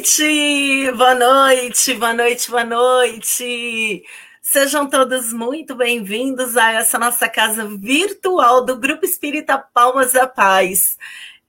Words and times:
noite, 0.00 0.92
boa 0.96 1.14
noite, 1.14 1.94
boa 1.94 2.14
noite, 2.14 2.50
boa 2.50 2.64
noite. 2.64 4.02
Sejam 4.40 4.88
todos 4.88 5.30
muito 5.30 5.74
bem-vindos 5.74 6.56
a 6.56 6.72
essa 6.72 6.98
nossa 6.98 7.28
casa 7.28 7.66
virtual 7.66 8.64
do 8.64 8.78
Grupo 8.78 9.04
Espírita 9.04 9.58
Palmas 9.58 10.12
da 10.12 10.26
Paz. 10.26 10.96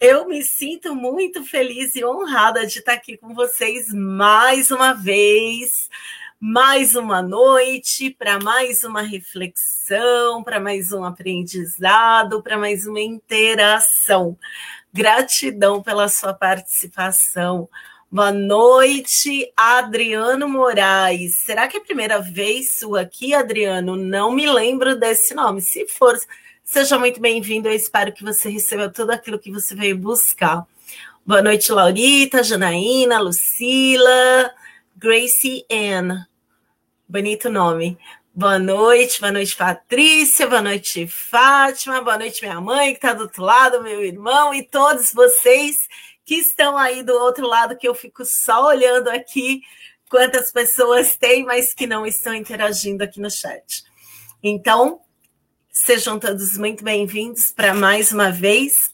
Eu 0.01 0.27
me 0.27 0.43
sinto 0.43 0.93
muito 0.93 1.45
feliz 1.45 1.95
e 1.95 2.03
honrada 2.03 2.67
de 2.67 2.79
estar 2.79 2.91
aqui 2.91 3.15
com 3.15 3.33
vocês 3.33 3.93
mais 3.93 4.69
uma 4.69 4.91
vez, 4.91 5.89
mais 6.37 6.93
uma 6.93 7.21
noite, 7.21 8.09
para 8.09 8.37
mais 8.37 8.83
uma 8.83 9.01
reflexão, 9.01 10.43
para 10.43 10.59
mais 10.59 10.91
um 10.91 11.05
aprendizado, 11.05 12.43
para 12.43 12.57
mais 12.57 12.85
uma 12.85 12.99
interação. 12.99 14.37
Gratidão 14.91 15.81
pela 15.81 16.09
sua 16.09 16.33
participação. 16.33 17.69
Boa 18.13 18.29
noite, 18.29 19.53
Adriano 19.55 20.45
Moraes. 20.49 21.37
Será 21.37 21.65
que 21.69 21.77
é 21.77 21.79
a 21.79 21.83
primeira 21.83 22.19
vez 22.19 22.77
sua 22.77 23.03
aqui, 23.03 23.33
Adriano? 23.33 23.95
Não 23.95 24.33
me 24.33 24.45
lembro 24.51 24.97
desse 24.97 25.33
nome. 25.33 25.61
Se 25.61 25.87
for, 25.87 26.19
seja 26.61 26.99
muito 26.99 27.21
bem-vindo. 27.21 27.69
Eu 27.69 27.73
espero 27.73 28.11
que 28.11 28.21
você 28.21 28.49
receba 28.49 28.89
tudo 28.89 29.11
aquilo 29.11 29.39
que 29.39 29.49
você 29.49 29.73
veio 29.73 29.97
buscar. 29.97 30.67
Boa 31.25 31.41
noite, 31.41 31.71
Laurita, 31.71 32.43
Janaína, 32.43 33.17
Lucila, 33.21 34.53
Gracie 34.97 35.65
Ann. 35.71 36.25
Bonito 37.07 37.49
nome. 37.49 37.97
Boa 38.33 38.59
noite, 38.59 39.21
boa 39.21 39.31
noite, 39.31 39.55
Patrícia, 39.55 40.47
boa 40.47 40.61
noite, 40.61 41.05
Fátima, 41.05 42.01
boa 42.01 42.17
noite, 42.17 42.41
minha 42.41 42.61
mãe, 42.61 42.91
que 42.91 42.97
está 42.97 43.13
do 43.13 43.23
outro 43.23 43.43
lado, 43.43 43.83
meu 43.83 44.01
irmão, 44.01 44.53
e 44.53 44.63
todos 44.63 45.11
vocês 45.11 45.89
que 46.25 46.35
estão 46.35 46.77
aí 46.77 47.03
do 47.03 47.13
outro 47.13 47.47
lado, 47.47 47.77
que 47.77 47.87
eu 47.87 47.95
fico 47.95 48.23
só 48.25 48.67
olhando 48.67 49.09
aqui 49.09 49.61
quantas 50.09 50.51
pessoas 50.51 51.15
tem, 51.15 51.43
mas 51.45 51.73
que 51.73 51.87
não 51.87 52.05
estão 52.05 52.33
interagindo 52.33 53.03
aqui 53.03 53.19
no 53.19 53.29
chat. 53.29 53.83
Então, 54.43 55.01
sejam 55.69 56.19
todos 56.19 56.57
muito 56.57 56.83
bem-vindos 56.83 57.51
para 57.51 57.73
mais 57.73 58.11
uma 58.11 58.31
vez 58.31 58.93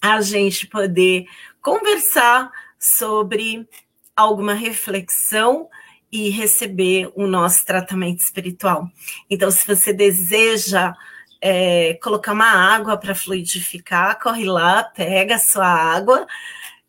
a 0.00 0.20
gente 0.20 0.66
poder 0.66 1.26
conversar 1.60 2.50
sobre 2.78 3.68
alguma 4.16 4.54
reflexão 4.54 5.68
e 6.10 6.28
receber 6.28 7.10
o 7.14 7.26
nosso 7.26 7.64
tratamento 7.64 8.18
espiritual. 8.18 8.88
Então, 9.28 9.50
se 9.50 9.66
você 9.66 9.92
deseja 9.92 10.94
é, 11.40 11.94
colocar 12.02 12.32
uma 12.32 12.50
água 12.50 12.96
para 12.96 13.14
fluidificar, 13.14 14.18
corre 14.20 14.44
lá, 14.44 14.84
pega 14.84 15.36
a 15.36 15.38
sua 15.38 15.66
água. 15.66 16.26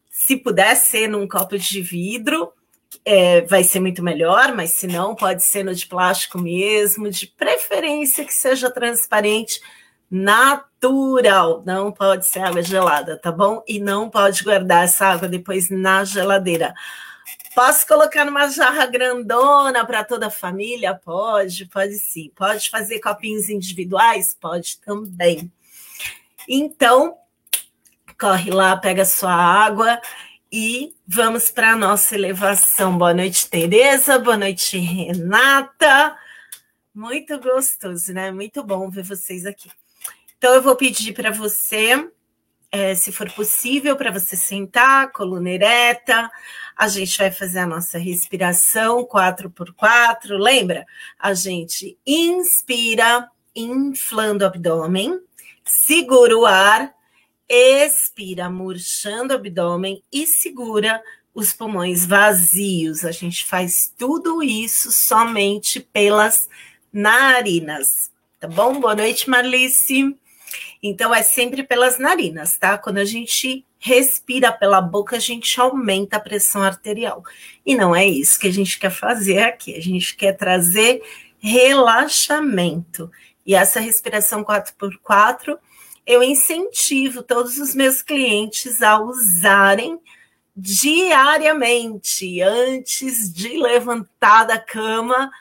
Se 0.09 0.35
puder 0.35 0.75
ser 0.75 1.07
num 1.07 1.27
copo 1.27 1.57
de 1.57 1.81
vidro, 1.81 2.51
é, 3.05 3.41
vai 3.41 3.63
ser 3.63 3.79
muito 3.79 4.03
melhor, 4.03 4.53
mas 4.53 4.71
se 4.71 4.87
não, 4.87 5.15
pode 5.15 5.43
ser 5.43 5.63
no 5.63 5.73
de 5.73 5.87
plástico 5.87 6.39
mesmo, 6.39 7.09
de 7.09 7.27
preferência 7.27 8.25
que 8.25 8.33
seja 8.33 8.69
transparente, 8.69 9.61
natural. 10.09 11.63
Não 11.65 11.91
pode 11.91 12.27
ser 12.27 12.39
água 12.39 12.61
gelada, 12.61 13.17
tá 13.17 13.31
bom? 13.31 13.63
E 13.67 13.79
não 13.79 14.09
pode 14.09 14.43
guardar 14.43 14.83
essa 14.83 15.07
água 15.07 15.27
depois 15.27 15.69
na 15.69 16.03
geladeira. 16.03 16.73
Posso 17.53 17.85
colocar 17.85 18.23
numa 18.23 18.47
jarra 18.47 18.85
grandona 18.85 19.85
para 19.85 20.05
toda 20.05 20.27
a 20.27 20.31
família? 20.31 20.95
Pode, 20.95 21.65
pode 21.65 21.95
sim. 21.95 22.31
Pode 22.33 22.69
fazer 22.69 23.01
copinhos 23.01 23.49
individuais? 23.49 24.35
Pode 24.39 24.79
também. 24.79 25.51
Então, 26.47 27.17
corre 28.17 28.51
lá, 28.51 28.77
pega 28.77 29.03
sua 29.03 29.33
água 29.33 29.99
e 30.49 30.95
vamos 31.05 31.51
para 31.51 31.73
a 31.73 31.75
nossa 31.75 32.15
elevação. 32.15 32.97
Boa 32.97 33.13
noite, 33.13 33.49
Tereza. 33.49 34.17
Boa 34.17 34.37
noite, 34.37 34.77
Renata. 34.77 36.17
Muito 36.95 37.37
gostoso, 37.37 38.13
né? 38.13 38.31
Muito 38.31 38.63
bom 38.63 38.89
ver 38.89 39.03
vocês 39.03 39.45
aqui. 39.45 39.69
Então, 40.37 40.53
eu 40.53 40.61
vou 40.61 40.77
pedir 40.77 41.11
para 41.11 41.31
você, 41.31 42.09
é, 42.71 42.95
se 42.95 43.11
for 43.11 43.29
possível, 43.29 43.97
para 43.97 44.09
você 44.09 44.37
sentar, 44.37 45.11
coluna 45.11 45.49
ereta 45.49 46.31
a 46.75 46.87
gente 46.87 47.17
vai 47.17 47.31
fazer 47.31 47.59
a 47.59 47.67
nossa 47.67 47.97
respiração 47.97 49.03
4 49.05 49.49
por 49.49 49.73
4 49.73 50.37
Lembra? 50.37 50.85
A 51.19 51.33
gente 51.33 51.97
inspira, 52.05 53.29
inflando 53.55 54.43
o 54.43 54.47
abdômen, 54.47 55.19
segura 55.63 56.37
o 56.37 56.45
ar, 56.45 56.93
expira, 57.47 58.49
murchando 58.49 59.31
o 59.31 59.35
abdômen 59.35 60.03
e 60.11 60.25
segura 60.25 61.01
os 61.33 61.53
pulmões 61.53 62.05
vazios. 62.05 63.05
A 63.05 63.11
gente 63.11 63.45
faz 63.45 63.93
tudo 63.97 64.41
isso 64.43 64.91
somente 64.91 65.79
pelas 65.79 66.49
narinas. 66.91 68.11
Tá 68.39 68.47
bom? 68.47 68.79
Boa 68.79 68.95
noite, 68.95 69.29
Marlice. 69.29 70.15
Então, 70.81 71.13
é 71.13 71.21
sempre 71.21 71.63
pelas 71.63 71.99
narinas, 71.99 72.57
tá? 72.57 72.77
Quando 72.77 72.97
a 72.97 73.05
gente 73.05 73.65
respira 73.83 74.51
pela 74.51 74.79
boca, 74.79 75.15
a 75.15 75.19
gente 75.19 75.59
aumenta 75.59 76.17
a 76.17 76.19
pressão 76.19 76.61
arterial. 76.61 77.23
E 77.65 77.75
não 77.75 77.95
é 77.95 78.05
isso 78.05 78.39
que 78.39 78.47
a 78.47 78.53
gente 78.53 78.77
quer 78.77 78.91
fazer 78.91 79.39
aqui. 79.39 79.75
A 79.75 79.81
gente 79.81 80.15
quer 80.15 80.33
trazer 80.33 81.01
relaxamento. 81.39 83.11
E 83.43 83.55
essa 83.55 83.79
respiração 83.79 84.43
4x4, 84.43 85.57
eu 86.05 86.21
incentivo 86.21 87.23
todos 87.23 87.57
os 87.57 87.73
meus 87.73 88.03
clientes 88.03 88.83
a 88.83 88.99
usarem 88.99 89.99
diariamente, 90.55 92.39
antes 92.39 93.33
de 93.33 93.57
levantar 93.57 94.43
da 94.43 94.59
cama 94.59 95.31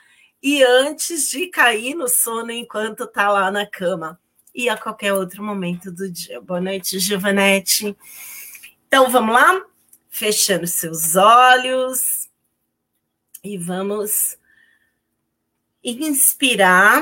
e 0.41 0.63
antes 0.63 1.29
de 1.29 1.45
cair 1.45 1.93
no 1.93 2.07
sono 2.07 2.51
enquanto 2.51 3.03
está 3.03 3.29
lá 3.29 3.51
na 3.51 3.67
cama. 3.67 4.19
E 4.53 4.67
a 4.67 4.75
qualquer 4.75 5.13
outro 5.13 5.43
momento 5.43 5.91
do 5.91 6.11
dia. 6.11 6.41
Boa 6.41 6.59
noite, 6.59 6.97
Giovanete. 6.97 7.95
Então 8.93 9.09
vamos 9.09 9.33
lá? 9.33 9.65
Fechando 10.09 10.67
seus 10.67 11.15
olhos. 11.15 12.29
E 13.41 13.57
vamos 13.57 14.37
inspirar, 15.81 17.01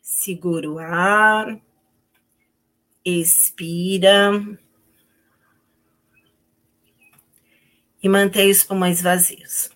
segura 0.00 0.70
o 0.70 0.78
ar, 0.78 1.60
expira. 3.04 4.58
E 8.02 8.08
mantém 8.08 8.50
os 8.50 8.64
pulmões 8.64 9.02
vazios. 9.02 9.70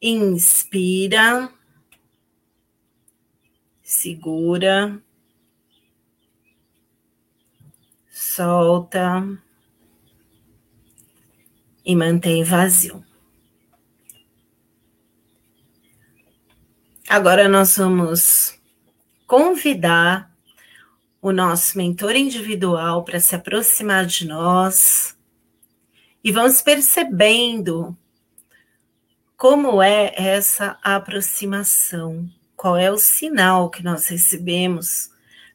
Inspira, 0.00 1.52
segura 3.82 5.02
solta 8.34 9.22
e 11.84 11.94
mantém 11.94 12.42
vazio. 12.42 13.04
Agora 17.08 17.46
nós 17.48 17.76
vamos 17.76 18.58
convidar 19.26 20.32
o 21.20 21.30
nosso 21.30 21.76
mentor 21.76 22.16
individual 22.16 23.04
para 23.04 23.20
se 23.20 23.34
aproximar 23.34 24.06
de 24.06 24.26
nós 24.26 25.16
e 26.24 26.32
vamos 26.32 26.62
percebendo 26.62 27.96
como 29.36 29.82
é 29.82 30.14
essa 30.16 30.78
aproximação, 30.82 32.30
qual 32.56 32.76
é 32.76 32.90
o 32.90 32.96
sinal 32.96 33.68
que 33.68 33.82
nós 33.82 34.08
recebemos 34.08 35.11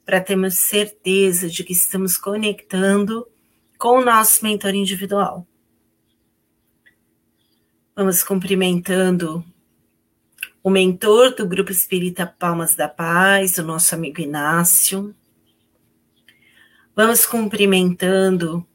para 0.08 0.22
termos 0.22 0.56
certeza 0.56 1.50
de 1.50 1.66
que 1.66 1.74
estamos 1.74 2.18
conectando 2.18 3.28
com 3.78 3.98
o 4.00 4.06
nosso 4.06 4.42
mentor 4.42 4.74
individual. 4.74 5.46
Vamos 7.94 8.24
cumprimentando 8.24 9.44
o 10.64 10.70
mentor 10.70 11.36
do 11.36 11.46
Grupo 11.46 11.74
Espírita 11.74 12.26
Palmas 12.26 12.74
da 12.74 12.88
Paz, 12.88 13.58
o 13.58 13.64
nosso 13.64 13.94
amigo 13.96 14.22
Inácio. 14.22 15.14
Vamos 16.96 17.26
cumprimentando 17.26 18.66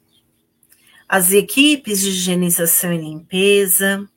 as 1.09 1.31
equipes 1.31 2.01
de 2.01 2.09
higienização 2.09 2.93
e 2.93 2.97
limpeza, 2.99 4.07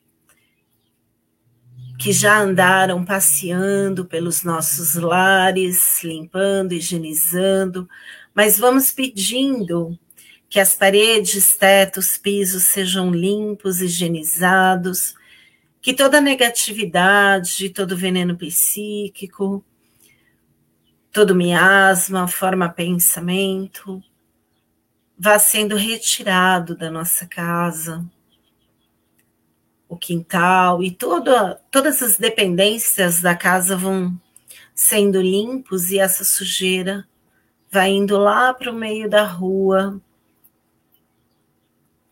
que 2.07 2.13
já 2.13 2.39
andaram 2.39 3.05
passeando 3.05 4.05
pelos 4.05 4.45
nossos 4.45 4.95
lares, 4.95 6.05
limpando, 6.05 6.73
higienizando, 6.73 7.89
mas 8.33 8.57
vamos 8.57 8.93
pedindo 8.93 9.99
que 10.49 10.61
as 10.61 10.73
paredes, 10.73 11.57
tetos, 11.57 12.17
pisos 12.17 12.63
sejam 12.63 13.11
limpos, 13.11 13.81
higienizados, 13.81 15.17
que 15.83 15.93
toda 15.93 16.21
negatividade, 16.21 17.71
todo 17.71 17.97
veneno 17.97 18.39
psíquico, 18.39 19.65
todo 21.11 21.35
miasma, 21.35 22.29
forma 22.29 22.69
pensamento, 22.69 24.01
vá 25.19 25.41
sendo 25.41 25.75
retirado 25.75 26.77
da 26.77 26.89
nossa 26.89 27.27
casa, 27.27 28.09
o 29.89 29.97
quintal 29.97 30.83
e 30.83 30.91
toda, 30.91 31.61
todas 31.71 32.03
as 32.03 32.17
dependências 32.17 33.21
da 33.21 33.35
casa 33.35 33.77
vão 33.77 34.19
sendo 34.75 35.21
limpos 35.21 35.91
e 35.91 35.99
essa 35.99 36.25
sujeira 36.25 37.07
vai 37.71 37.91
indo 37.91 38.19
lá 38.19 38.53
para 38.53 38.71
o 38.71 38.75
meio 38.75 39.09
da 39.09 39.25
rua. 39.25 40.01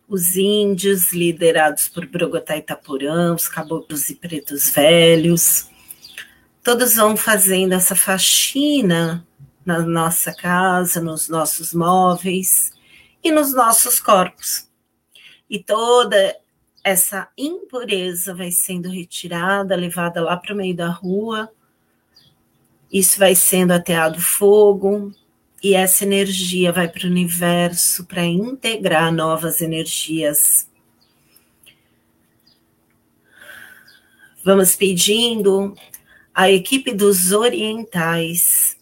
Os 0.08 0.36
índios, 0.36 1.12
liderados 1.12 1.88
por 1.88 2.06
Brogotá 2.06 2.56
Itapurã, 2.56 3.34
os 3.34 3.48
caboclos 3.48 4.08
e 4.10 4.14
pretos 4.14 4.70
velhos, 4.70 5.68
todos 6.62 6.94
vão 6.94 7.16
fazendo 7.16 7.72
essa 7.72 7.96
faxina 7.96 9.26
na 9.64 9.80
nossa 9.80 10.32
casa, 10.32 11.00
nos 11.00 11.28
nossos 11.28 11.72
móveis 11.72 12.72
e 13.22 13.32
nos 13.32 13.52
nossos 13.54 13.98
corpos. 13.98 14.68
E 15.48 15.58
toda 15.58 16.36
essa 16.84 17.28
impureza 17.36 18.34
vai 18.34 18.52
sendo 18.52 18.90
retirada, 18.90 19.74
levada 19.74 20.20
lá 20.20 20.36
para 20.36 20.52
o 20.52 20.56
meio 20.56 20.76
da 20.76 20.88
rua. 20.88 21.50
Isso 22.92 23.18
vai 23.18 23.34
sendo 23.34 23.72
ateado 23.72 24.20
fogo, 24.20 25.10
e 25.62 25.74
essa 25.74 26.04
energia 26.04 26.70
vai 26.70 26.86
para 26.86 27.06
o 27.06 27.10
universo 27.10 28.04
para 28.04 28.22
integrar 28.22 29.10
novas 29.10 29.62
energias. 29.62 30.68
Vamos 34.44 34.76
pedindo 34.76 35.74
à 36.34 36.50
equipe 36.50 36.92
dos 36.92 37.32
orientais 37.32 38.76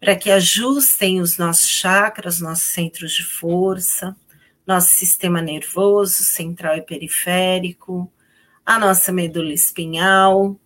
para 0.00 0.16
que 0.16 0.30
ajustem 0.30 1.20
os 1.20 1.36
nossos 1.36 1.68
chakras, 1.68 2.40
nossos 2.40 2.70
centros 2.70 3.12
de 3.12 3.22
força, 3.22 4.16
nosso 4.66 4.88
sistema 4.88 5.40
nervoso 5.40 6.24
central 6.24 6.76
e 6.76 6.82
periférico, 6.82 8.10
a 8.64 8.78
nossa 8.78 9.12
medula 9.12 9.52
espinhal, 9.52 10.58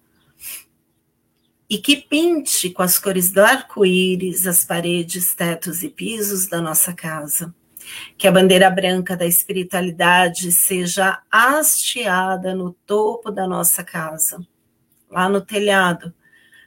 e 1.68 1.76
que 1.78 1.96
pinte 1.96 2.70
com 2.70 2.82
as 2.82 2.98
cores 2.98 3.30
do 3.30 3.40
arco-íris 3.40 4.46
as 4.46 4.64
paredes, 4.64 5.34
tetos 5.34 5.82
e 5.82 5.88
pisos 5.88 6.46
da 6.46 6.60
nossa 6.60 6.94
casa. 6.94 7.54
Que 8.16 8.28
a 8.28 8.32
bandeira 8.32 8.70
branca 8.70 9.16
da 9.16 9.26
espiritualidade 9.26 10.52
seja 10.52 11.22
hasteada 11.30 12.54
no 12.54 12.72
topo 12.86 13.30
da 13.30 13.46
nossa 13.46 13.82
casa, 13.82 14.46
lá 15.10 15.28
no 15.28 15.40
telhado, 15.40 16.14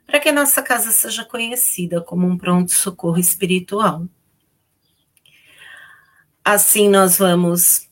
para 0.06 0.20
que 0.20 0.30
a 0.30 0.34
nossa 0.34 0.62
casa 0.62 0.92
seja 0.92 1.24
conhecida 1.24 2.02
como 2.02 2.28
um 2.28 2.38
pronto-socorro 2.38 3.20
espiritual. 3.20 4.08
Assim 6.44 6.90
nós 6.90 7.20
vamos 7.20 7.88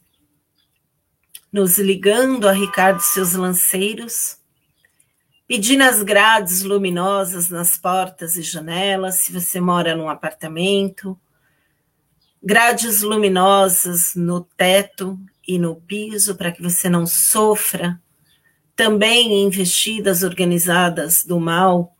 nos 1.53 1.77
ligando 1.77 2.48
a 2.48 2.51
Ricardo 2.51 3.00
seus 3.00 3.34
lanceiros, 3.34 4.38
pedindo 5.48 5.84
as 5.84 6.01
grades 6.01 6.63
luminosas 6.63 7.50
nas 7.50 7.77
portas 7.77 8.36
e 8.38 8.41
janelas, 8.41 9.22
se 9.22 9.32
você 9.32 9.62
mora 9.62 9.96
num 9.96 10.10
apartamento, 10.10 11.20
grades 12.41 13.03
luminosas 13.03 14.15
no 14.15 14.41
teto 14.41 15.20
e 15.48 15.60
no 15.60 15.75
piso 15.75 16.36
para 16.36 16.51
que 16.51 16.62
você 16.62 16.89
não 16.89 17.06
sofra, 17.06 18.01
também 18.75 19.44
investidas 19.44 20.24
organizadas 20.24 21.24
do 21.24 21.39
mal 21.39 21.96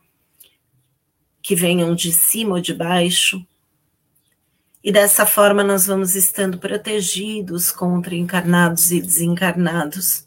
que 1.40 1.54
venham 1.54 1.94
de 1.94 2.12
cima 2.12 2.56
ou 2.56 2.60
de 2.60 2.74
baixo, 2.74 3.46
e 4.82 4.90
dessa 4.90 5.26
forma 5.26 5.62
nós 5.62 5.86
vamos 5.86 6.16
estando 6.16 6.58
protegidos 6.58 7.70
contra 7.70 8.14
encarnados 8.14 8.90
e 8.90 9.00
desencarnados. 9.00 10.26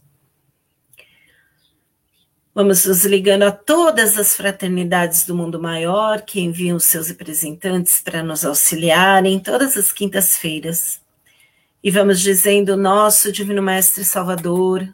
Vamos 2.55 2.85
nos 2.85 3.03
ligando 3.03 3.43
a 3.43 3.51
todas 3.51 4.15
as 4.15 4.35
fraternidades 4.35 5.25
do 5.25 5.33
mundo 5.33 5.59
maior 5.59 6.21
que 6.21 6.39
enviam 6.39 6.79
seus 6.79 7.07
representantes 7.07 7.99
para 7.99 8.21
nos 8.21 8.45
auxiliarem 8.45 9.39
todas 9.39 9.75
as 9.75 9.91
quintas-feiras. 9.91 11.01
E 11.83 11.89
vamos 11.89 12.21
dizendo, 12.21 12.77
nosso 12.77 13.31
Divino 13.31 13.61
Mestre 13.63 14.03
Salvador, 14.03 14.87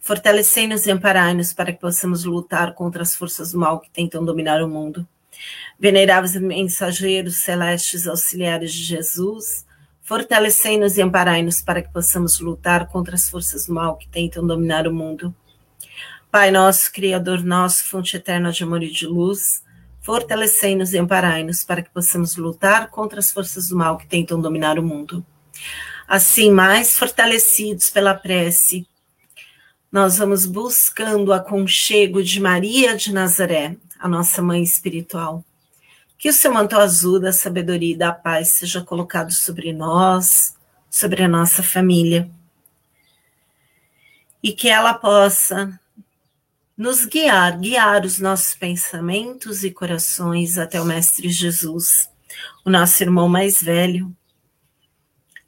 fortalecei-nos 0.00 0.86
e 0.86 0.90
amparai-nos 0.90 1.52
para 1.52 1.72
que 1.72 1.78
possamos 1.78 2.24
lutar 2.24 2.74
contra 2.74 3.04
as 3.04 3.14
forças 3.14 3.52
do 3.52 3.60
mal 3.60 3.78
que 3.78 3.88
tentam 3.90 4.24
dominar 4.24 4.60
o 4.60 4.68
mundo. 4.68 5.06
Veneráveis 5.78 6.36
mensageiros 6.36 7.36
celestes 7.36 8.06
auxiliares 8.06 8.72
de 8.72 8.82
Jesus, 8.82 9.66
fortalecei-nos 10.02 10.96
e 10.96 11.02
amparai-nos 11.02 11.60
para 11.60 11.82
que 11.82 11.92
possamos 11.92 12.38
lutar 12.40 12.86
contra 12.86 13.14
as 13.14 13.28
forças 13.28 13.66
do 13.66 13.74
mal 13.74 13.96
que 13.96 14.08
tentam 14.08 14.46
dominar 14.46 14.86
o 14.86 14.94
mundo. 14.94 15.34
Pai 16.30 16.50
nosso, 16.50 16.92
Criador 16.92 17.42
nosso, 17.42 17.84
fonte 17.84 18.16
eterna 18.16 18.50
de 18.50 18.64
amor 18.64 18.82
e 18.82 18.90
de 18.90 19.06
luz, 19.06 19.62
fortalecei-nos 20.00 20.92
e 20.92 20.98
amparai-nos 20.98 21.64
para 21.64 21.80
que 21.80 21.90
possamos 21.90 22.36
lutar 22.36 22.90
contra 22.90 23.20
as 23.20 23.32
forças 23.32 23.68
do 23.68 23.76
mal 23.76 23.96
que 23.96 24.06
tentam 24.06 24.40
dominar 24.40 24.78
o 24.78 24.82
mundo. 24.82 25.24
Assim, 26.06 26.50
mais 26.50 26.98
fortalecidos 26.98 27.88
pela 27.88 28.14
prece, 28.14 28.86
nós 29.90 30.18
vamos 30.18 30.44
buscando 30.44 31.28
o 31.28 31.32
aconchego 31.32 32.22
de 32.22 32.40
Maria 32.40 32.96
de 32.96 33.12
Nazaré, 33.12 33.76
a 34.04 34.08
nossa 34.08 34.42
mãe 34.42 34.62
espiritual. 34.62 35.42
Que 36.18 36.28
o 36.28 36.32
seu 36.32 36.52
manto 36.52 36.76
azul 36.76 37.18
da 37.18 37.32
sabedoria 37.32 37.94
e 37.94 37.96
da 37.96 38.12
paz 38.12 38.48
seja 38.48 38.82
colocado 38.82 39.32
sobre 39.32 39.72
nós, 39.72 40.54
sobre 40.90 41.22
a 41.22 41.28
nossa 41.28 41.62
família. 41.62 42.30
E 44.42 44.52
que 44.52 44.68
ela 44.68 44.92
possa 44.92 45.80
nos 46.76 47.06
guiar, 47.06 47.58
guiar 47.58 48.04
os 48.04 48.18
nossos 48.18 48.54
pensamentos 48.54 49.64
e 49.64 49.70
corações 49.70 50.58
até 50.58 50.78
o 50.78 50.84
Mestre 50.84 51.30
Jesus, 51.30 52.10
o 52.62 52.68
nosso 52.68 53.02
irmão 53.02 53.26
mais 53.26 53.62
velho, 53.62 54.14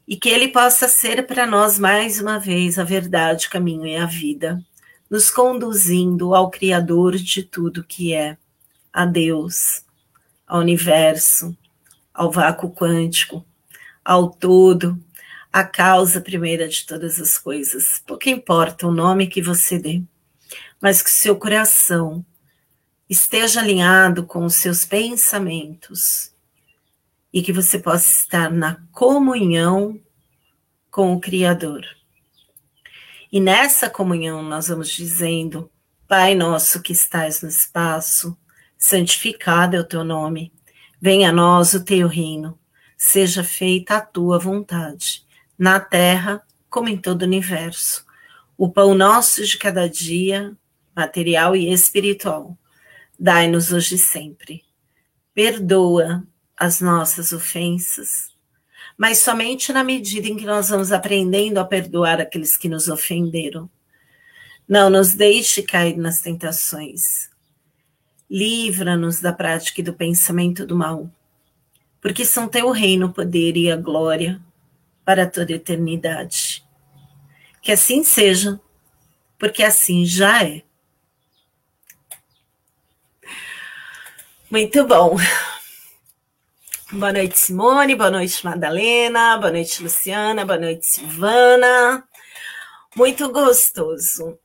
e 0.09 0.17
que 0.17 0.31
ele 0.31 0.49
possa 0.49 0.89
ser 0.89 1.27
para 1.27 1.47
nós 1.47 1.79
mais 1.79 2.19
uma 2.23 2.39
vez 2.39 2.79
a 2.79 2.85
verdade, 2.85 3.49
o 3.49 3.51
caminho 3.51 3.87
e 3.87 3.97
a 3.97 4.07
vida, 4.07 4.65
nos 5.11 5.31
conduzindo 5.31 6.35
ao 6.35 6.51
Criador 6.51 7.17
de 7.17 7.43
tudo 7.43 7.85
que 7.85 8.15
é, 8.15 8.39
a 8.97 9.05
Deus, 9.05 9.85
ao 10.47 10.61
universo, 10.61 11.55
ao 12.15 12.33
vácuo 12.33 12.75
quântico, 12.75 13.45
ao 14.03 14.31
todo, 14.31 14.99
a 15.53 15.63
causa 15.63 16.19
primeira 16.19 16.67
de 16.67 16.87
todas 16.87 17.21
as 17.21 17.37
coisas. 17.37 18.03
Pouco 18.07 18.31
importa 18.31 18.87
o 18.87 18.91
nome 18.91 19.27
que 19.27 19.43
você 19.43 19.79
dê, 19.79 20.03
mas 20.81 21.03
que 21.03 21.11
seu 21.11 21.37
coração 21.37 22.25
esteja 23.07 23.61
alinhado 23.61 24.25
com 24.25 24.47
os 24.47 24.55
seus 24.55 24.87
pensamentos 24.87 26.33
e 27.31 27.43
que 27.43 27.53
você 27.53 27.79
possa 27.79 28.09
estar 28.23 28.51
na 28.51 28.81
comunhão 28.93 30.01
com 30.91 31.13
o 31.13 31.21
Criador. 31.21 31.85
E 33.31 33.41
nessa 33.41 33.91
comunhão 33.91 34.43
nós 34.43 34.69
vamos 34.69 34.89
dizendo: 34.89 35.71
Pai 36.09 36.35
nosso 36.35 36.81
que 36.81 36.95
estás 36.95 37.43
no 37.43 37.49
espaço, 37.51 38.35
santificado 38.79 39.77
é 39.77 39.81
o 39.81 39.85
teu 39.85 40.05
nome. 40.05 40.53
Venha 41.01 41.31
a 41.31 41.33
nós 41.33 41.75
o 41.75 41.85
teu 41.85 42.09
reino. 42.09 42.59
Seja 42.97 43.45
feita 43.45 43.97
a 43.97 44.01
tua 44.01 44.39
vontade, 44.39 45.25
na 45.59 45.79
terra 45.79 46.43
como 46.69 46.89
em 46.89 46.97
todo 46.97 47.23
o 47.23 47.25
universo. 47.25 48.05
O 48.57 48.71
pão 48.71 48.95
nosso 48.95 49.45
de 49.45 49.59
cada 49.59 49.89
dia, 49.89 50.57
material 50.95 51.55
e 51.55 51.73
espiritual, 51.73 52.57
dai-nos 53.19 53.73
hoje 53.73 53.97
e 53.97 53.99
sempre. 53.99 54.65
Perdoa 55.35 56.27
as 56.57 56.81
nossas 56.81 57.33
ofensas, 57.33 58.31
mas 58.97 59.19
somente 59.19 59.73
na 59.73 59.85
medida 59.85 60.27
em 60.27 60.37
que 60.37 60.47
nós 60.47 60.71
vamos 60.71 60.91
aprendendo 60.91 61.59
a 61.59 61.65
perdoar 61.65 62.21
aqueles 62.21 62.57
que 62.57 62.69
nos 62.69 62.89
ofenderam. 62.89 63.71
Não 64.67 64.89
nos 64.89 65.15
deixe 65.15 65.63
cair 65.63 65.97
nas 65.97 66.21
tentações. 66.21 67.31
Livra-nos 68.29 69.21
da 69.21 69.33
prática 69.33 69.81
e 69.81 69.85
do 69.85 69.95
pensamento 69.95 70.67
do 70.67 70.75
mal, 70.77 71.09
porque 72.01 72.25
são 72.25 72.49
teu 72.49 72.71
reino 72.71 73.07
o 73.07 73.13
poder 73.13 73.57
e 73.57 73.71
a 73.71 73.77
glória 73.77 74.41
para 75.05 75.27
toda 75.27 75.53
a 75.53 75.57
eternidade. 75.57 76.65
Que 77.63 77.73
assim 77.73 78.03
seja, 78.03 78.61
porque 79.39 79.63
assim 79.63 80.05
já 80.05 80.45
é. 80.45 80.63
Muito 84.51 84.87
bom. 84.87 85.17
Boa 86.93 87.13
noite, 87.13 87.37
Simone. 87.37 87.97
Boa 87.97 88.11
noite, 88.11 88.45
Madalena. 88.45 89.37
Boa 89.39 89.51
noite, 89.51 89.83
Luciana. 89.83 90.47
Boa 90.47 90.59
noite, 90.59 90.87
Silvana. 90.87 92.07
Muito 92.95 93.31
gostoso. 93.33 94.39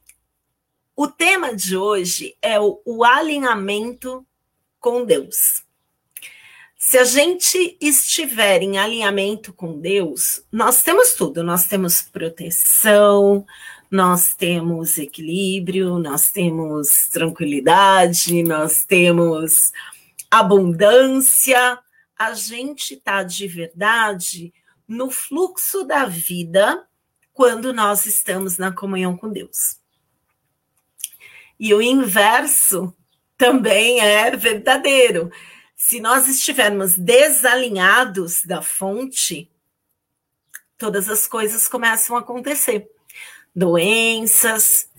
O 1.03 1.07
tema 1.07 1.55
de 1.55 1.75
hoje 1.75 2.37
é 2.43 2.59
o, 2.59 2.79
o 2.85 3.03
alinhamento 3.03 4.23
com 4.79 5.03
Deus. 5.03 5.63
Se 6.77 6.95
a 6.95 7.03
gente 7.03 7.75
estiver 7.81 8.61
em 8.61 8.77
alinhamento 8.77 9.51
com 9.51 9.79
Deus, 9.79 10.45
nós 10.51 10.83
temos 10.83 11.15
tudo, 11.15 11.41
nós 11.41 11.67
temos 11.67 12.03
proteção, 12.03 13.43
nós 13.89 14.35
temos 14.35 14.99
equilíbrio, 14.99 15.97
nós 15.97 16.29
temos 16.29 17.07
tranquilidade, 17.07 18.43
nós 18.43 18.85
temos 18.85 19.71
abundância. 20.29 21.79
A 22.15 22.35
gente 22.35 22.93
está 22.93 23.23
de 23.23 23.47
verdade 23.47 24.53
no 24.87 25.09
fluxo 25.09 25.83
da 25.83 26.05
vida 26.05 26.87
quando 27.33 27.73
nós 27.73 28.05
estamos 28.05 28.59
na 28.59 28.71
comunhão 28.71 29.17
com 29.17 29.31
Deus. 29.31 29.80
E 31.61 31.75
o 31.75 31.79
inverso 31.79 32.91
também 33.37 33.99
é 33.99 34.35
verdadeiro. 34.35 35.31
Se 35.75 35.99
nós 35.99 36.27
estivermos 36.27 36.97
desalinhados 36.97 38.43
da 38.43 38.63
fonte, 38.63 39.47
todas 40.75 41.07
as 41.07 41.27
coisas 41.27 41.67
começam 41.67 42.15
a 42.15 42.21
acontecer. 42.21 42.89
Doenças, 43.55 44.89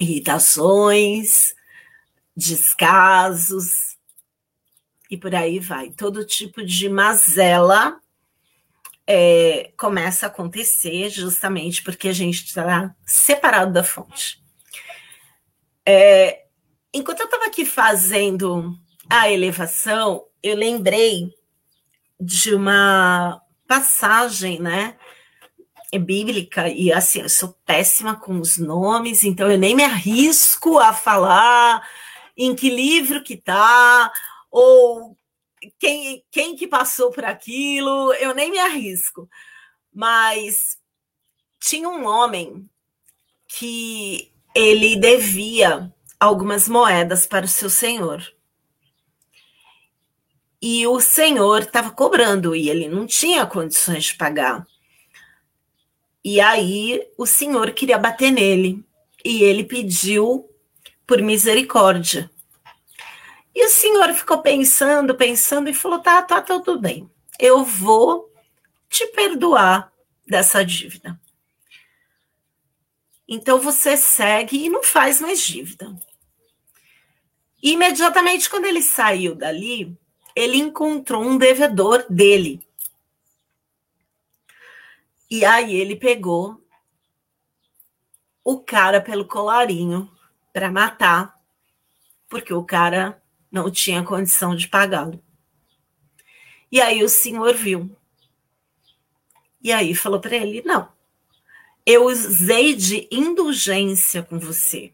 irritações, 0.00 1.54
descasos 2.34 3.98
e 5.10 5.18
por 5.18 5.34
aí 5.34 5.58
vai. 5.58 5.90
Todo 5.90 6.24
tipo 6.24 6.64
de 6.64 6.88
mazela 6.88 8.00
é, 9.06 9.70
começa 9.76 10.24
a 10.24 10.30
acontecer 10.30 11.10
justamente 11.10 11.82
porque 11.82 12.08
a 12.08 12.14
gente 12.14 12.46
está 12.46 12.96
separado 13.04 13.74
da 13.74 13.84
fonte. 13.84 14.47
É, 15.90 16.44
enquanto 16.92 17.20
eu 17.20 17.24
estava 17.24 17.46
aqui 17.46 17.64
fazendo 17.64 18.78
a 19.08 19.30
elevação, 19.32 20.26
eu 20.42 20.54
lembrei 20.54 21.34
de 22.20 22.54
uma 22.54 23.40
passagem, 23.66 24.60
né? 24.60 24.98
É 25.90 25.98
bíblica, 25.98 26.68
e 26.68 26.92
assim, 26.92 27.22
eu 27.22 27.30
sou 27.30 27.56
péssima 27.64 28.14
com 28.14 28.38
os 28.38 28.58
nomes, 28.58 29.24
então 29.24 29.50
eu 29.50 29.56
nem 29.56 29.74
me 29.74 29.82
arrisco 29.82 30.78
a 30.78 30.92
falar 30.92 31.82
em 32.36 32.54
que 32.54 32.68
livro 32.68 33.22
que 33.22 33.38
tá, 33.38 34.12
ou 34.50 35.16
quem, 35.78 36.22
quem 36.30 36.54
que 36.54 36.68
passou 36.68 37.10
por 37.10 37.24
aquilo, 37.24 38.12
eu 38.16 38.34
nem 38.34 38.50
me 38.50 38.58
arrisco. 38.58 39.26
Mas 39.90 40.76
tinha 41.58 41.88
um 41.88 42.04
homem 42.04 42.68
que 43.46 44.30
ele 44.58 44.96
devia 44.96 45.92
algumas 46.18 46.68
moedas 46.68 47.24
para 47.26 47.44
o 47.44 47.48
seu 47.48 47.70
senhor. 47.70 48.20
E 50.60 50.84
o 50.88 51.00
senhor 51.00 51.62
estava 51.62 51.90
cobrando 51.92 52.56
e 52.56 52.68
ele 52.68 52.88
não 52.88 53.06
tinha 53.06 53.46
condições 53.46 54.06
de 54.06 54.16
pagar. 54.16 54.66
E 56.24 56.40
aí 56.40 57.00
o 57.16 57.24
senhor 57.24 57.70
queria 57.70 57.96
bater 57.96 58.32
nele 58.32 58.84
e 59.24 59.44
ele 59.44 59.62
pediu 59.62 60.50
por 61.06 61.22
misericórdia. 61.22 62.28
E 63.54 63.64
o 63.64 63.70
senhor 63.70 64.12
ficou 64.12 64.42
pensando, 64.42 65.14
pensando 65.14 65.70
e 65.70 65.74
falou: 65.74 66.00
tá, 66.00 66.20
tá, 66.22 66.42
tá 66.42 66.58
tudo 66.58 66.80
bem. 66.80 67.08
Eu 67.38 67.64
vou 67.64 68.28
te 68.90 69.06
perdoar 69.06 69.92
dessa 70.26 70.64
dívida. 70.64 71.18
Então 73.28 73.60
você 73.60 73.96
segue 73.96 74.64
e 74.64 74.70
não 74.70 74.82
faz 74.82 75.20
mais 75.20 75.40
dívida. 75.40 75.94
E 77.62 77.72
imediatamente 77.72 78.48
quando 78.48 78.64
ele 78.64 78.80
saiu 78.80 79.34
dali, 79.34 79.94
ele 80.34 80.56
encontrou 80.56 81.22
um 81.22 81.36
devedor 81.36 82.06
dele. 82.08 82.66
E 85.30 85.44
aí 85.44 85.74
ele 85.74 85.94
pegou 85.94 86.58
o 88.42 88.58
cara 88.58 88.98
pelo 88.98 89.26
colarinho 89.26 90.10
para 90.52 90.70
matar, 90.70 91.38
porque 92.30 92.54
o 92.54 92.64
cara 92.64 93.22
não 93.52 93.70
tinha 93.70 94.02
condição 94.02 94.56
de 94.56 94.68
pagá-lo. 94.68 95.22
E 96.72 96.80
aí 96.80 97.02
o 97.02 97.08
senhor 97.08 97.54
viu. 97.54 97.94
E 99.62 99.70
aí 99.72 99.94
falou 99.94 100.20
para 100.20 100.36
ele: 100.36 100.62
não, 100.64 100.88
eu 101.90 102.04
usei 102.04 102.74
de 102.74 103.08
indulgência 103.10 104.22
com 104.22 104.38
você. 104.38 104.92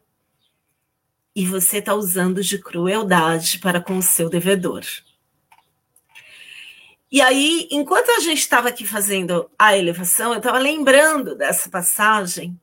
E 1.34 1.44
você 1.44 1.78
está 1.78 1.92
usando 1.92 2.40
de 2.40 2.56
crueldade 2.56 3.58
para 3.58 3.80
com 3.80 3.98
o 3.98 4.02
seu 4.02 4.30
devedor. 4.30 4.84
E 7.10 7.20
aí, 7.20 7.66
enquanto 7.72 8.10
a 8.10 8.20
gente 8.20 8.38
estava 8.38 8.68
aqui 8.68 8.86
fazendo 8.86 9.50
a 9.58 9.76
elevação, 9.76 10.30
eu 10.30 10.38
estava 10.38 10.56
lembrando 10.56 11.34
dessa 11.34 11.68
passagem 11.68 12.56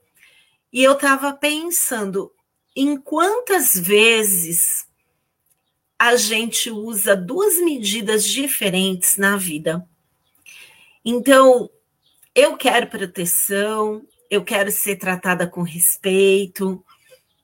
e 0.72 0.82
eu 0.82 0.94
estava 0.94 1.34
pensando 1.34 2.32
em 2.74 2.96
quantas 2.96 3.78
vezes 3.78 4.88
a 6.00 6.16
gente 6.16 6.72
usa 6.72 7.18
duas 7.18 7.58
medidas 7.60 8.24
diferentes 8.24 9.18
na 9.18 9.36
vida. 9.36 9.86
Então, 11.04 11.70
eu 12.34 12.56
quero 12.56 12.88
proteção, 12.88 14.08
eu 14.32 14.46
quero 14.46 14.72
ser 14.72 14.96
tratada 14.96 15.46
com 15.46 15.62
respeito, 15.62 16.82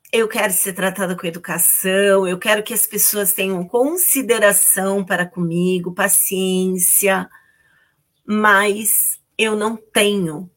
eu 0.10 0.26
quero 0.26 0.54
ser 0.54 0.72
tratada 0.72 1.18
com 1.18 1.28
educação, 1.28 2.26
eu 2.26 2.40
quero 2.40 2.64
que 2.64 2.74
as 2.74 2.88
pessoas 2.88 3.34
tenham 3.34 3.68
consideração 3.68 5.04
para 5.04 5.26
comigo, 5.26 5.94
paciência, 5.94 7.30
mas 8.26 9.20
eu 9.38 9.54
não 9.54 9.76
tenho 9.76 10.50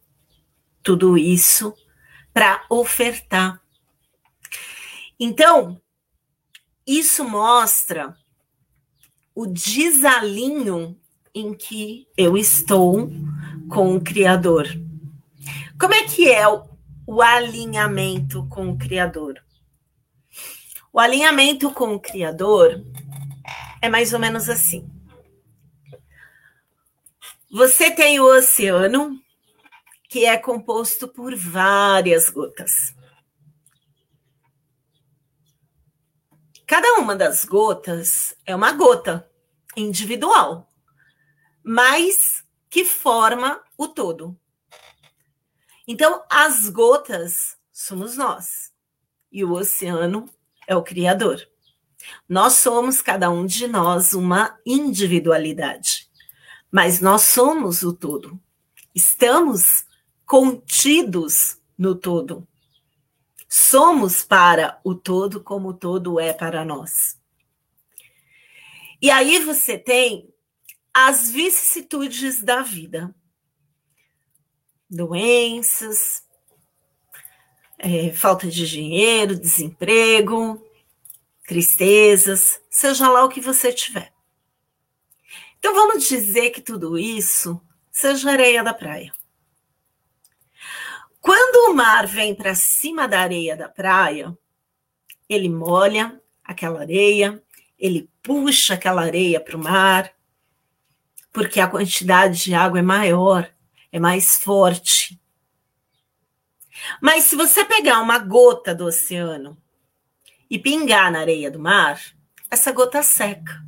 tudo 0.84 1.18
isso 1.18 1.74
para 2.32 2.64
ofertar. 2.70 3.60
Então, 5.18 5.82
isso 6.86 7.28
mostra 7.28 8.16
o 9.34 9.48
desalinho 9.48 10.96
em 11.34 11.52
que 11.54 12.06
eu 12.16 12.38
estou 12.38 13.10
com 13.68 13.96
o 13.96 14.00
Criador. 14.00 14.68
Como 15.80 15.94
é 15.94 16.04
que 16.06 16.30
é 16.30 16.46
o, 16.46 16.68
o 17.06 17.22
alinhamento 17.22 18.46
com 18.50 18.68
o 18.68 18.76
Criador? 18.76 19.42
O 20.92 21.00
alinhamento 21.00 21.72
com 21.72 21.94
o 21.94 21.98
Criador 21.98 22.84
é 23.80 23.88
mais 23.88 24.12
ou 24.12 24.18
menos 24.18 24.50
assim. 24.50 24.86
Você 27.50 27.90
tem 27.90 28.20
o 28.20 28.26
oceano, 28.26 29.18
que 30.06 30.26
é 30.26 30.36
composto 30.36 31.08
por 31.08 31.34
várias 31.34 32.28
gotas. 32.28 32.94
Cada 36.66 36.96
uma 36.96 37.16
das 37.16 37.46
gotas 37.46 38.36
é 38.44 38.54
uma 38.54 38.72
gota 38.72 39.26
individual, 39.74 40.68
mas 41.64 42.44
que 42.68 42.84
forma 42.84 43.64
o 43.78 43.88
todo. 43.88 44.38
Então, 45.92 46.22
as 46.30 46.68
gotas 46.68 47.56
somos 47.72 48.16
nós 48.16 48.72
e 49.32 49.44
o 49.44 49.50
oceano 49.54 50.30
é 50.64 50.76
o 50.76 50.84
Criador. 50.84 51.44
Nós 52.28 52.52
somos, 52.52 53.02
cada 53.02 53.28
um 53.28 53.44
de 53.44 53.66
nós, 53.66 54.14
uma 54.14 54.56
individualidade, 54.64 56.08
mas 56.70 57.00
nós 57.00 57.22
somos 57.22 57.82
o 57.82 57.92
todo. 57.92 58.40
Estamos 58.94 59.84
contidos 60.24 61.58
no 61.76 61.96
todo. 61.96 62.46
Somos 63.48 64.22
para 64.22 64.80
o 64.84 64.94
todo 64.94 65.42
como 65.42 65.70
o 65.70 65.74
todo 65.74 66.20
é 66.20 66.32
para 66.32 66.64
nós. 66.64 67.18
E 69.02 69.10
aí 69.10 69.40
você 69.40 69.76
tem 69.76 70.32
as 70.94 71.32
vicissitudes 71.32 72.44
da 72.44 72.62
vida. 72.62 73.12
Doenças, 74.90 76.24
é, 77.78 78.12
falta 78.12 78.48
de 78.48 78.68
dinheiro, 78.68 79.38
desemprego, 79.38 80.60
tristezas, 81.46 82.60
seja 82.68 83.08
lá 83.08 83.24
o 83.24 83.28
que 83.28 83.40
você 83.40 83.72
tiver. 83.72 84.12
Então 85.58 85.74
vamos 85.74 86.08
dizer 86.08 86.50
que 86.50 86.60
tudo 86.60 86.98
isso 86.98 87.60
seja 87.90 88.30
areia 88.30 88.64
da 88.64 88.74
praia. 88.74 89.12
Quando 91.20 91.70
o 91.70 91.74
mar 91.74 92.06
vem 92.06 92.34
para 92.34 92.54
cima 92.54 93.06
da 93.06 93.20
areia 93.20 93.56
da 93.56 93.68
praia, 93.68 94.36
ele 95.28 95.48
molha 95.48 96.20
aquela 96.42 96.80
areia, 96.80 97.42
ele 97.78 98.10
puxa 98.22 98.74
aquela 98.74 99.02
areia 99.02 99.40
para 99.40 99.56
o 99.56 99.60
mar, 99.60 100.12
porque 101.32 101.60
a 101.60 101.68
quantidade 101.68 102.42
de 102.42 102.54
água 102.54 102.78
é 102.78 102.82
maior, 102.82 103.50
é 103.92 103.98
mais 103.98 104.42
forte. 104.42 105.20
Mas 107.00 107.24
se 107.24 107.36
você 107.36 107.64
pegar 107.64 108.00
uma 108.00 108.18
gota 108.18 108.74
do 108.74 108.86
oceano 108.86 109.56
e 110.48 110.58
pingar 110.58 111.12
na 111.12 111.20
areia 111.20 111.50
do 111.50 111.58
mar, 111.58 112.00
essa 112.50 112.72
gota 112.72 113.02
seca. 113.02 113.62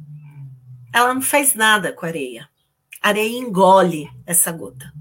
Ela 0.93 1.15
não 1.15 1.23
faz 1.23 1.55
nada 1.55 1.91
com 1.93 2.05
a 2.05 2.09
areia. 2.09 2.51
A 3.01 3.09
areia 3.09 3.39
engole 3.39 4.11
essa 4.27 4.53
gota. 4.53 4.93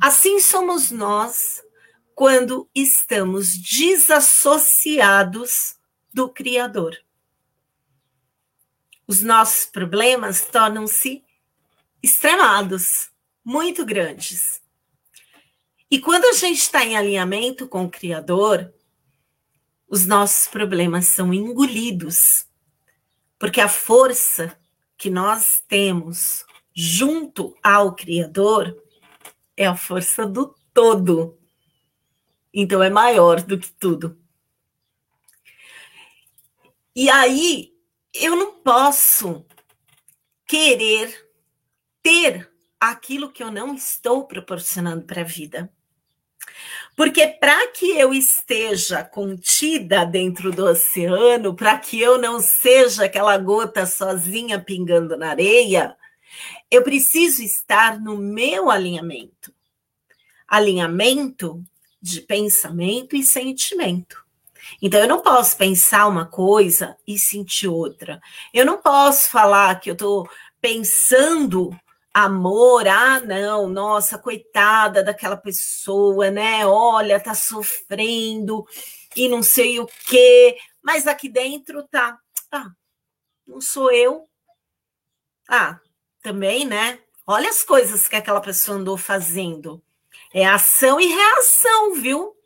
Assim 0.00 0.38
somos 0.40 0.90
nós 0.90 1.62
quando 2.14 2.68
estamos 2.74 3.56
desassociados 3.56 5.76
do 6.12 6.28
Criador. 6.28 6.96
Os 9.06 9.22
nossos 9.22 9.64
problemas 9.66 10.42
tornam-se 10.42 11.24
extremados, 12.02 13.09
muito 13.44 13.84
grandes. 13.84 14.60
E 15.90 15.98
quando 15.98 16.24
a 16.26 16.32
gente 16.32 16.58
está 16.58 16.84
em 16.84 16.96
alinhamento 16.96 17.66
com 17.66 17.84
o 17.84 17.90
Criador, 17.90 18.72
os 19.88 20.06
nossos 20.06 20.46
problemas 20.46 21.06
são 21.06 21.34
engolidos, 21.34 22.46
porque 23.38 23.60
a 23.60 23.68
força 23.68 24.56
que 24.96 25.10
nós 25.10 25.62
temos 25.66 26.44
junto 26.72 27.56
ao 27.62 27.94
Criador 27.94 28.76
é 29.56 29.66
a 29.66 29.76
força 29.76 30.26
do 30.26 30.54
todo. 30.72 31.38
Então 32.52 32.82
é 32.82 32.90
maior 32.90 33.42
do 33.42 33.58
que 33.58 33.72
tudo. 33.72 34.18
E 36.94 37.08
aí 37.08 37.72
eu 38.12 38.36
não 38.36 38.52
posso 38.54 39.44
querer 40.46 41.30
ter 42.02 42.49
aquilo 42.80 43.30
que 43.30 43.42
eu 43.42 43.50
não 43.50 43.74
estou 43.74 44.26
proporcionando 44.26 45.04
para 45.04 45.20
a 45.20 45.24
vida. 45.24 45.70
Porque 46.96 47.26
para 47.26 47.68
que 47.68 47.90
eu 47.90 48.12
esteja 48.12 49.04
contida 49.04 50.04
dentro 50.04 50.50
do 50.50 50.64
oceano, 50.64 51.54
para 51.54 51.78
que 51.78 52.00
eu 52.00 52.18
não 52.18 52.40
seja 52.40 53.04
aquela 53.04 53.36
gota 53.38 53.86
sozinha 53.86 54.58
pingando 54.58 55.16
na 55.16 55.30
areia, 55.30 55.96
eu 56.70 56.82
preciso 56.82 57.42
estar 57.42 58.00
no 58.00 58.16
meu 58.16 58.70
alinhamento. 58.70 59.52
Alinhamento 60.48 61.62
de 62.00 62.20
pensamento 62.22 63.14
e 63.14 63.22
sentimento. 63.22 64.24
Então, 64.80 65.00
eu 65.00 65.08
não 65.08 65.20
posso 65.20 65.56
pensar 65.56 66.06
uma 66.06 66.26
coisa 66.26 66.96
e 67.06 67.18
sentir 67.18 67.68
outra. 67.68 68.20
Eu 68.52 68.64
não 68.64 68.80
posso 68.80 69.30
falar 69.30 69.80
que 69.80 69.90
eu 69.90 69.94
estou 69.94 70.28
pensando 70.60 71.70
amor, 72.12 72.86
ah, 72.88 73.20
não, 73.20 73.68
nossa, 73.68 74.18
coitada 74.18 75.02
daquela 75.02 75.36
pessoa, 75.36 76.30
né? 76.30 76.66
Olha, 76.66 77.20
tá 77.20 77.34
sofrendo 77.34 78.66
e 79.16 79.28
não 79.28 79.42
sei 79.42 79.80
o 79.80 79.86
quê, 79.86 80.56
mas 80.82 81.06
aqui 81.06 81.28
dentro 81.28 81.82
tá, 81.88 82.18
ah, 82.52 82.70
não 83.46 83.60
sou 83.60 83.92
eu. 83.92 84.28
Ah, 85.48 85.80
também, 86.22 86.66
né? 86.66 87.00
Olha 87.26 87.48
as 87.48 87.62
coisas 87.62 88.08
que 88.08 88.16
aquela 88.16 88.40
pessoa 88.40 88.78
andou 88.78 88.96
fazendo. 88.96 89.82
É 90.32 90.46
ação 90.46 91.00
e 91.00 91.06
reação, 91.06 91.94
viu? 91.94 92.36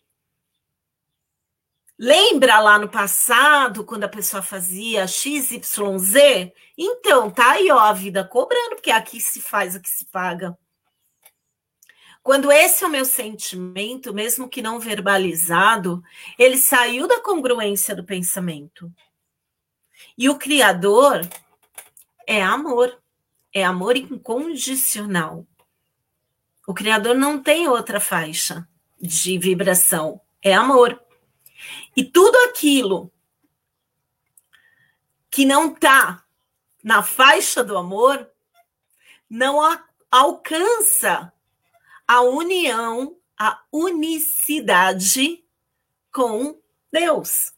Lembra 2.05 2.61
lá 2.61 2.79
no 2.79 2.87
passado, 2.87 3.83
quando 3.83 4.05
a 4.05 4.09
pessoa 4.11 4.43
fazia 4.43 5.07
XYZ? 5.09 6.53
Então, 6.77 7.31
tá 7.31 7.53
aí, 7.53 7.71
ó, 7.71 7.79
a 7.79 7.95
vida 7.95 8.23
cobrando, 8.23 8.75
porque 8.75 8.91
aqui 8.91 9.19
se 9.19 9.41
faz 9.41 9.75
o 9.75 9.81
que 9.81 9.89
se 9.89 10.05
paga. 10.13 10.55
Quando 12.23 12.53
esse 12.53 12.85
é 12.85 12.87
o 12.87 12.91
meu 12.91 13.07
sentimento, 13.07 14.13
mesmo 14.13 14.51
que 14.51 14.61
não 14.61 14.79
verbalizado, 14.79 16.03
ele 16.39 16.59
saiu 16.59 17.09
da 17.09 17.23
congruência 17.23 17.97
do 17.97 18.05
pensamento. 18.05 18.93
E 20.19 20.29
o 20.29 20.37
Criador 20.37 21.27
é 22.27 22.43
amor, 22.43 22.99
é 23.51 23.65
amor 23.65 23.97
incondicional. 23.97 25.47
O 26.67 26.75
Criador 26.75 27.15
não 27.15 27.43
tem 27.43 27.67
outra 27.67 27.99
faixa 27.99 28.69
de 29.01 29.39
vibração, 29.39 30.21
é 30.43 30.53
amor. 30.53 31.03
E 31.97 32.05
tudo 32.05 32.37
aquilo 32.49 33.13
que 35.31 35.45
não 35.45 35.73
está 35.73 36.25
na 36.83 37.03
faixa 37.03 37.63
do 37.65 37.77
amor 37.77 38.31
não 39.29 39.61
a, 39.61 39.85
alcança 40.11 41.33
a 42.07 42.21
união, 42.21 43.17
a 43.39 43.63
unicidade 43.73 45.45
com 46.13 46.61
Deus. 46.93 47.53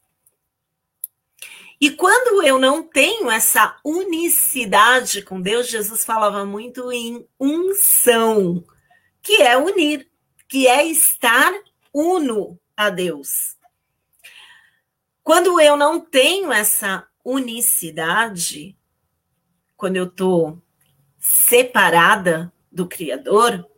E 1.79 1.91
quando 1.91 2.43
eu 2.43 2.59
não 2.59 2.83
tenho 2.83 3.31
essa 3.31 3.79
unicidade 3.85 5.21
com 5.21 5.41
Deus, 5.41 5.69
Jesus 5.69 6.05
falava 6.05 6.47
muito 6.47 6.91
em 6.91 7.29
unção, 7.39 8.65
que 9.21 9.43
é 9.43 9.59
unir, 9.59 10.11
que 10.49 10.67
é 10.67 10.87
estar 10.87 11.53
uno 11.93 12.59
a 12.75 12.89
Deus. 12.89 13.56
Quando 15.27 15.61
eu 15.61 15.77
não 15.77 15.99
tenho 15.99 16.53
essa 16.53 17.05
unicidade, 17.25 18.79
quando 19.77 19.97
eu 19.97 20.05
estou 20.05 20.63
separada 21.19 22.53
do 22.71 22.87
Criador, 22.87 23.69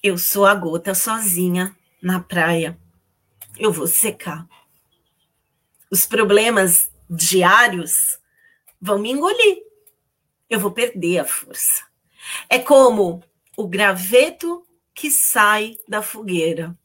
eu 0.00 0.16
sou 0.18 0.46
a 0.46 0.54
gota 0.54 0.94
sozinha 0.94 1.76
na 2.00 2.20
praia. 2.20 2.78
Eu 3.58 3.72
vou 3.72 3.88
secar. 3.88 4.46
Os 5.90 6.06
problemas 6.06 6.88
diários 7.10 8.20
vão 8.80 9.00
me 9.00 9.10
engolir. 9.10 9.64
Eu 10.48 10.60
vou 10.60 10.70
perder 10.70 11.18
a 11.18 11.24
força. 11.24 11.84
É 12.48 12.60
como 12.60 13.20
o 13.56 13.66
graveto 13.66 14.64
que 14.94 15.10
sai 15.10 15.76
da 15.88 16.02
fogueira. 16.02 16.78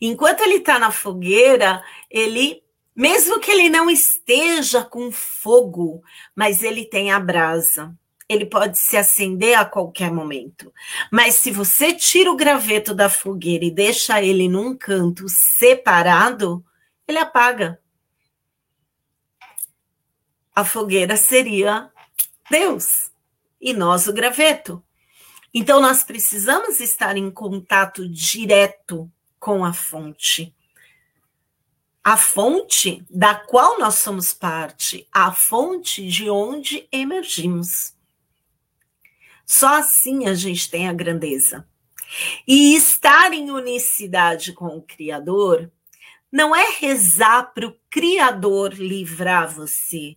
Enquanto 0.00 0.40
ele 0.40 0.56
está 0.56 0.78
na 0.78 0.90
fogueira, 0.90 1.82
ele, 2.10 2.62
mesmo 2.94 3.40
que 3.40 3.50
ele 3.50 3.68
não 3.68 3.90
esteja 3.90 4.84
com 4.84 5.10
fogo, 5.10 6.02
mas 6.34 6.62
ele 6.62 6.84
tem 6.84 7.10
a 7.10 7.20
brasa. 7.20 7.94
Ele 8.28 8.46
pode 8.46 8.78
se 8.78 8.96
acender 8.96 9.58
a 9.58 9.64
qualquer 9.64 10.10
momento. 10.10 10.72
Mas 11.10 11.34
se 11.34 11.50
você 11.50 11.92
tira 11.92 12.30
o 12.30 12.36
graveto 12.36 12.94
da 12.94 13.08
fogueira 13.08 13.64
e 13.64 13.70
deixa 13.70 14.22
ele 14.22 14.48
num 14.48 14.76
canto 14.76 15.28
separado, 15.28 16.64
ele 17.06 17.18
apaga. 17.18 17.78
A 20.54 20.64
fogueira 20.64 21.16
seria 21.16 21.90
Deus 22.50 23.10
e 23.60 23.72
nós 23.72 24.06
o 24.06 24.12
graveto. 24.12 24.82
Então 25.54 25.80
nós 25.80 26.02
precisamos 26.02 26.80
estar 26.80 27.16
em 27.16 27.30
contato 27.30 28.08
direto 28.08 29.10
com 29.42 29.64
a 29.64 29.72
fonte. 29.72 30.54
A 32.04 32.16
fonte 32.16 33.04
da 33.10 33.34
qual 33.34 33.76
nós 33.76 33.96
somos 33.96 34.32
parte, 34.32 35.08
a 35.10 35.32
fonte 35.32 36.06
de 36.06 36.30
onde 36.30 36.88
emergimos. 36.92 37.92
Só 39.44 39.78
assim 39.78 40.28
a 40.28 40.34
gente 40.34 40.70
tem 40.70 40.88
a 40.88 40.92
grandeza. 40.92 41.68
E 42.46 42.76
estar 42.76 43.32
em 43.32 43.50
unicidade 43.50 44.52
com 44.52 44.76
o 44.76 44.82
Criador 44.82 45.72
não 46.30 46.54
é 46.54 46.76
rezar 46.78 47.52
para 47.52 47.66
o 47.66 47.76
Criador 47.90 48.72
livrar 48.72 49.52
você, 49.52 50.16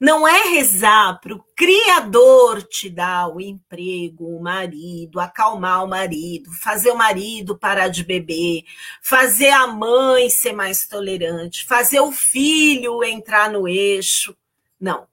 não 0.00 0.26
é 0.26 0.54
rezar 0.54 1.20
para 1.20 1.34
o 1.34 1.44
Criador 1.54 2.62
te 2.62 2.88
dar 2.88 3.28
o 3.28 3.40
emprego, 3.40 4.36
o 4.36 4.42
marido, 4.42 5.18
acalmar 5.18 5.84
o 5.84 5.88
marido, 5.88 6.52
fazer 6.52 6.90
o 6.90 6.96
marido 6.96 7.58
parar 7.58 7.88
de 7.88 8.04
beber, 8.04 8.64
fazer 9.02 9.50
a 9.50 9.66
mãe 9.66 10.30
ser 10.30 10.52
mais 10.52 10.86
tolerante, 10.86 11.64
fazer 11.64 12.00
o 12.00 12.12
filho 12.12 13.02
entrar 13.02 13.50
no 13.50 13.66
eixo. 13.66 14.36
Não. 14.80 15.06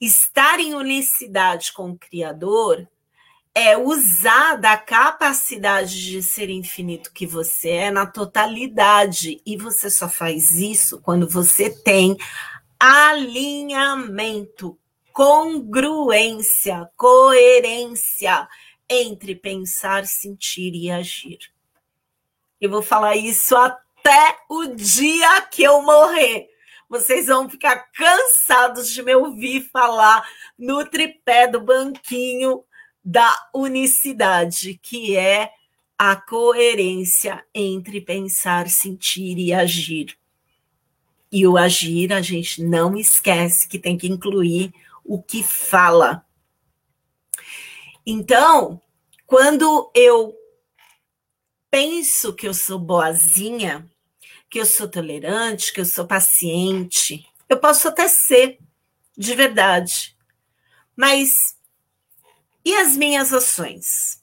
estar 0.00 0.60
em 0.60 0.74
unicidade 0.74 1.72
com 1.72 1.90
o 1.90 1.98
Criador 1.98 2.86
é 3.56 3.74
usar 3.74 4.56
da 4.56 4.76
capacidade 4.76 6.04
de 6.04 6.22
ser 6.22 6.50
infinito 6.50 7.10
que 7.10 7.26
você 7.26 7.70
é 7.70 7.90
na 7.90 8.04
totalidade. 8.04 9.40
E 9.46 9.56
você 9.56 9.88
só 9.88 10.10
faz 10.10 10.52
isso 10.52 11.00
quando 11.00 11.26
você 11.26 11.70
tem 11.70 12.18
alinhamento, 12.78 14.78
congruência, 15.12 16.88
coerência 16.96 18.48
entre 18.88 19.34
pensar, 19.34 20.06
sentir 20.06 20.74
e 20.74 20.90
agir. 20.90 21.38
Eu 22.60 22.70
vou 22.70 22.82
falar 22.82 23.16
isso 23.16 23.56
até 23.56 24.38
o 24.48 24.66
dia 24.66 25.42
que 25.42 25.62
eu 25.62 25.82
morrer. 25.82 26.48
Vocês 26.88 27.26
vão 27.26 27.50
ficar 27.50 27.76
cansados 27.92 28.90
de 28.90 29.02
me 29.02 29.14
ouvir 29.14 29.68
falar 29.72 30.24
no 30.58 30.84
tripé 30.84 31.48
do 31.48 31.60
banquinho 31.60 32.64
da 33.04 33.34
unicidade, 33.54 34.78
que 34.82 35.16
é 35.16 35.50
a 35.98 36.14
coerência 36.14 37.44
entre 37.54 38.00
pensar, 38.00 38.68
sentir 38.68 39.38
e 39.38 39.52
agir. 39.52 40.16
E 41.30 41.46
o 41.46 41.56
agir, 41.56 42.12
a 42.12 42.22
gente 42.22 42.62
não 42.62 42.96
esquece 42.96 43.68
que 43.68 43.78
tem 43.78 43.98
que 43.98 44.06
incluir 44.06 44.72
o 45.04 45.22
que 45.22 45.42
fala. 45.42 46.24
Então, 48.06 48.80
quando 49.26 49.90
eu 49.94 50.34
penso 51.70 52.32
que 52.32 52.46
eu 52.46 52.54
sou 52.54 52.78
boazinha, 52.78 53.90
que 54.48 54.60
eu 54.60 54.66
sou 54.66 54.88
tolerante, 54.88 55.72
que 55.72 55.80
eu 55.80 55.84
sou 55.84 56.06
paciente, 56.06 57.26
eu 57.48 57.58
posso 57.58 57.88
até 57.88 58.06
ser, 58.08 58.58
de 59.16 59.34
verdade. 59.34 60.16
Mas 60.96 61.56
e 62.64 62.74
as 62.74 62.96
minhas 62.96 63.32
ações? 63.32 64.20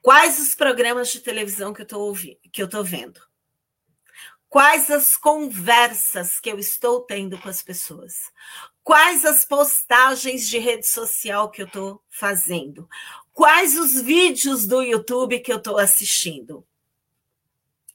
Quais 0.00 0.38
os 0.38 0.54
programas 0.54 1.10
de 1.10 1.18
televisão 1.18 1.72
que 1.72 1.82
eu 1.82 2.64
estou 2.64 2.84
vendo? 2.84 3.20
Quais 4.56 4.90
as 4.90 5.14
conversas 5.14 6.40
que 6.40 6.50
eu 6.50 6.58
estou 6.58 7.02
tendo 7.02 7.36
com 7.36 7.46
as 7.46 7.60
pessoas? 7.60 8.32
Quais 8.82 9.22
as 9.26 9.44
postagens 9.44 10.48
de 10.48 10.58
rede 10.58 10.86
social 10.86 11.50
que 11.50 11.60
eu 11.60 11.66
estou 11.66 12.02
fazendo? 12.08 12.88
Quais 13.34 13.78
os 13.78 14.00
vídeos 14.00 14.66
do 14.66 14.80
YouTube 14.80 15.40
que 15.40 15.52
eu 15.52 15.58
estou 15.58 15.76
assistindo? 15.76 16.66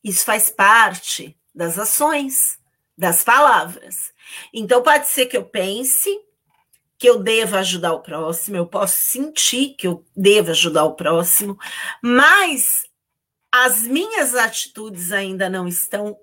Isso 0.04 0.24
faz 0.24 0.52
parte 0.52 1.36
das 1.52 1.80
ações, 1.80 2.60
das 2.96 3.24
palavras. 3.24 4.14
Então, 4.54 4.84
pode 4.84 5.08
ser 5.08 5.26
que 5.26 5.38
eu 5.38 5.44
pense 5.46 6.16
que 6.96 7.10
eu 7.10 7.24
deva 7.24 7.58
ajudar 7.58 7.94
o 7.94 8.04
próximo, 8.04 8.58
eu 8.58 8.68
posso 8.68 9.04
sentir 9.06 9.74
que 9.74 9.88
eu 9.88 10.06
devo 10.16 10.52
ajudar 10.52 10.84
o 10.84 10.94
próximo, 10.94 11.58
mas 12.04 12.88
as 13.52 13.82
minhas 13.82 14.36
atitudes 14.36 15.12
ainda 15.12 15.50
não 15.50 15.68
estão 15.68 16.16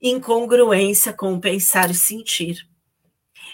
em 0.00 0.20
congruência 0.20 1.12
com 1.12 1.34
o 1.34 1.40
pensar 1.40 1.90
e 1.90 1.94
sentir. 1.94 2.68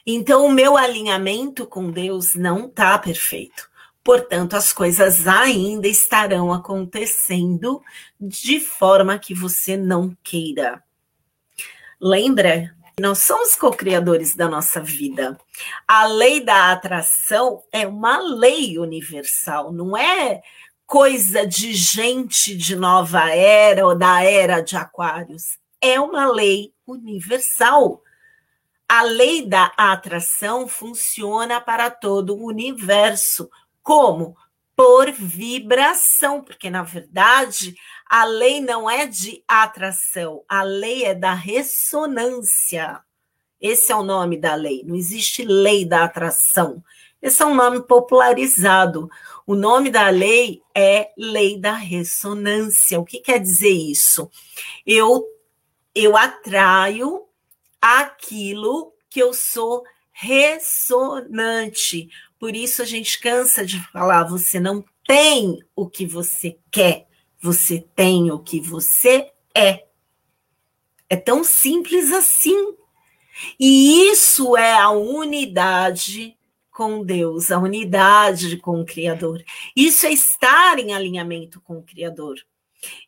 Então, 0.07 0.44
o 0.46 0.52
meu 0.52 0.76
alinhamento 0.76 1.66
com 1.66 1.90
Deus 1.90 2.35
não 2.35 2.66
está 2.66 2.98
perfeito. 2.98 3.70
Portanto, 4.02 4.54
as 4.54 4.70
coisas 4.70 5.26
ainda 5.26 5.88
estarão 5.88 6.52
acontecendo 6.52 7.83
de 8.20 8.61
forma 8.61 9.18
que 9.18 9.35
você 9.35 9.78
não 9.78 10.14
queira. 10.22 10.83
Lembra? 11.98 12.74
Nós 13.00 13.20
somos 13.20 13.57
co-criadores 13.57 14.37
da 14.37 14.46
nossa 14.46 14.80
vida. 14.80 15.38
A 15.88 16.07
lei 16.07 16.40
da 16.40 16.70
atração 16.70 17.62
é 17.72 17.87
uma 17.87 18.18
lei 18.18 18.78
universal, 18.78 19.72
não 19.72 19.96
é 19.96 20.42
coisa 20.87 21.46
de 21.46 21.72
gente 21.72 22.54
de 22.54 22.76
nova 22.76 23.30
era 23.30 23.87
ou 23.87 23.96
da 23.96 24.22
era 24.22 24.61
de 24.61 24.76
Aquários. 24.76 25.59
É 25.87 26.01
uma 26.01 26.33
lei 26.33 26.73
universal. 26.87 28.03
A 28.88 29.03
lei 29.03 29.47
da 29.47 29.70
atração 29.77 30.66
funciona 30.66 31.61
para 31.61 31.90
todo 31.90 32.35
o 32.35 32.47
universo. 32.47 33.51
Como? 33.83 34.35
Por 34.75 35.12
vibração, 35.12 36.42
porque 36.42 36.70
na 36.70 36.83
verdade 36.83 37.77
a 38.09 38.25
lei 38.25 38.62
não 38.62 38.88
é 38.88 39.07
de 39.07 39.44
atração, 39.47 40.42
a 40.49 40.62
lei 40.62 41.05
é 41.05 41.14
da 41.14 41.35
ressonância. 41.35 43.01
Esse 43.61 43.92
é 43.92 43.97
o 43.97 44.03
nome 44.03 44.38
da 44.38 44.55
lei. 44.55 44.83
Não 44.87 44.97
existe 44.97 45.44
lei 45.44 45.85
da 45.85 46.05
atração. 46.05 46.83
Esse 47.20 47.42
é 47.42 47.47
um 47.47 47.55
nome 47.55 47.83
popularizado. 47.83 49.11
O 49.47 49.55
nome 49.55 49.90
da 49.90 50.09
lei 50.09 50.62
é 50.75 51.11
lei 51.14 51.59
da 51.59 51.75
ressonância. 51.75 52.99
O 52.99 53.05
que 53.05 53.20
quer 53.20 53.38
dizer 53.38 53.70
isso? 53.70 54.31
Eu 54.87 55.34
eu 55.94 56.16
atraio 56.16 57.24
aquilo 57.80 58.92
que 59.09 59.20
eu 59.20 59.33
sou 59.33 59.85
ressonante. 60.12 62.09
Por 62.38 62.57
isso 62.57 62.83
a 62.83 62.85
gente 62.85 63.20
cansa 63.20 63.64
de 63.64 63.78
falar, 63.88 64.24
você 64.24 64.59
não 64.59 64.85
tem 65.07 65.61
o 65.76 65.88
que 65.88 66.04
você 66.07 66.59
quer, 66.70 67.07
você 67.40 67.85
tem 67.94 68.30
o 68.30 68.38
que 68.38 68.61
você 68.61 69.30
é. 69.54 69.85
É 71.09 71.16
tão 71.16 71.44
simples 71.44 72.12
assim. 72.12 72.74
E 73.59 74.11
isso 74.11 74.57
é 74.57 74.72
a 74.72 74.90
unidade 74.90 76.37
com 76.70 77.04
Deus, 77.04 77.52
a 77.52 77.59
unidade 77.59 78.57
com 78.57 78.80
o 78.80 78.85
Criador. 78.85 79.44
Isso 79.76 80.07
é 80.07 80.12
estar 80.12 80.78
em 80.78 80.92
alinhamento 80.92 81.61
com 81.61 81.78
o 81.78 81.83
Criador. 81.83 82.37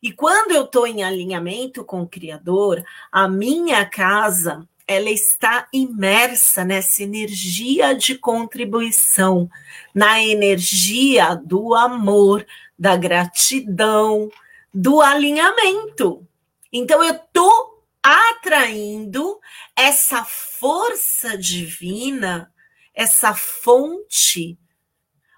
E 0.01 0.11
quando 0.11 0.51
eu 0.51 0.65
estou 0.65 0.85
em 0.87 1.03
alinhamento 1.03 1.83
com 1.83 2.01
o 2.01 2.07
Criador, 2.07 2.83
a 3.11 3.27
minha 3.27 3.85
casa 3.85 4.67
ela 4.87 5.09
está 5.09 5.67
imersa 5.73 6.63
nessa 6.63 7.03
energia 7.03 7.93
de 7.93 8.15
contribuição, 8.15 9.49
na 9.93 10.23
energia 10.23 11.35
do 11.35 11.75
amor, 11.75 12.45
da 12.79 12.95
gratidão, 12.95 14.29
do 14.73 15.01
alinhamento. 15.01 16.25
Então 16.71 17.03
eu 17.03 17.15
estou 17.15 17.83
atraindo 18.01 19.39
essa 19.75 20.23
força 20.23 21.37
divina, 21.37 22.49
essa 22.93 23.33
fonte, 23.33 24.57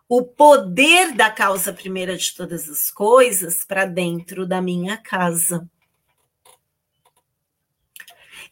o 0.09 0.23
poder 0.23 1.13
da 1.13 1.29
causa 1.29 1.71
primeira 1.71 2.17
de 2.17 2.33
todas 2.33 2.67
as 2.67 2.89
coisas 2.89 3.63
para 3.63 3.85
dentro 3.85 4.47
da 4.47 4.59
minha 4.59 4.97
casa. 4.97 5.69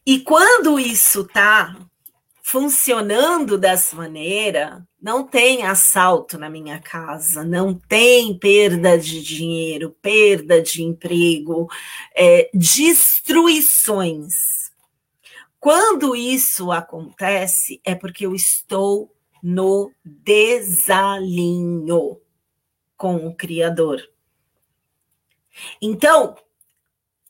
E 0.05 0.19
quando 0.19 0.79
isso 0.79 1.21
está 1.21 1.75
funcionando 2.43 3.57
dessa 3.57 3.95
maneira, 3.95 4.87
não 5.01 5.25
tem 5.27 5.63
assalto 5.63 6.37
na 6.37 6.47
minha 6.49 6.79
casa, 6.79 7.43
não 7.43 7.73
tem 7.73 8.37
perda 8.37 8.95
de 8.97 9.21
dinheiro, 9.23 9.97
perda 9.99 10.61
de 10.61 10.83
emprego, 10.83 11.67
é, 12.15 12.51
destruições. 12.53 14.71
Quando 15.59 16.15
isso 16.15 16.71
acontece, 16.71 17.81
é 17.83 17.95
porque 17.95 18.27
eu 18.27 18.35
estou 18.35 19.16
no 19.41 19.91
desalinho 20.03 20.61
com 22.95 23.27
o 23.27 23.35
Criador. 23.35 24.01
Então, 25.81 26.35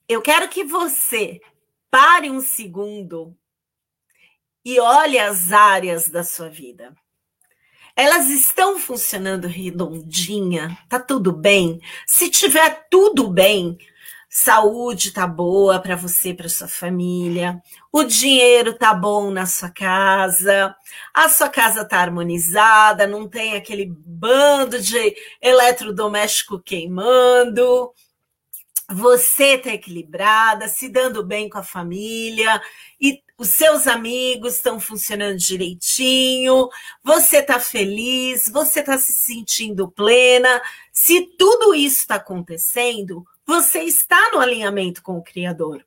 eu 0.08 0.22
quero 0.22 0.48
que 0.50 0.64
você 0.64 1.42
pare 1.90 2.30
um 2.30 2.42
segundo 2.42 3.36
e 4.64 4.80
olhe 4.80 5.18
as 5.18 5.52
áreas 5.52 6.10
da 6.10 6.24
sua 6.24 6.50
vida. 6.50 6.96
Elas 7.96 8.30
estão 8.30 8.78
funcionando 8.78 9.48
redondinha? 9.48 10.78
Tá 10.88 11.00
tudo 11.00 11.32
bem? 11.32 11.82
Se 12.06 12.30
tiver 12.30 12.88
tudo 12.90 13.28
bem, 13.28 13.78
saúde 14.40 15.12
tá 15.12 15.26
boa 15.26 15.80
para 15.80 15.96
você, 15.96 16.32
para 16.32 16.48
sua 16.48 16.68
família, 16.68 17.60
o 17.92 18.04
dinheiro 18.04 18.72
tá 18.72 18.94
bom 18.94 19.32
na 19.32 19.48
sua 19.48 19.72
casa, 19.72 20.76
a 21.12 21.28
sua 21.28 21.50
casa 21.50 21.84
tá 21.84 21.98
harmonizada, 21.98 23.08
não 23.08 23.28
tem 23.28 23.56
aquele 23.56 23.88
bando 23.88 24.80
de 24.80 25.16
eletrodoméstico 25.42 26.60
queimando, 26.60 27.92
você 28.88 29.56
está 29.56 29.74
equilibrada, 29.74 30.68
se 30.68 30.88
dando 30.88 31.26
bem 31.26 31.50
com 31.50 31.58
a 31.58 31.64
família, 31.64 32.62
e 33.02 33.24
os 33.40 33.56
seus 33.56 33.88
amigos 33.88 34.54
estão 34.54 34.80
funcionando 34.80 35.38
direitinho, 35.38 36.70
você 37.04 37.38
está 37.38 37.60
feliz, 37.60 38.48
você 38.48 38.82
está 38.82 39.00
se 39.00 39.14
sentindo 39.14 39.90
plena. 39.90 40.62
Se 40.92 41.22
tudo 41.38 41.74
isso 41.76 42.02
está 42.02 42.16
acontecendo, 42.16 43.26
você 43.48 43.80
está 43.80 44.32
no 44.32 44.40
alinhamento 44.40 45.02
com 45.02 45.18
o 45.18 45.24
Criador. 45.24 45.86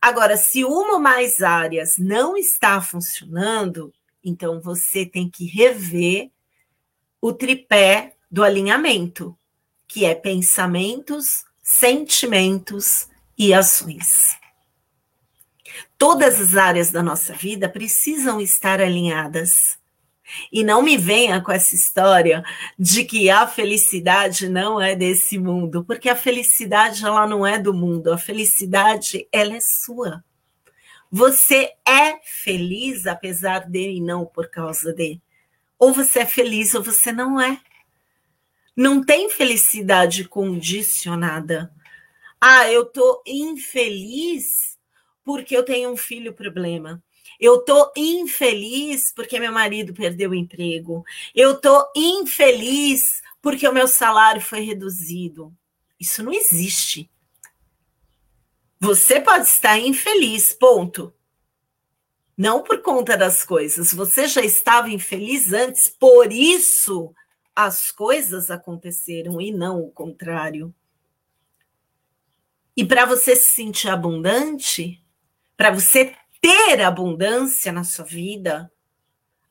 Agora, 0.00 0.36
se 0.36 0.62
uma 0.62 0.94
ou 0.94 1.00
mais 1.00 1.42
áreas 1.42 1.96
não 1.98 2.36
está 2.36 2.80
funcionando, 2.80 3.92
Então 4.22 4.60
você 4.60 5.06
tem 5.06 5.30
que 5.30 5.46
rever 5.46 6.30
o 7.20 7.32
tripé 7.32 8.16
do 8.28 8.42
alinhamento, 8.42 9.38
que 9.86 10.04
é 10.04 10.16
pensamentos, 10.16 11.44
sentimentos 11.62 13.08
e 13.38 13.54
ações. 13.54 14.36
Todas 15.96 16.40
as 16.40 16.56
áreas 16.56 16.90
da 16.90 17.04
nossa 17.04 17.32
vida 17.34 17.68
precisam 17.68 18.40
estar 18.40 18.80
alinhadas. 18.80 19.78
E 20.52 20.64
não 20.64 20.82
me 20.82 20.96
venha 20.96 21.40
com 21.40 21.52
essa 21.52 21.74
história 21.74 22.42
de 22.78 23.04
que 23.04 23.30
a 23.30 23.46
felicidade 23.46 24.48
não 24.48 24.80
é 24.80 24.94
desse 24.94 25.38
mundo, 25.38 25.84
porque 25.84 26.08
a 26.08 26.16
felicidade 26.16 27.04
ela 27.04 27.26
não 27.26 27.46
é 27.46 27.58
do 27.58 27.72
mundo, 27.72 28.12
a 28.12 28.18
felicidade 28.18 29.28
ela 29.32 29.54
é 29.54 29.60
sua. 29.60 30.24
Você 31.10 31.72
é 31.86 32.18
feliz 32.24 33.06
apesar 33.06 33.68
de 33.68 33.96
e 33.96 34.00
não 34.00 34.26
por 34.26 34.50
causa 34.50 34.92
de. 34.92 35.20
Ou 35.78 35.92
você 35.92 36.20
é 36.20 36.26
feliz 36.26 36.74
ou 36.74 36.82
você 36.82 37.12
não 37.12 37.40
é. 37.40 37.60
Não 38.76 39.02
tem 39.02 39.30
felicidade 39.30 40.28
condicionada. 40.28 41.72
Ah, 42.40 42.70
eu 42.70 42.84
tô 42.84 43.22
infeliz 43.26 44.78
porque 45.24 45.56
eu 45.56 45.64
tenho 45.64 45.90
um 45.90 45.96
filho 45.96 46.32
problema. 46.32 47.02
Eu 47.40 47.64
tô 47.64 47.92
infeliz 47.96 49.12
porque 49.12 49.38
meu 49.38 49.52
marido 49.52 49.92
perdeu 49.92 50.30
o 50.30 50.34
emprego. 50.34 51.04
Eu 51.34 51.60
tô 51.60 51.90
infeliz 51.94 53.22
porque 53.42 53.66
o 53.66 53.72
meu 53.72 53.86
salário 53.86 54.40
foi 54.40 54.60
reduzido. 54.60 55.52
Isso 55.98 56.22
não 56.22 56.32
existe. 56.32 57.10
Você 58.78 59.20
pode 59.20 59.46
estar 59.46 59.78
infeliz, 59.78 60.52
ponto. 60.52 61.12
Não 62.36 62.62
por 62.62 62.82
conta 62.82 63.16
das 63.16 63.44
coisas. 63.44 63.92
Você 63.92 64.28
já 64.28 64.42
estava 64.42 64.90
infeliz 64.90 65.52
antes, 65.52 65.88
por 65.88 66.30
isso 66.30 67.14
as 67.54 67.90
coisas 67.90 68.50
aconteceram 68.50 69.40
e 69.40 69.50
não 69.50 69.80
o 69.80 69.90
contrário. 69.90 70.74
E 72.76 72.84
para 72.84 73.06
você 73.06 73.34
se 73.34 73.50
sentir 73.54 73.88
abundante, 73.88 75.02
para 75.56 75.70
você 75.70 76.14
ter 76.40 76.80
abundância 76.82 77.72
na 77.72 77.84
sua 77.84 78.04
vida, 78.04 78.70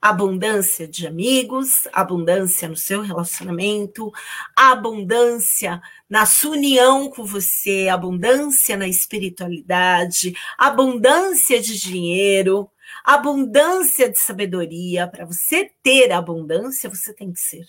abundância 0.02 0.88
de 0.88 1.08
amigos, 1.08 1.88
abundância 1.92 2.68
no 2.70 2.76
seu 2.76 3.02
relacionamento, 3.02 4.12
abundância 4.56 5.82
na 6.08 6.28
sua 6.28 6.52
união 6.52 7.10
com 7.10 7.26
você, 7.26 7.88
abundância 7.90 8.78
na 8.78 8.88
espiritualidade, 8.88 10.36
abundância 10.58 11.60
de 11.60 11.80
dinheiro, 11.80 12.70
abundância 13.04 14.08
de 14.08 14.20
sabedoria. 14.20 15.08
Para 15.08 15.26
você 15.26 15.72
ter 15.82 16.12
abundância, 16.12 16.90
você 16.90 17.12
tem 17.12 17.34
que 17.34 17.40
ser. 17.40 17.66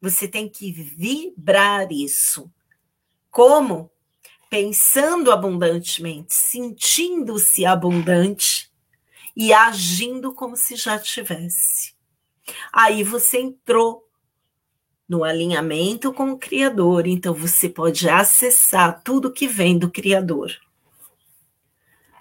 Você 0.00 0.26
tem 0.26 0.48
que 0.48 0.72
vibrar 0.72 1.92
isso. 1.92 2.50
Como? 3.30 3.90
Pensando 4.50 5.30
abundantemente, 5.30 6.34
sentindo-se 6.34 7.64
abundante 7.64 8.68
e 9.36 9.52
agindo 9.52 10.34
como 10.34 10.56
se 10.56 10.74
já 10.74 10.98
tivesse. 10.98 11.94
Aí 12.72 13.04
você 13.04 13.38
entrou 13.38 14.08
no 15.08 15.22
alinhamento 15.22 16.12
com 16.12 16.32
o 16.32 16.38
Criador, 16.38 17.06
então 17.06 17.32
você 17.32 17.68
pode 17.68 18.08
acessar 18.08 19.02
tudo 19.04 19.32
que 19.32 19.46
vem 19.46 19.78
do 19.78 19.88
Criador. 19.88 20.52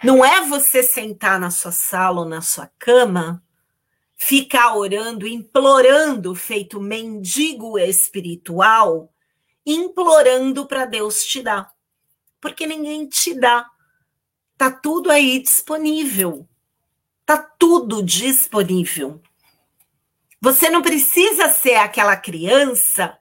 Não 0.04 0.24
é 0.24 0.48
você 0.48 0.84
sentar 0.84 1.40
na 1.40 1.50
sua 1.50 1.72
sala 1.72 2.22
ou 2.22 2.26
na 2.30 2.42
sua 2.42 2.68
cama, 2.78 3.44
ficar 4.16 4.76
orando, 4.76 5.28
implorando, 5.28 6.36
feito 6.36 6.80
mendigo 6.80 7.78
espiritual, 7.80 9.12
implorando 9.66 10.68
para 10.68 10.86
Deus 10.86 11.24
te 11.24 11.42
dar. 11.42 11.79
Porque 12.40 12.66
ninguém 12.66 13.08
te 13.08 13.34
dá. 13.34 13.70
Tá 14.58 14.72
tudo 14.72 15.12
aí 15.12 15.40
disponível. 15.40 16.48
Tá 17.26 17.38
tudo 17.38 18.04
disponível. 18.04 19.22
Você 20.42 20.70
não 20.70 20.82
precisa 20.82 21.50
ser 21.50 21.76
aquela 21.76 22.16
criança 22.16 23.18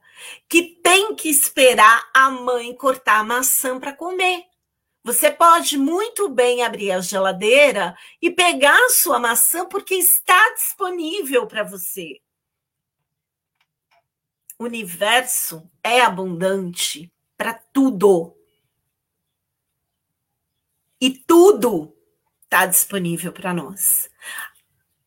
que 0.47 0.63
tem 0.81 1.15
que 1.15 1.29
esperar 1.29 2.09
a 2.13 2.29
mãe 2.29 2.75
cortar 2.75 3.19
a 3.19 3.23
maçã 3.23 3.79
para 3.79 3.93
comer. 3.93 4.45
Você 5.03 5.31
pode 5.31 5.77
muito 5.77 6.29
bem 6.29 6.63
abrir 6.63 6.91
a 6.91 7.01
geladeira 7.01 7.97
e 8.21 8.29
pegar 8.29 8.77
a 8.85 8.89
sua 8.89 9.19
maçã 9.19 9.65
porque 9.65 9.95
está 9.95 10.53
disponível 10.53 11.47
para 11.47 11.63
você. 11.63 12.19
O 14.57 14.65
universo 14.65 15.69
é 15.83 16.01
abundante 16.01 17.11
para 17.37 17.53
tudo. 17.53 18.35
E 21.01 21.11
tudo 21.11 21.95
está 22.43 22.65
disponível 22.65 23.31
para 23.31 23.53
nós. 23.53 24.09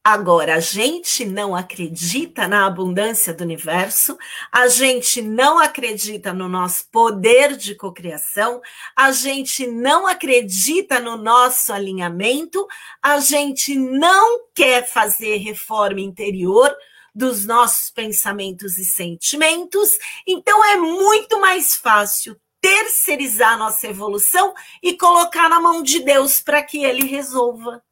Agora, 0.05 0.57
a 0.57 0.61
gente 0.61 1.24
não 1.24 1.55
acredita 1.55 2.48
na 2.48 2.66
abundância 2.66 3.33
do 3.33 3.44
universo, 3.44 4.18
a 4.50 4.66
gente 4.66 5.22
não 5.22 5.61
acredita 5.61 6.33
no 6.33 6.48
nosso 6.48 6.88
poder 6.90 7.57
de 7.57 7.76
cocriação, 7.76 8.61
a 8.96 9.12
gente 9.12 9.64
não 9.64 10.09
acredita 10.09 10.98
no 10.98 11.16
nosso 11.16 11.72
alinhamento, 11.72 12.66
a 13.00 13.20
gente 13.20 13.76
não 13.76 14.48
quer 14.52 14.88
fazer 14.88 15.37
reforma 15.37 16.00
interior 16.00 16.74
dos 17.14 17.46
nossos 17.46 17.88
pensamentos 17.90 18.78
e 18.78 18.85
sentimentos, 18.85 19.96
então 20.26 20.64
é 20.64 20.76
muito 20.78 21.40
mais 21.40 21.74
fácil 21.74 22.37
terceirizar 22.62 23.59
nossa 23.59 23.88
evolução 23.88 24.55
e 24.81 24.96
colocar 24.96 25.48
na 25.48 25.61
mão 25.61 25.83
de 25.83 25.98
Deus 25.98 26.40
para 26.40 26.62
que 26.62 26.85
ele 26.85 27.05
resolva. 27.05 27.83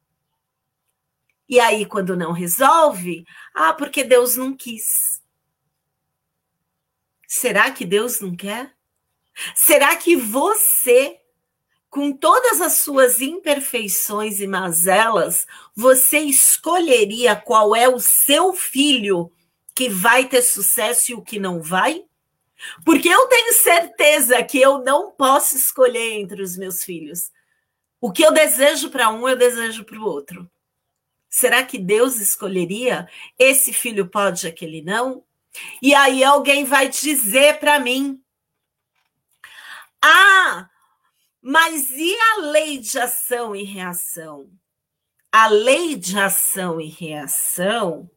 E 1.47 1.59
aí, 1.59 1.85
quando 1.85 2.15
não 2.15 2.31
resolve, 2.31 3.25
ah, 3.53 3.73
porque 3.73 4.05
Deus 4.05 4.37
não 4.37 4.55
quis. 4.55 5.21
Será 7.27 7.69
que 7.71 7.85
Deus 7.85 8.21
não 8.21 8.33
quer? 8.33 8.73
Será 9.53 9.93
que 9.97 10.15
você, 10.15 11.19
com 11.89 12.13
todas 12.13 12.61
as 12.61 12.77
suas 12.77 13.19
imperfeições 13.19 14.39
e 14.39 14.47
mazelas, 14.47 15.45
você 15.75 16.19
escolheria 16.19 17.35
qual 17.35 17.75
é 17.75 17.89
o 17.89 17.99
seu 17.99 18.53
filho 18.53 19.29
que 19.75 19.89
vai 19.89 20.29
ter 20.29 20.41
sucesso 20.41 21.11
e 21.11 21.15
o 21.15 21.21
que 21.21 21.37
não 21.37 21.61
vai? 21.61 22.05
Porque 22.85 23.09
eu 23.09 23.27
tenho 23.27 23.53
certeza 23.53 24.43
que 24.43 24.59
eu 24.59 24.79
não 24.79 25.11
posso 25.11 25.55
escolher 25.55 26.19
entre 26.19 26.41
os 26.41 26.57
meus 26.57 26.83
filhos. 26.83 27.31
O 27.99 28.11
que 28.11 28.23
eu 28.23 28.31
desejo 28.31 28.89
para 28.89 29.09
um, 29.09 29.27
eu 29.27 29.35
desejo 29.35 29.83
para 29.83 29.99
o 29.99 30.05
outro. 30.05 30.49
Será 31.29 31.63
que 31.63 31.77
Deus 31.77 32.19
escolheria 32.19 33.07
esse 33.39 33.71
filho 33.71 34.07
pode, 34.07 34.47
aquele 34.47 34.81
não? 34.81 35.23
E 35.81 35.93
aí 35.93 36.23
alguém 36.23 36.65
vai 36.65 36.89
dizer 36.89 37.59
para 37.59 37.79
mim: 37.79 38.21
Ah, 40.01 40.69
mas 41.41 41.89
e 41.91 42.13
a 42.13 42.41
lei 42.41 42.77
de 42.77 42.99
ação 42.99 43.55
e 43.55 43.63
reação? 43.63 44.49
A 45.31 45.47
lei 45.47 45.95
de 45.95 46.19
ação 46.19 46.81
e 46.81 46.87
reação 46.87 48.09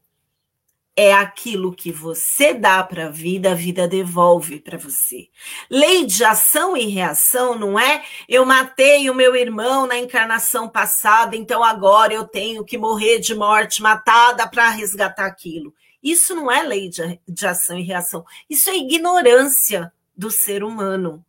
é 0.95 1.13
aquilo 1.13 1.73
que 1.73 1.91
você 1.91 2.53
dá 2.53 2.81
para 2.81 3.07
a 3.07 3.09
vida, 3.09 3.51
a 3.51 3.55
vida 3.55 3.87
devolve 3.87 4.59
para 4.61 4.77
você. 4.77 5.27
Lei 5.69 6.05
de 6.05 6.23
ação 6.23 6.77
e 6.77 6.87
reação 6.87 7.59
não 7.59 7.77
é 7.77 8.03
eu 8.29 8.45
matei 8.45 9.09
o 9.09 9.15
meu 9.15 9.35
irmão 9.35 9.85
na 9.85 9.97
encarnação 9.97 10.69
passada, 10.69 11.35
então 11.35 11.63
agora 11.63 12.13
eu 12.13 12.25
tenho 12.25 12.63
que 12.63 12.77
morrer 12.77 13.19
de 13.19 13.35
morte 13.35 13.81
matada 13.81 14.47
para 14.47 14.69
resgatar 14.69 15.25
aquilo. 15.25 15.73
Isso 16.01 16.35
não 16.35 16.51
é 16.51 16.63
lei 16.63 16.87
de, 16.87 17.19
de 17.27 17.47
ação 17.47 17.77
e 17.77 17.83
reação. 17.83 18.23
Isso 18.49 18.69
é 18.69 18.77
ignorância 18.77 19.91
do 20.15 20.31
ser 20.31 20.63
humano. 20.63 21.25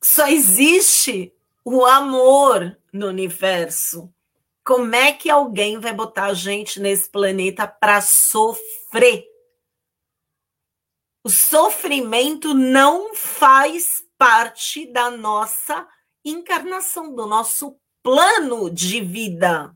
Só 0.00 0.26
existe 0.26 1.32
o 1.64 1.84
amor 1.84 2.76
no 2.92 3.06
universo. 3.06 4.12
Como 4.64 4.94
é 4.94 5.12
que 5.12 5.28
alguém 5.28 5.78
vai 5.78 5.92
botar 5.92 6.24
a 6.24 6.34
gente 6.34 6.80
nesse 6.80 7.10
planeta 7.10 7.66
para 7.66 8.00
sofrer? 8.00 9.26
O 11.22 11.28
sofrimento 11.28 12.54
não 12.54 13.14
faz 13.14 14.02
parte 14.16 14.86
da 14.90 15.10
nossa 15.10 15.86
encarnação, 16.24 17.14
do 17.14 17.26
nosso 17.26 17.78
plano 18.02 18.70
de 18.70 19.02
vida. 19.02 19.74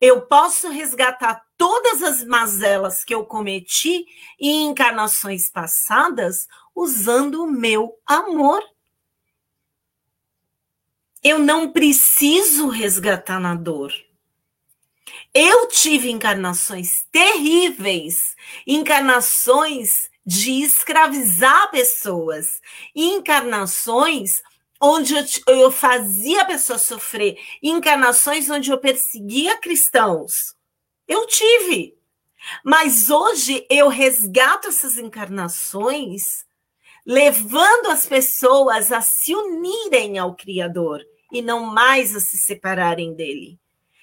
Eu 0.00 0.26
posso 0.26 0.68
resgatar 0.68 1.42
todas 1.56 2.02
as 2.02 2.24
mazelas 2.24 3.04
que 3.04 3.14
eu 3.14 3.24
cometi 3.24 4.04
em 4.38 4.68
encarnações 4.68 5.50
passadas 5.50 6.46
usando 6.74 7.42
o 7.42 7.50
meu 7.50 7.94
amor. 8.06 8.62
Eu 11.22 11.38
não 11.38 11.72
preciso 11.72 12.68
resgatar 12.68 13.40
na 13.40 13.54
dor. 13.54 13.92
Eu 15.34 15.68
tive 15.68 16.10
encarnações 16.10 17.04
terríveis, 17.10 18.34
encarnações 18.66 20.08
de 20.24 20.62
escravizar 20.62 21.70
pessoas, 21.70 22.60
encarnações 22.94 24.42
onde 24.80 25.14
eu, 25.14 25.24
eu 25.48 25.70
fazia 25.72 26.42
a 26.42 26.44
pessoa 26.44 26.78
sofrer, 26.78 27.38
encarnações 27.62 28.48
onde 28.48 28.70
eu 28.70 28.78
perseguia 28.78 29.58
cristãos. 29.58 30.54
Eu 31.06 31.26
tive. 31.26 31.96
Mas 32.64 33.10
hoje 33.10 33.66
eu 33.68 33.88
resgato 33.88 34.68
essas 34.68 34.98
encarnações, 34.98 36.44
levando 37.08 37.86
as 37.86 38.04
pessoas 38.04 38.92
a 38.92 39.00
se 39.00 39.34
unirem 39.34 40.18
ao 40.18 40.36
Criador 40.36 41.02
e 41.32 41.40
não 41.40 41.64
mais 41.64 42.14
a 42.14 42.20
se 42.20 42.36
separarem 42.36 43.14
dele. 43.14 43.58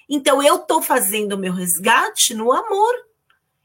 Então 0.08 0.42
eu 0.42 0.56
estou 0.56 0.82
fazendo 0.82 1.34
o 1.34 1.38
meu 1.38 1.52
resgate 1.52 2.34
no 2.34 2.52
amor. 2.52 2.92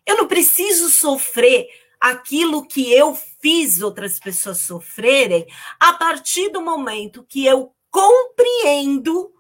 Eu 0.06 0.18
não 0.18 0.28
preciso 0.28 0.92
sofrer 0.92 1.68
aquilo 2.00 2.68
que 2.68 2.94
eu 2.94 3.18
fiz 3.42 3.82
outras 3.82 4.20
pessoas 4.20 4.60
sofrerem 4.60 5.48
a 5.80 5.94
partir 5.94 6.50
do 6.50 6.62
momento 6.62 7.26
que 7.28 7.44
eu 7.44 7.74
compreendo 7.90 9.34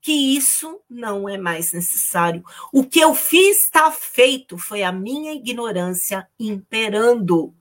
que 0.00 0.36
isso 0.36 0.80
não 0.90 1.28
é 1.28 1.38
mais 1.38 1.72
necessário. 1.72 2.42
O 2.72 2.84
que 2.84 2.98
eu 2.98 3.14
fiz 3.14 3.62
está 3.62 3.92
feito, 3.92 4.58
foi 4.58 4.82
a 4.82 4.90
minha 4.90 5.32
ignorância 5.32 6.28
imperando. 6.38 7.54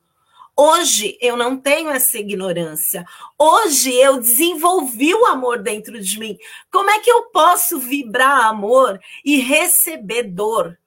Hoje 0.58 1.18
eu 1.20 1.36
não 1.36 1.58
tenho 1.58 1.90
essa 1.90 2.18
ignorância. 2.18 3.06
Hoje 3.38 3.94
eu 3.94 4.20
desenvolvi 4.20 5.14
o 5.14 5.26
amor 5.26 5.62
dentro 5.62 6.00
de 6.00 6.18
mim. 6.18 6.38
Como 6.72 6.90
é 6.90 7.02
que 7.02 7.12
eu 7.12 7.24
posso 7.24 7.78
vibrar 7.78 8.46
amor 8.46 8.98
e 9.24 9.38
receber 9.38 10.24
dor? 10.24 10.80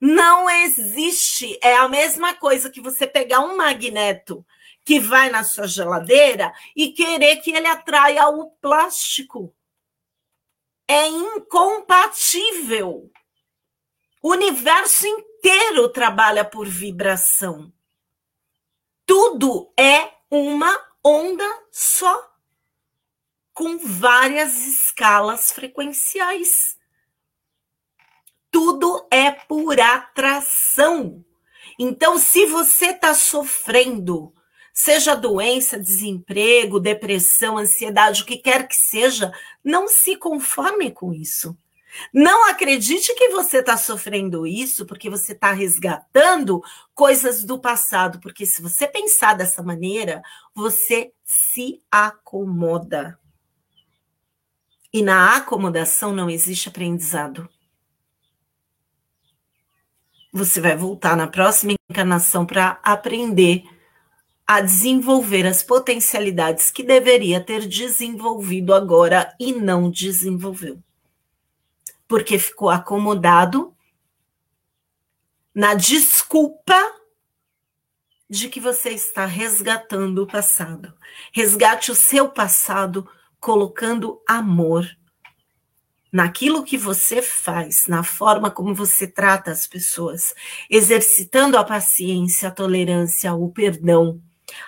Não 0.00 0.50
existe. 0.50 1.56
É 1.62 1.76
a 1.76 1.88
mesma 1.88 2.34
coisa 2.34 2.68
que 2.68 2.80
você 2.80 3.06
pegar 3.06 3.38
um 3.40 3.56
magneto 3.56 4.44
que 4.84 4.98
vai 4.98 5.30
na 5.30 5.44
sua 5.44 5.68
geladeira 5.68 6.52
e 6.74 6.90
querer 6.92 7.36
que 7.36 7.52
ele 7.52 7.68
atraia 7.68 8.26
o 8.28 8.50
plástico. 8.50 9.54
É 10.88 11.06
incompatível. 11.06 13.08
O 14.20 14.30
universo 14.30 15.06
inteiro 15.06 15.88
trabalha 15.88 16.44
por 16.44 16.66
vibração. 16.66 17.72
Tudo 19.06 19.72
é 19.78 20.12
uma 20.28 20.76
onda 21.02 21.48
só, 21.70 22.28
com 23.54 23.78
várias 23.78 24.66
escalas 24.66 25.52
frequenciais. 25.52 26.76
Tudo 28.50 29.06
é 29.10 29.30
por 29.30 29.80
atração. 29.80 31.24
Então, 31.78 32.18
se 32.18 32.46
você 32.46 32.86
está 32.86 33.14
sofrendo, 33.14 34.34
seja 34.74 35.14
doença, 35.14 35.78
desemprego, 35.78 36.80
depressão, 36.80 37.56
ansiedade, 37.56 38.22
o 38.22 38.26
que 38.26 38.36
quer 38.36 38.66
que 38.66 38.76
seja, 38.76 39.32
não 39.62 39.86
se 39.86 40.16
conforme 40.16 40.90
com 40.90 41.14
isso. 41.14 41.56
Não 42.12 42.48
acredite 42.48 43.14
que 43.14 43.30
você 43.30 43.58
está 43.58 43.76
sofrendo 43.76 44.46
isso 44.46 44.86
porque 44.86 45.10
você 45.10 45.32
está 45.32 45.52
resgatando 45.52 46.62
coisas 46.94 47.44
do 47.44 47.58
passado, 47.58 48.20
porque 48.20 48.46
se 48.46 48.62
você 48.62 48.86
pensar 48.86 49.34
dessa 49.34 49.62
maneira, 49.62 50.22
você 50.54 51.12
se 51.24 51.82
acomoda. 51.90 53.18
E 54.92 55.02
na 55.02 55.36
acomodação 55.36 56.12
não 56.12 56.30
existe 56.30 56.68
aprendizado. 56.68 57.48
Você 60.32 60.60
vai 60.60 60.76
voltar 60.76 61.16
na 61.16 61.26
próxima 61.26 61.74
encarnação 61.90 62.44
para 62.44 62.78
aprender 62.82 63.64
a 64.46 64.60
desenvolver 64.60 65.46
as 65.46 65.62
potencialidades 65.62 66.70
que 66.70 66.82
deveria 66.82 67.40
ter 67.40 67.66
desenvolvido 67.66 68.72
agora 68.72 69.34
e 69.40 69.52
não 69.52 69.90
desenvolveu 69.90 70.80
porque 72.08 72.38
ficou 72.38 72.70
acomodado 72.70 73.74
na 75.54 75.74
desculpa 75.74 76.76
de 78.28 78.48
que 78.48 78.60
você 78.60 78.90
está 78.90 79.24
resgatando 79.24 80.22
o 80.22 80.26
passado. 80.26 80.92
Resgate 81.32 81.90
o 81.90 81.94
seu 81.94 82.28
passado 82.28 83.08
colocando 83.40 84.20
amor 84.28 84.86
naquilo 86.12 86.64
que 86.64 86.76
você 86.78 87.20
faz, 87.20 87.86
na 87.86 88.02
forma 88.02 88.50
como 88.50 88.74
você 88.74 89.06
trata 89.06 89.50
as 89.50 89.66
pessoas, 89.66 90.34
exercitando 90.70 91.56
a 91.58 91.64
paciência, 91.64 92.48
a 92.48 92.52
tolerância, 92.52 93.34
o 93.34 93.50
perdão, 93.50 94.20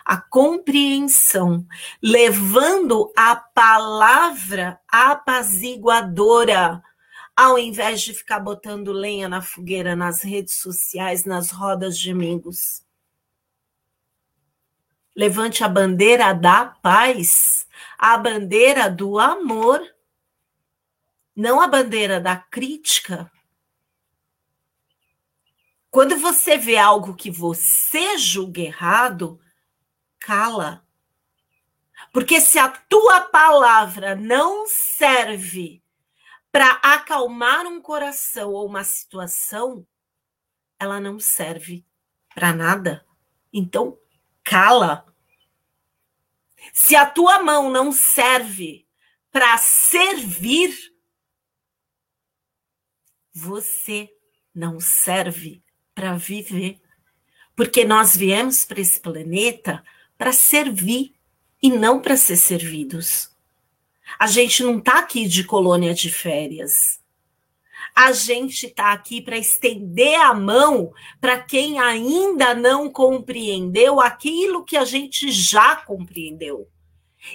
a 0.04 0.16
compreensão, 0.20 1.66
levando 2.02 3.12
a 3.16 3.36
palavra 3.36 4.78
apaziguadora 4.88 6.82
ao 7.38 7.56
invés 7.56 8.02
de 8.02 8.12
ficar 8.12 8.40
botando 8.40 8.90
lenha 8.90 9.28
na 9.28 9.40
fogueira 9.40 9.94
nas 9.94 10.22
redes 10.22 10.54
sociais, 10.54 11.24
nas 11.24 11.52
rodas 11.52 11.96
de 11.96 12.10
amigos. 12.10 12.84
Levante 15.14 15.62
a 15.62 15.68
bandeira 15.68 16.32
da 16.32 16.64
paz, 16.66 17.64
a 17.96 18.18
bandeira 18.18 18.90
do 18.90 19.20
amor, 19.20 19.80
não 21.36 21.60
a 21.60 21.68
bandeira 21.68 22.20
da 22.20 22.36
crítica. 22.36 23.30
Quando 25.92 26.16
você 26.16 26.58
vê 26.58 26.76
algo 26.76 27.14
que 27.14 27.30
você 27.30 28.18
julga 28.18 28.62
errado, 28.62 29.40
cala. 30.18 30.84
Porque 32.12 32.40
se 32.40 32.58
a 32.58 32.68
tua 32.68 33.20
palavra 33.20 34.16
não 34.16 34.66
serve 34.66 35.80
para 36.58 36.72
acalmar 36.82 37.66
um 37.66 37.80
coração 37.80 38.50
ou 38.50 38.66
uma 38.66 38.82
situação, 38.82 39.86
ela 40.76 40.98
não 40.98 41.20
serve 41.20 41.86
para 42.34 42.52
nada. 42.52 43.06
Então, 43.52 43.96
cala. 44.42 45.06
Se 46.72 46.96
a 46.96 47.08
tua 47.08 47.44
mão 47.44 47.70
não 47.70 47.92
serve 47.92 48.88
para 49.30 49.56
servir, 49.58 50.76
você 53.32 54.10
não 54.52 54.80
serve 54.80 55.62
para 55.94 56.16
viver. 56.16 56.82
Porque 57.54 57.84
nós 57.84 58.16
viemos 58.16 58.64
para 58.64 58.80
esse 58.80 58.98
planeta 58.98 59.80
para 60.16 60.32
servir 60.32 61.14
e 61.62 61.70
não 61.70 62.02
para 62.02 62.16
ser 62.16 62.36
servidos. 62.36 63.30
A 64.16 64.26
gente 64.26 64.62
não 64.62 64.78
está 64.78 65.00
aqui 65.00 65.26
de 65.26 65.44
colônia 65.44 65.92
de 65.92 66.10
férias. 66.10 67.00
A 67.94 68.12
gente 68.12 68.66
está 68.66 68.92
aqui 68.92 69.20
para 69.20 69.36
estender 69.36 70.20
a 70.20 70.32
mão 70.32 70.92
para 71.20 71.40
quem 71.40 71.80
ainda 71.80 72.54
não 72.54 72.90
compreendeu 72.90 74.00
aquilo 74.00 74.64
que 74.64 74.76
a 74.76 74.84
gente 74.84 75.32
já 75.32 75.76
compreendeu. 75.76 76.68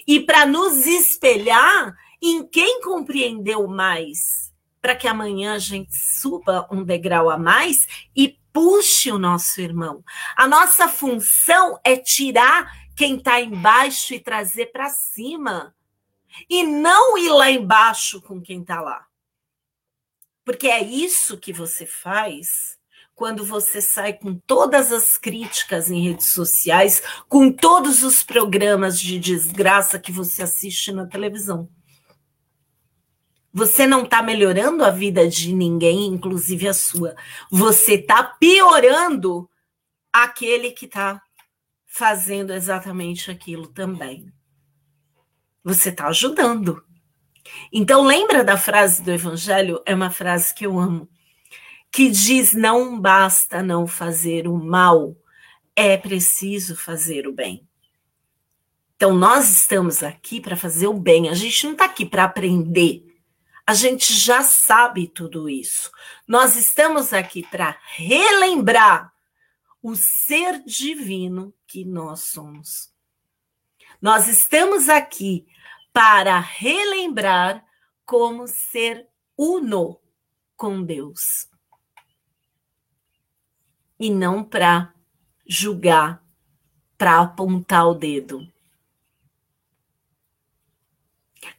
E 0.07 0.21
para 0.21 0.45
nos 0.45 0.86
espelhar 0.86 1.93
em 2.21 2.47
quem 2.47 2.82
compreendeu 2.82 3.67
mais, 3.67 4.53
para 4.82 4.95
que 4.95 5.07
amanhã 5.07 5.55
a 5.55 5.59
gente 5.59 5.93
suba 5.93 6.67
um 6.71 6.84
degrau 6.84 7.30
a 7.30 7.38
mais 7.38 7.86
e 8.15 8.38
puxe 8.53 9.11
o 9.11 9.19
nosso 9.19 9.59
irmão. 9.59 10.03
A 10.36 10.47
nossa 10.47 10.88
função 10.88 11.78
é 11.84 11.97
tirar 11.97 12.71
quem 12.95 13.17
está 13.17 13.41
embaixo 13.41 14.13
e 14.13 14.19
trazer 14.19 14.67
para 14.67 14.89
cima 14.89 15.76
e 16.50 16.64
não 16.64 17.18
ir 17.18 17.30
lá 17.30 17.50
embaixo 17.50 18.22
com 18.22 18.42
quem 18.42 18.62
está 18.62 18.82
lá. 18.82 19.06
Porque 20.46 20.68
é 20.68 20.84
isso 20.84 21.38
que 21.38 21.54
você 21.54 21.86
faz 21.86 22.78
quando 23.16 23.46
você 23.46 23.82
sai 23.82 24.14
com 24.14 24.36
todas 24.36 24.92
as 24.92 25.18
críticas 25.18 25.90
em 25.90 26.02
redes 26.02 26.28
sociais, 26.32 27.02
com 27.30 27.52
todos 27.52 28.04
os 28.04 28.24
programas 28.24 29.00
de 29.00 29.20
desgraça 29.20 30.00
que 30.00 30.12
você 30.12 30.42
assiste 30.42 30.92
na 30.92 31.06
televisão. 31.06 31.70
Você 33.54 33.86
não 33.86 34.04
está 34.04 34.24
melhorando 34.24 34.84
a 34.84 34.90
vida 34.90 35.28
de 35.28 35.54
ninguém, 35.54 36.08
inclusive 36.08 36.68
a 36.68 36.74
sua. 36.74 37.16
Você 37.52 37.94
está 37.94 38.24
piorando 38.24 39.48
aquele 40.12 40.72
que 40.72 40.86
está 40.86 41.22
fazendo 41.86 42.52
exatamente 42.52 43.30
aquilo 43.30 43.68
também 43.68 44.34
você 45.64 45.89
está 45.89 46.07
ajudando. 46.07 46.84
Então, 47.72 48.03
lembra 48.03 48.43
da 48.43 48.57
frase 48.57 49.01
do 49.01 49.11
Evangelho? 49.11 49.82
É 49.86 49.95
uma 49.95 50.09
frase 50.09 50.53
que 50.53 50.66
eu 50.66 50.80
amo, 50.80 51.09
que 51.91 52.09
diz: 52.09 52.53
não 52.53 52.99
basta 52.99 53.64
não 53.64 53.88
fazer 53.88 54.47
o 54.47 54.57
mal, 54.57 55.16
é 55.76 55.97
preciso 55.97 56.76
fazer 56.76 57.28
o 57.28 57.34
bem. 57.34 57.68
Então, 58.95 59.16
nós 59.16 59.49
estamos 59.49 60.03
aqui 60.03 60.39
para 60.39 60.55
fazer 60.55 60.88
o 60.88 60.93
bem, 60.93 61.30
a 61.30 61.34
gente 61.34 61.66
não 61.66 61.74
está 61.74 61.86
aqui 61.86 62.05
para 62.05 62.24
aprender. 62.24 63.05
A 63.66 63.74
gente 63.74 64.14
já 64.14 64.43
sabe 64.43 65.07
tudo 65.07 65.49
isso. 65.49 65.89
Nós 66.28 66.57
estamos 66.57 67.14
aqui 67.14 67.43
para 67.43 67.78
relembrar 67.95 69.14
o 69.82 69.95
ser 69.95 70.61
divino 70.66 71.53
que 71.66 71.86
nós 71.86 72.22
somos. 72.22 72.91
Nós 74.01 74.28
estamos 74.28 74.89
aqui 74.89 75.45
para 75.94 76.39
relembrar 76.39 77.64
como 78.04 78.48
ser 78.48 79.08
uno 79.38 80.00
com 80.58 80.84
Deus. 80.84 81.48
E 84.00 84.10
não 84.10 84.44
para 84.44 84.91
julgar, 85.48 86.22
para 86.98 87.22
apontar 87.22 87.88
o 87.88 87.94
dedo. 87.94 88.52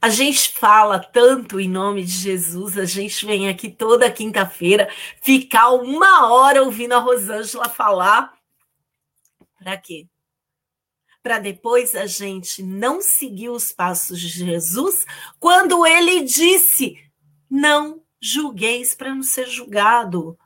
A 0.00 0.08
gente 0.08 0.52
fala 0.54 0.98
tanto 0.98 1.60
em 1.60 1.68
nome 1.68 2.04
de 2.04 2.10
Jesus, 2.10 2.76
a 2.76 2.84
gente 2.84 3.24
vem 3.24 3.48
aqui 3.48 3.70
toda 3.70 4.10
quinta-feira 4.10 4.88
ficar 5.22 5.70
uma 5.70 6.32
hora 6.32 6.62
ouvindo 6.62 6.94
a 6.94 6.98
Rosângela 6.98 7.68
falar. 7.68 8.34
Para 9.58 9.76
quê? 9.76 10.08
Para 11.24 11.38
depois 11.38 11.94
a 11.94 12.04
gente 12.04 12.62
não 12.62 13.00
seguir 13.00 13.48
os 13.48 13.72
passos 13.72 14.20
de 14.20 14.28
Jesus 14.28 15.06
quando 15.40 15.86
ele 15.86 16.20
disse: 16.20 16.98
não 17.50 18.02
julgueis 18.20 18.94
para 18.94 19.14
não 19.14 19.22
ser 19.22 19.46
julgado. 19.46 20.38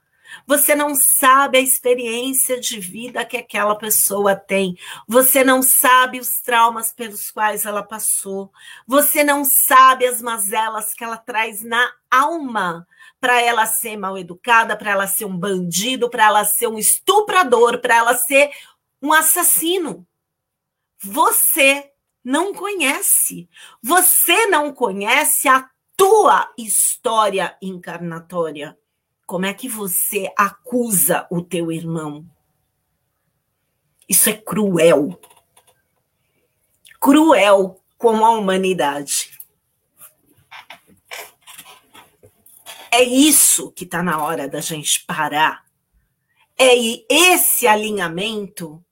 Você 0.46 0.76
não 0.76 0.94
sabe 0.94 1.58
a 1.58 1.60
experiência 1.60 2.60
de 2.60 2.78
vida 2.78 3.24
que 3.24 3.36
aquela 3.36 3.74
pessoa 3.74 4.36
tem. 4.36 4.76
Você 5.08 5.42
não 5.42 5.62
sabe 5.62 6.20
os 6.20 6.40
traumas 6.40 6.92
pelos 6.92 7.28
quais 7.28 7.66
ela 7.66 7.82
passou. 7.82 8.52
Você 8.86 9.24
não 9.24 9.44
sabe 9.44 10.06
as 10.06 10.22
mazelas 10.22 10.94
que 10.94 11.02
ela 11.02 11.16
traz 11.16 11.64
na 11.64 11.90
alma 12.08 12.86
para 13.20 13.42
ela 13.42 13.66
ser 13.66 13.96
mal 13.96 14.16
educada, 14.16 14.76
para 14.76 14.92
ela 14.92 15.08
ser 15.08 15.24
um 15.24 15.36
bandido, 15.36 16.08
para 16.08 16.26
ela 16.26 16.44
ser 16.44 16.68
um 16.68 16.78
estuprador, 16.78 17.80
para 17.80 17.96
ela 17.96 18.14
ser 18.14 18.48
um 19.02 19.12
assassino. 19.12 20.07
Você 21.00 21.92
não 22.24 22.52
conhece. 22.52 23.48
Você 23.82 24.46
não 24.46 24.72
conhece 24.72 25.48
a 25.48 25.68
tua 25.96 26.52
história 26.58 27.56
encarnatória. 27.62 28.78
Como 29.26 29.46
é 29.46 29.54
que 29.54 29.68
você 29.68 30.32
acusa 30.36 31.26
o 31.30 31.42
teu 31.42 31.70
irmão? 31.70 32.24
Isso 34.08 34.30
é 34.30 34.32
cruel. 34.32 35.20
Cruel 37.00 37.80
com 37.96 38.24
a 38.24 38.30
humanidade. 38.30 39.38
É 42.90 43.02
isso 43.02 43.70
que 43.72 43.84
está 43.84 44.02
na 44.02 44.22
hora 44.22 44.48
da 44.48 44.60
gente 44.60 45.04
parar. 45.04 45.64
É 46.56 46.74
esse 47.08 47.66
alinhamento 47.66 48.82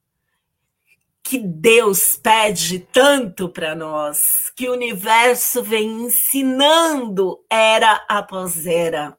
que 1.29 1.39
Deus 1.39 2.15
pede 2.15 2.79
tanto 2.79 3.49
para 3.49 3.75
nós, 3.75 4.53
que 4.55 4.69
o 4.69 4.73
universo 4.73 5.61
vem 5.61 6.05
ensinando 6.05 7.45
era 7.51 8.05
após 8.09 8.65
era. 8.65 9.19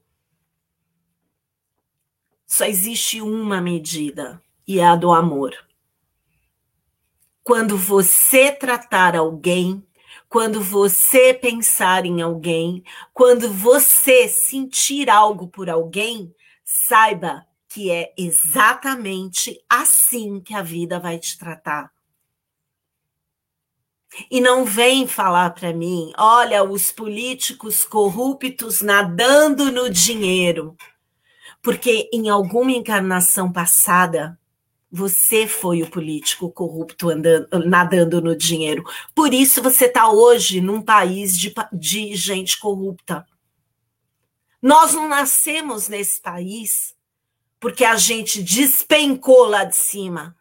Só 2.46 2.64
existe 2.64 3.20
uma 3.20 3.60
medida 3.60 4.42
e 4.66 4.80
é 4.80 4.86
a 4.86 4.96
do 4.96 5.12
amor. 5.12 5.54
Quando 7.44 7.78
você 7.78 8.54
tratar 8.54 9.14
alguém, 9.14 9.86
quando 10.30 10.62
você 10.62 11.34
pensar 11.34 12.06
em 12.06 12.22
alguém, 12.22 12.86
quando 13.14 13.52
você 13.52 14.30
sentir 14.30 15.10
algo 15.10 15.50
por 15.50 15.70
alguém, 15.70 16.34
saiba 16.64 17.46
que 17.68 17.92
é 17.92 18.14
exatamente 18.18 19.62
assim 19.70 20.40
que 20.40 20.54
a 20.54 20.62
vida 20.62 21.02
vai 21.02 21.20
te 21.20 21.38
tratar. 21.38 21.97
E 24.30 24.42
não 24.42 24.66
vem 24.66 25.08
falar 25.08 25.52
para 25.52 25.74
mim, 25.74 26.12
olha, 26.18 26.64
os 26.64 26.92
políticos 26.92 27.84
corruptos 27.84 28.82
nadando 28.82 29.72
no 29.72 29.90
dinheiro. 29.90 30.76
Porque 31.62 32.10
em 32.14 32.30
alguma 32.30 32.72
encarnação 32.72 33.52
passada, 33.52 34.40
você 34.92 35.48
foi 35.48 35.84
o 35.84 35.90
político 35.90 36.50
corrupto 36.52 37.10
andando, 37.10 37.48
nadando 37.66 38.22
no 38.22 38.36
dinheiro. 38.36 38.84
Por 39.14 39.34
isso 39.34 39.62
você 39.62 39.86
está 39.86 40.10
hoje 40.10 40.62
num 40.62 40.82
país 40.82 41.38
de, 41.38 41.54
de 41.74 42.16
gente 42.16 42.60
corrupta. 42.60 43.26
Nós 44.62 44.94
não 44.94 45.08
nascemos 45.08 45.88
nesse 45.88 46.22
país 46.22 46.96
porque 47.60 47.84
a 47.84 47.98
gente 47.98 48.42
despencou 48.42 49.46
lá 49.46 49.64
de 49.64 49.76
cima. 49.76 50.36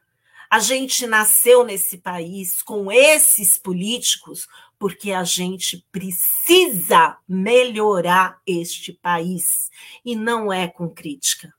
A 0.49 0.59
gente 0.61 1.07
nasceu 1.07 1.65
nesse 1.65 1.99
país 1.99 2.63
com 2.63 2.91
esses 2.91 3.59
políticos 3.59 4.47
porque 4.79 5.11
a 5.13 5.25
gente 5.25 5.87
precisa 5.91 7.19
melhorar 7.27 8.41
este 8.47 8.93
país 8.93 9.71
e 10.05 10.15
não 10.15 10.53
é 10.53 10.69
com 10.69 10.89
crítica, 10.89 11.53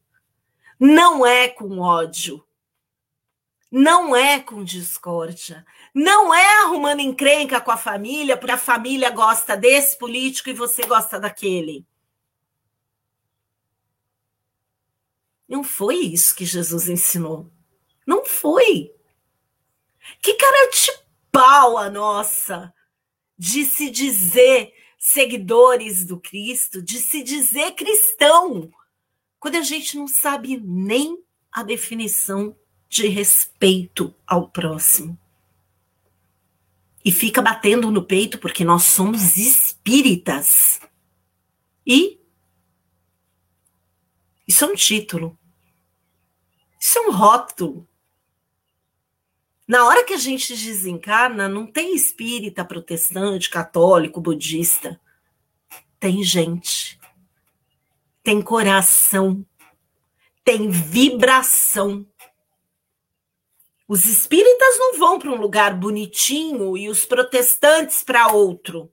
não 0.79 1.25
é 1.25 1.49
com 1.49 1.79
ódio, 1.79 2.45
não 3.69 4.15
é 4.15 4.39
com 4.39 4.63
discórdia, 4.63 5.65
não 5.93 6.33
é 6.33 6.63
arrumando 6.63 7.01
encrenca 7.01 7.59
com 7.59 7.71
a 7.71 7.77
família 7.77 8.37
porque 8.37 8.51
a 8.51 8.57
família 8.57 9.09
gosta 9.09 9.57
desse 9.57 9.97
político 9.97 10.49
e 10.49 10.53
você 10.53 10.83
gosta 10.85 11.19
daquele. 11.19 11.85
Não 15.47 15.63
foi 15.63 15.95
isso 15.95 16.35
que 16.35 16.45
Jesus 16.45 16.87
ensinou. 16.89 17.49
Não 18.07 18.23
foi. 18.23 18.93
Que 20.21 20.33
cara 20.35 20.71
de 20.71 20.91
pau 21.29 21.77
a 21.77 21.89
nossa 21.89 22.73
de 23.37 23.65
se 23.65 23.89
dizer 23.89 24.73
seguidores 24.97 26.05
do 26.05 26.19
Cristo, 26.19 26.81
de 26.81 26.99
se 26.99 27.21
dizer 27.21 27.73
cristão, 27.73 28.71
quando 29.39 29.55
a 29.55 29.61
gente 29.61 29.95
não 29.95 30.07
sabe 30.07 30.57
nem 30.57 31.23
a 31.51 31.61
definição 31.61 32.57
de 32.89 33.07
respeito 33.07 34.15
ao 34.25 34.49
próximo. 34.49 35.19
E 37.03 37.11
fica 37.11 37.41
batendo 37.41 37.91
no 37.91 38.03
peito 38.03 38.39
porque 38.39 38.63
nós 38.63 38.83
somos 38.83 39.37
espíritas. 39.37 40.79
E 41.85 42.19
isso 44.47 44.65
é 44.65 44.67
um 44.67 44.75
título. 44.75 45.37
Isso 46.79 46.97
é 46.99 47.01
um 47.07 47.11
rótulo. 47.11 47.86
Na 49.67 49.85
hora 49.85 50.05
que 50.05 50.13
a 50.13 50.17
gente 50.17 50.55
desencarna, 50.55 51.49
não 51.49 51.67
tem 51.67 51.93
espírita, 51.93 52.63
protestante, 52.63 53.49
católico, 53.49 54.21
budista. 54.21 54.99
Tem 55.99 56.23
gente. 56.23 56.97
Tem 58.23 58.41
coração. 58.41 59.45
Tem 60.41 60.69
vibração. 60.69 62.07
Os 63.85 64.05
espíritas 64.05 64.79
não 64.79 64.97
vão 64.97 65.19
para 65.19 65.31
um 65.31 65.35
lugar 65.35 65.77
bonitinho 65.77 66.77
e 66.77 66.87
os 66.87 67.03
protestantes 67.03 68.01
para 68.03 68.31
outro. 68.31 68.89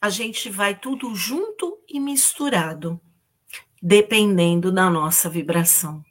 A 0.00 0.08
gente 0.08 0.48
vai 0.48 0.78
tudo 0.78 1.14
junto 1.14 1.78
e 1.86 2.00
misturado, 2.00 3.00
dependendo 3.80 4.72
da 4.72 4.90
nossa 4.90 5.28
vibração. 5.28 6.04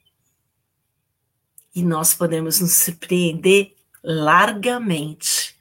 E 1.74 1.82
nós 1.82 2.14
podemos 2.14 2.60
nos 2.60 2.72
surpreender 2.72 3.74
largamente. 4.02 5.56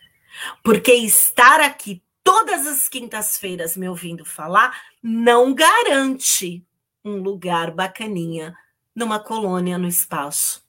Porque 0.63 0.91
estar 0.93 1.61
aqui 1.61 2.01
todas 2.23 2.65
as 2.67 2.87
quintas-feiras 2.89 3.77
me 3.77 3.87
ouvindo 3.87 4.25
falar 4.25 4.81
não 5.01 5.53
garante 5.53 6.65
um 7.03 7.17
lugar 7.17 7.71
bacaninha 7.71 8.55
numa 8.95 9.19
colônia 9.19 9.77
no 9.77 9.87
espaço. 9.87 10.63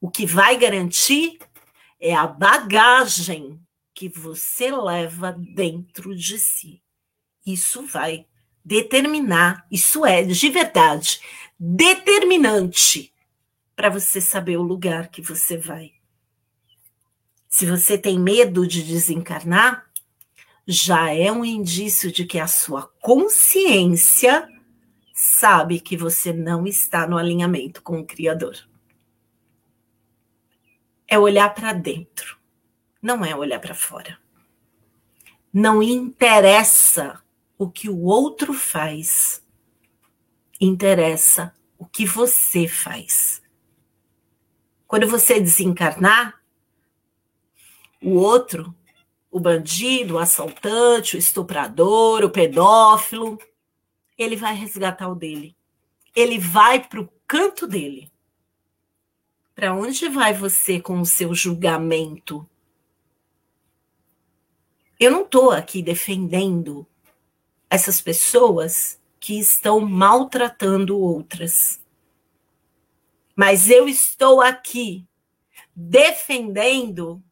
O 0.00 0.10
que 0.10 0.26
vai 0.26 0.56
garantir 0.58 1.38
é 1.98 2.14
a 2.14 2.26
bagagem 2.26 3.60
que 3.94 4.08
você 4.08 4.70
leva 4.70 5.32
dentro 5.32 6.14
de 6.14 6.38
si. 6.38 6.82
Isso 7.44 7.86
vai 7.86 8.26
determinar, 8.64 9.66
isso 9.70 10.04
é 10.04 10.22
de 10.22 10.50
verdade 10.50 11.20
determinante 11.58 13.12
para 13.76 13.90
você 13.90 14.22
saber 14.22 14.56
o 14.56 14.62
lugar 14.62 15.08
que 15.08 15.20
você 15.20 15.58
vai. 15.58 15.92
Se 17.46 17.66
você 17.66 17.98
tem 17.98 18.18
medo 18.18 18.66
de 18.66 18.82
desencarnar, 18.82 19.86
já 20.66 21.12
é 21.12 21.30
um 21.30 21.44
indício 21.44 22.10
de 22.10 22.24
que 22.24 22.38
a 22.38 22.46
sua 22.46 22.88
consciência 23.00 24.48
sabe 25.14 25.78
que 25.78 25.96
você 25.96 26.32
não 26.32 26.66
está 26.66 27.06
no 27.06 27.16
alinhamento 27.16 27.82
com 27.82 28.00
o 28.00 28.06
Criador. 28.06 28.56
É 31.06 31.18
olhar 31.18 31.54
para 31.54 31.72
dentro, 31.72 32.36
não 33.00 33.24
é 33.24 33.36
olhar 33.36 33.60
para 33.60 33.74
fora. 33.74 34.18
Não 35.52 35.82
interessa 35.82 37.22
o 37.56 37.70
que 37.70 37.88
o 37.88 38.02
outro 38.02 38.52
faz, 38.52 39.42
interessa 40.60 41.54
o 41.78 41.86
que 41.86 42.04
você 42.04 42.66
faz. 42.66 43.45
Quando 44.86 45.08
você 45.08 45.40
desencarnar, 45.40 46.40
o 48.02 48.10
outro, 48.10 48.74
o 49.30 49.40
bandido, 49.40 50.14
o 50.14 50.18
assaltante, 50.18 51.16
o 51.16 51.18
estuprador, 51.18 52.24
o 52.24 52.30
pedófilo, 52.30 53.38
ele 54.16 54.36
vai 54.36 54.54
resgatar 54.54 55.08
o 55.08 55.14
dele. 55.14 55.56
Ele 56.14 56.38
vai 56.38 56.82
para 56.82 57.00
o 57.00 57.12
canto 57.26 57.66
dele. 57.66 58.10
Para 59.54 59.74
onde 59.74 60.08
vai 60.08 60.32
você 60.32 60.80
com 60.80 61.00
o 61.00 61.06
seu 61.06 61.34
julgamento? 61.34 62.48
Eu 64.98 65.10
não 65.10 65.22
estou 65.22 65.50
aqui 65.50 65.82
defendendo 65.82 66.86
essas 67.68 68.00
pessoas 68.00 69.00
que 69.18 69.38
estão 69.38 69.80
maltratando 69.80 70.98
outras. 70.98 71.82
Mas 73.36 73.68
eu 73.68 73.86
estou 73.86 74.40
aqui 74.40 75.06
defendendo 75.74 77.22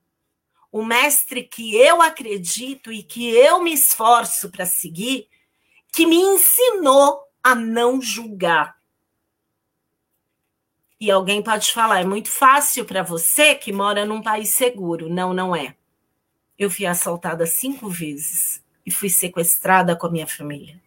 o 0.71 0.85
mestre 0.85 1.43
que 1.45 1.75
eu 1.75 2.03
acredito 2.03 2.93
e 2.93 3.03
que 3.03 3.31
eu 3.31 3.63
me 3.63 3.73
esforço 3.73 4.51
para 4.51 4.67
seguir, 4.67 5.29
que 5.91 6.07
me 6.07 6.17
ensinou 6.17 7.23
a 7.43 7.55
não 7.55 8.03
julgar. 8.03 8.77
E 11.01 11.11
alguém 11.11 11.43
pode 11.43 11.73
falar, 11.73 12.01
é 12.01 12.05
muito 12.05 12.31
fácil 12.31 12.85
para 12.85 13.03
você 13.03 13.55
que 13.55 13.73
mora 13.73 14.05
num 14.05 14.21
país 14.21 14.51
seguro. 14.51 15.09
Não, 15.09 15.33
não 15.33 15.57
é. 15.57 15.75
Eu 16.59 16.71
fui 16.71 16.87
assaltada 16.87 17.47
cinco 17.47 17.89
vezes 17.89 18.63
e 18.85 18.91
fui 18.91 19.09
sequestrada 19.09 19.97
com 19.97 20.07
a 20.07 20.11
minha 20.11 20.27
família. 20.27 20.81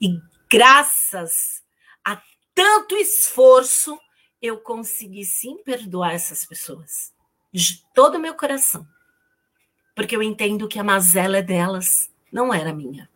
E 0.00 0.20
graças 0.50 1.61
tanto 2.54 2.96
esforço, 2.96 3.98
eu 4.40 4.58
consegui 4.58 5.24
sim 5.24 5.62
perdoar 5.62 6.14
essas 6.14 6.44
pessoas. 6.44 7.12
De 7.52 7.84
todo 7.94 8.16
o 8.16 8.20
meu 8.20 8.34
coração. 8.34 8.86
Porque 9.94 10.16
eu 10.16 10.22
entendo 10.22 10.68
que 10.68 10.78
a 10.78 10.84
mazela 10.84 11.38
é 11.38 11.42
delas, 11.42 12.10
não 12.32 12.52
era 12.52 12.72
minha. 12.72 13.10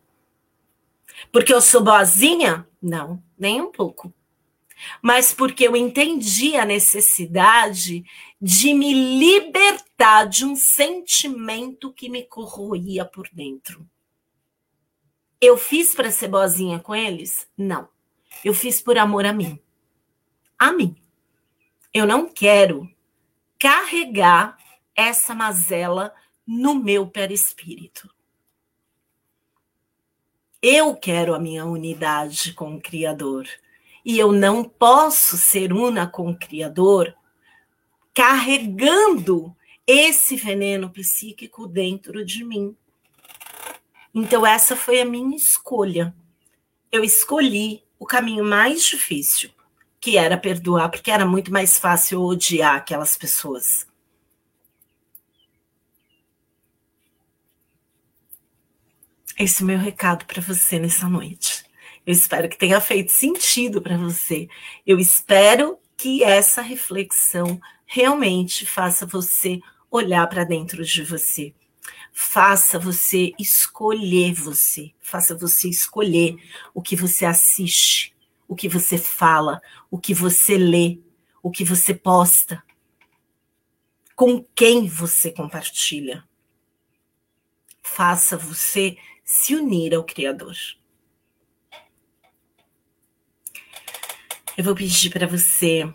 Porque 1.31 1.53
eu 1.53 1.59
sou 1.59 1.83
boazinha? 1.83 2.67
Não, 2.81 3.21
nem 3.37 3.61
um 3.61 3.71
pouco. 3.71 4.13
Mas 5.01 5.33
porque 5.33 5.67
eu 5.67 5.75
entendi 5.75 6.55
a 6.55 6.63
necessidade 6.63 8.05
de 8.39 8.73
me 8.73 8.93
libertar 9.19 10.25
de 10.25 10.45
um 10.45 10.55
sentimento 10.55 11.91
que 11.91 12.09
me 12.09 12.23
corroía 12.23 13.03
por 13.03 13.27
dentro. 13.33 13.87
Eu 15.41 15.57
fiz 15.57 15.95
para 15.95 16.11
ser 16.11 16.27
boazinha 16.27 16.79
com 16.79 16.95
eles? 16.95 17.47
Não. 17.57 17.89
Eu 18.43 18.53
fiz 18.53 18.81
por 18.81 18.97
amor 18.97 19.25
a 19.25 19.33
mim. 19.33 19.59
A 20.57 20.71
mim. 20.71 20.95
Eu 21.93 22.05
não 22.05 22.27
quero 22.27 22.89
carregar 23.59 24.57
essa 24.95 25.33
mazela 25.33 26.13
no 26.45 26.75
meu 26.75 27.07
perispírito. 27.07 28.09
Eu 30.61 30.95
quero 30.95 31.33
a 31.35 31.39
minha 31.39 31.65
unidade 31.65 32.53
com 32.53 32.75
o 32.75 32.81
Criador. 32.81 33.47
E 34.03 34.17
eu 34.17 34.31
não 34.31 34.63
posso 34.63 35.37
ser 35.37 35.73
una 35.73 36.07
com 36.07 36.29
o 36.29 36.37
Criador 36.37 37.13
carregando 38.13 39.55
esse 39.85 40.35
veneno 40.35 40.89
psíquico 40.89 41.67
dentro 41.67 42.25
de 42.25 42.43
mim. 42.43 42.75
Então, 44.13 44.45
essa 44.45 44.75
foi 44.75 44.99
a 45.01 45.05
minha 45.05 45.37
escolha. 45.37 46.15
Eu 46.91 47.03
escolhi 47.03 47.83
o 47.99 48.05
caminho 48.05 48.43
mais 48.43 48.85
difícil, 48.85 49.49
que 49.99 50.17
era 50.17 50.37
perdoar, 50.37 50.89
porque 50.89 51.11
era 51.11 51.25
muito 51.25 51.51
mais 51.51 51.77
fácil 51.79 52.21
odiar 52.21 52.75
aquelas 52.75 53.17
pessoas. 53.17 53.87
Esse 59.37 59.61
é 59.61 59.63
o 59.63 59.67
meu 59.67 59.77
recado 59.77 60.25
para 60.25 60.41
você 60.41 60.79
nessa 60.79 61.07
noite. 61.07 61.63
Eu 62.05 62.13
espero 62.13 62.49
que 62.49 62.57
tenha 62.57 62.79
feito 62.81 63.11
sentido 63.11 63.81
para 63.81 63.97
você. 63.97 64.47
Eu 64.85 64.99
espero 64.99 65.77
que 65.95 66.23
essa 66.23 66.61
reflexão 66.61 67.59
realmente 67.85 68.65
faça 68.65 69.05
você 69.05 69.59
olhar 69.91 70.25
para 70.27 70.43
dentro 70.43 70.83
de 70.83 71.03
você. 71.03 71.53
Faça 72.19 72.79
você 72.79 73.31
escolher 73.37 74.33
você. 74.33 74.91
Faça 74.99 75.37
você 75.37 75.69
escolher 75.69 76.35
o 76.73 76.81
que 76.81 76.95
você 76.95 77.27
assiste, 77.27 78.11
o 78.47 78.55
que 78.55 78.67
você 78.67 78.97
fala, 78.97 79.61
o 79.91 79.99
que 79.99 80.15
você 80.15 80.57
lê, 80.57 80.99
o 81.43 81.51
que 81.51 81.63
você 81.63 81.93
posta. 81.93 82.63
Com 84.15 84.43
quem 84.55 84.87
você 84.87 85.29
compartilha. 85.29 86.27
Faça 87.83 88.35
você 88.35 88.97
se 89.23 89.53
unir 89.53 89.93
ao 89.93 90.03
Criador. 90.03 90.57
Eu 94.57 94.63
vou 94.63 94.73
pedir 94.73 95.11
para 95.11 95.27
você 95.27 95.87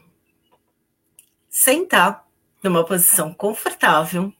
sentar 1.50 2.24
numa 2.62 2.86
posição 2.86 3.34
confortável, 3.34 4.32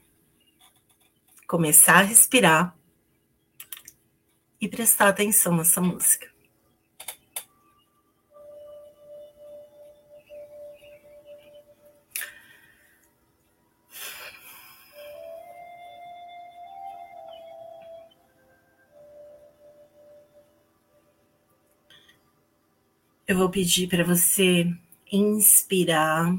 começar 1.53 1.99
a 1.99 2.03
respirar 2.03 2.75
e 4.59 4.67
prestar 4.67 5.09
atenção 5.09 5.55
nessa 5.55 5.83
música. 5.83 6.33
Eu 23.29 23.37
vou 23.37 23.51
pedir 23.51 23.91
para 23.91 24.03
você 24.03 24.75
inspirar 25.13 26.35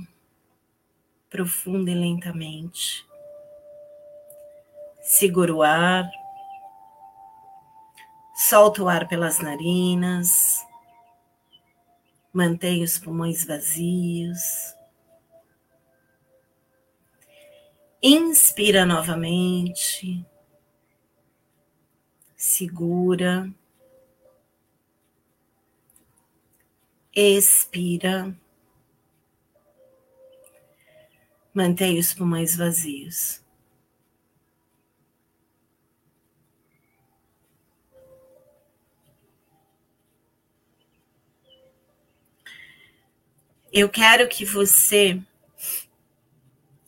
profunda 1.29 1.91
e 1.91 1.93
lentamente. 1.93 3.05
Segura 5.03 5.53
o 5.53 5.61
ar. 5.61 6.09
Solta 8.33 8.81
o 8.81 8.87
ar 8.87 9.05
pelas 9.05 9.39
narinas. 9.39 10.65
Mantenha 12.31 12.85
os 12.85 12.97
pulmões 12.97 13.43
vazios. 13.43 14.73
Inspira 18.01 18.85
novamente. 18.85 20.25
Segura. 22.37 23.53
Expira. 27.13 28.33
Mantenha 31.53 31.99
os 31.99 32.13
pulmões 32.13 32.55
vazios. 32.55 33.42
Eu 43.73 43.89
quero 43.89 44.29
que 44.29 44.45
você 44.45 45.19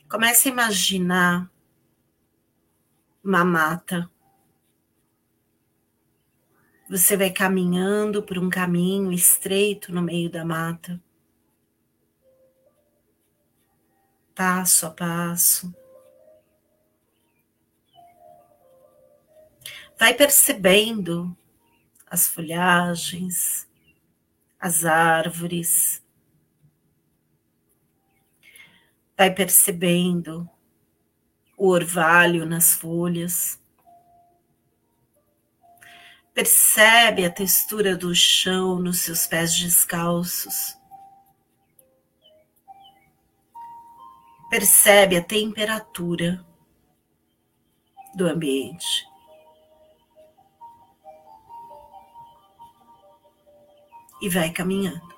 comece 0.07 0.47
a 0.47 0.51
imaginar 0.51 1.51
uma 3.23 3.43
mata. 3.43 4.09
Você 6.87 7.17
vai 7.17 7.31
caminhando 7.31 8.21
por 8.21 8.37
um 8.37 8.51
caminho 8.51 9.11
estreito 9.11 9.91
no 9.91 10.01
meio 10.01 10.29
da 10.29 10.45
mata. 10.45 11.01
passo 14.35 14.85
a 14.85 14.91
passo. 14.91 15.73
Vai 19.97 20.13
percebendo 20.13 21.35
as 22.05 22.27
folhagens, 22.27 23.65
as 24.59 24.83
árvores. 24.83 26.04
Vai 29.17 29.33
percebendo 29.33 30.49
o 31.57 31.69
orvalho 31.69 32.45
nas 32.45 32.73
folhas. 32.73 33.59
Percebe 36.33 37.25
a 37.25 37.31
textura 37.31 37.95
do 37.95 38.13
chão 38.13 38.77
nos 38.77 38.99
seus 38.99 39.25
pés 39.25 39.57
descalços. 39.57 40.77
Percebe 44.49 45.15
a 45.15 45.23
temperatura 45.23 46.45
do 48.15 48.27
ambiente. 48.27 49.07
E 54.21 54.29
vai 54.29 54.51
caminhando. 54.51 55.14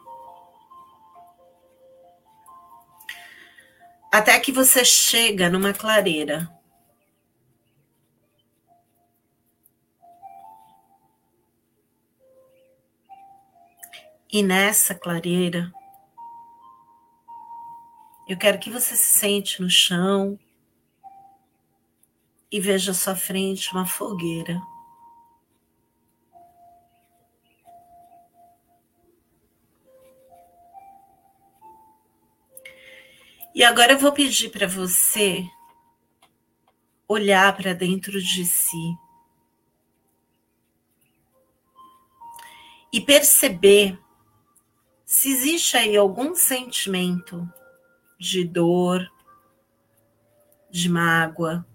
Até 4.12 4.40
que 4.40 4.52
você 4.52 4.86
chega 4.86 5.50
numa 5.50 5.74
clareira. 5.74 6.50
E 14.32 14.44
nessa 14.44 14.94
clareira, 14.94 15.72
eu 18.28 18.38
quero 18.38 18.60
que 18.60 18.70
você 18.70 18.96
se 18.96 19.20
sente 19.20 19.62
no 19.62 19.70
chão 19.70 20.38
e 22.52 22.60
veja 22.60 22.92
à 22.92 22.94
sua 22.94 23.16
frente 23.16 23.72
uma 23.72 23.86
fogueira. 23.86 24.62
E 33.58 33.64
agora 33.64 33.94
eu 33.94 33.98
vou 33.98 34.12
pedir 34.12 34.52
para 34.52 34.68
você 34.68 35.44
olhar 37.08 37.58
para 37.58 37.74
dentro 37.74 38.22
de 38.22 38.46
si 38.46 38.96
e 42.94 43.02
perceber 43.02 44.00
se 45.04 45.32
existe 45.32 45.76
aí 45.76 45.98
algum 45.98 46.36
sentimento 46.36 47.52
de 48.20 48.44
dor, 48.44 49.12
de 50.70 50.88
mágoa, 50.88 51.66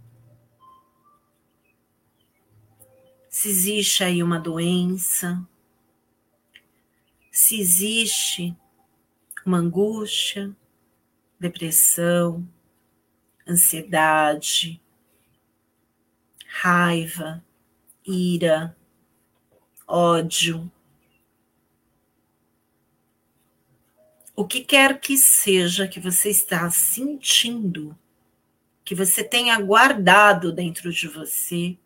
se 3.28 3.48
existe 3.48 4.04
aí 4.04 4.22
uma 4.22 4.38
doença, 4.38 5.44
se 7.32 7.60
existe 7.60 8.56
uma 9.44 9.58
angústia, 9.58 10.56
depressão, 11.42 12.48
ansiedade, 13.46 14.80
raiva, 16.46 17.44
ira, 18.06 18.76
ódio. 19.86 20.70
O 24.36 24.46
que 24.46 24.60
quer 24.60 25.00
que 25.00 25.18
seja 25.18 25.88
que 25.88 25.98
você 25.98 26.30
está 26.30 26.70
sentindo, 26.70 27.98
que 28.84 28.94
você 28.94 29.24
tenha 29.24 29.60
guardado 29.60 30.52
dentro 30.52 30.92
de 30.92 31.08
você, 31.08 31.76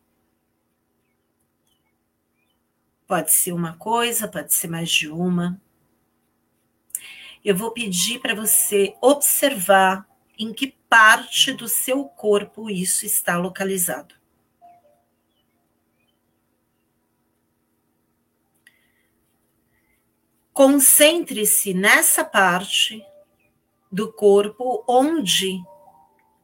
pode 3.07 3.33
ser 3.33 3.53
uma 3.53 3.75
coisa, 3.77 4.29
pode 4.29 4.53
ser 4.53 4.69
mais 4.69 4.91
de 4.91 5.09
uma 5.09 5.61
eu 7.47 7.55
vou 7.55 7.71
pedir 7.71 8.19
para 8.19 8.35
você 8.35 8.97
observar 9.01 10.05
em 10.37 10.53
que 10.53 10.75
parte 10.89 11.53
do 11.53 11.69
seu 11.69 12.05
corpo 12.05 12.69
isso 12.69 13.07
está 13.07 13.39
localizado. 13.39 14.17
Concentre-se 20.53 21.73
nessa 21.73 22.25
parte 22.25 23.07
do 23.93 24.13
corpo 24.13 24.83
onde 24.89 25.63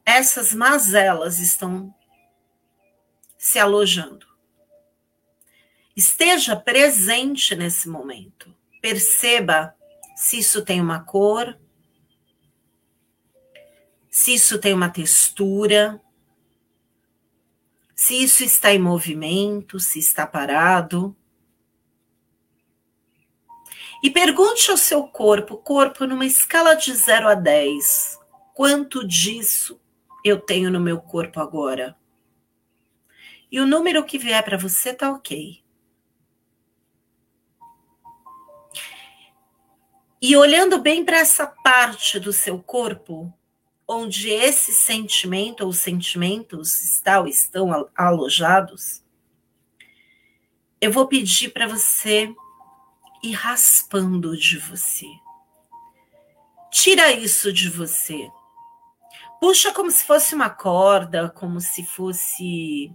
essas 0.05 0.53
mazelas 0.53 1.37
estão 1.39 1.93
se 3.37 3.59
alojando. 3.59 4.25
Esteja 5.93 6.55
presente 6.55 7.53
nesse 7.55 7.89
momento. 7.89 8.55
Perceba 8.81 9.75
se 10.23 10.39
isso 10.39 10.63
tem 10.63 10.79
uma 10.79 11.01
cor, 11.01 11.59
se 14.09 14.33
isso 14.33 14.57
tem 14.57 14.73
uma 14.73 14.89
textura, 14.89 16.01
se 17.93 18.23
isso 18.23 18.41
está 18.41 18.73
em 18.73 18.79
movimento, 18.79 19.81
se 19.81 19.99
está 19.99 20.25
parado. 20.25 21.13
E 24.01 24.09
pergunte 24.09 24.71
ao 24.71 24.77
seu 24.77 25.03
corpo, 25.03 25.57
corpo 25.57 26.07
numa 26.07 26.25
escala 26.25 26.73
de 26.73 26.95
0 26.95 27.27
a 27.27 27.35
10, 27.35 28.17
quanto 28.53 29.05
disso 29.05 29.77
eu 30.23 30.39
tenho 30.39 30.71
no 30.71 30.79
meu 30.79 31.01
corpo 31.01 31.41
agora? 31.41 31.97
E 33.51 33.59
o 33.59 33.67
número 33.67 34.05
que 34.05 34.17
vier 34.17 34.41
para 34.41 34.57
você 34.57 34.93
tá 34.93 35.11
ok. 35.11 35.62
E 40.25 40.37
olhando 40.37 40.79
bem 40.79 41.03
para 41.03 41.17
essa 41.17 41.45
parte 41.45 42.17
do 42.17 42.31
seu 42.31 42.57
corpo, 42.63 43.29
onde 43.85 44.29
esse 44.29 44.71
sentimento 44.71 45.65
ou 45.65 45.73
sentimentos 45.73 46.81
está 46.81 47.19
ou 47.19 47.27
estão 47.27 47.89
alojados, 47.93 49.03
eu 50.79 50.93
vou 50.93 51.09
pedir 51.09 51.49
para 51.49 51.67
você 51.67 52.33
ir 53.21 53.33
raspando 53.33 54.37
de 54.37 54.57
você. 54.59 55.07
Tira 56.71 57.11
isso 57.11 57.51
de 57.51 57.69
você. 57.69 58.31
Puxa 59.41 59.73
como 59.73 59.91
se 59.91 60.05
fosse 60.05 60.33
uma 60.33 60.49
corda, 60.49 61.27
como 61.31 61.59
se 61.59 61.83
fosse 61.83 62.89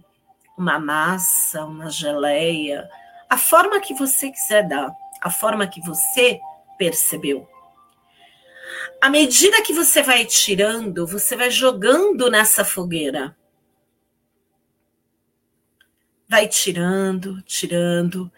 uma 0.57 0.79
massa, 0.79 1.63
uma 1.63 1.91
geleia, 1.91 2.89
a 3.29 3.37
forma 3.37 3.79
que 3.79 3.93
você 3.93 4.31
quiser 4.31 4.67
dar, 4.67 4.91
a 5.21 5.29
forma 5.29 5.67
que 5.67 5.79
você 5.79 6.41
percebeu. 6.79 7.45
À 9.01 9.09
medida 9.09 9.61
que 9.61 9.73
você 9.73 10.01
vai 10.01 10.25
tirando, 10.25 11.05
você 11.05 11.35
vai 11.35 11.51
jogando 11.51 12.31
nessa 12.31 12.63
fogueira. 12.63 13.37
Vai 16.27 16.47
tirando, 16.47 17.41
tirando, 17.41 18.31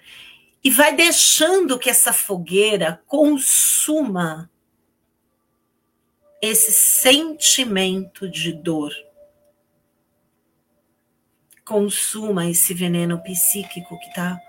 e 0.64 0.70
vai 0.70 0.96
deixando 0.96 1.78
que 1.78 1.90
essa 1.90 2.12
fogueira 2.12 3.02
consuma 3.06 4.50
esse 6.42 6.72
sentimento 6.72 8.28
de 8.28 8.54
dor. 8.54 8.92
Consuma 11.66 12.50
esse 12.50 12.74
veneno 12.74 13.22
psíquico 13.22 14.00
que 14.00 14.08
está 14.08 14.40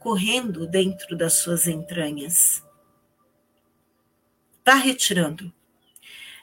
correndo 0.00 0.66
dentro 0.66 1.16
das 1.16 1.34
suas 1.34 1.68
entranhas. 1.68 2.64
Vá 4.66 4.74
retirando. 4.74 5.52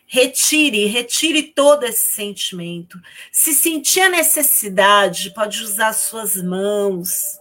Retire, 0.06 0.86
retire 0.86 1.52
todo 1.54 1.84
esse 1.84 2.14
sentimento. 2.14 2.98
Se 3.32 3.54
sentir 3.54 4.00
a 4.02 4.10
necessidade, 4.10 5.34
pode 5.34 5.62
usar 5.62 5.92
suas 5.92 6.42
mãos 6.42 7.38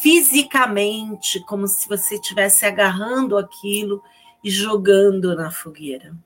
fisicamente, 0.00 1.40
como 1.40 1.66
se 1.66 1.86
você 1.88 2.14
estivesse 2.14 2.64
agarrando 2.64 3.36
aquilo 3.36 4.02
e 4.42 4.50
jogando 4.50 5.34
na 5.34 5.50
fogueira. 5.50 6.16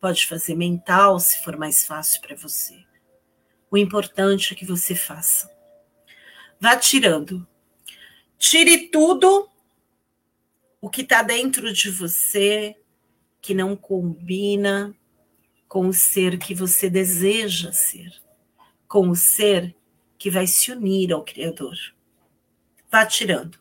Pode 0.00 0.26
fazer 0.26 0.54
mental, 0.54 1.18
se 1.18 1.42
for 1.42 1.58
mais 1.58 1.84
fácil 1.84 2.20
para 2.22 2.36
você. 2.36 2.78
O 3.70 3.76
importante 3.76 4.54
é 4.54 4.56
que 4.56 4.64
você 4.64 4.94
faça. 4.94 5.50
Vá 6.58 6.76
tirando 6.76 7.46
Tire 8.40 8.88
tudo 8.88 9.50
o 10.80 10.88
que 10.88 11.02
está 11.02 11.22
dentro 11.22 11.70
de 11.74 11.90
você 11.90 12.74
que 13.38 13.52
não 13.52 13.76
combina 13.76 14.96
com 15.68 15.86
o 15.86 15.92
ser 15.92 16.38
que 16.38 16.54
você 16.54 16.88
deseja 16.88 17.70
ser, 17.70 18.10
com 18.88 19.10
o 19.10 19.14
ser 19.14 19.76
que 20.18 20.30
vai 20.30 20.46
se 20.46 20.72
unir 20.72 21.12
ao 21.12 21.22
Criador. 21.22 21.76
Vá 22.90 23.04
tirando, 23.04 23.58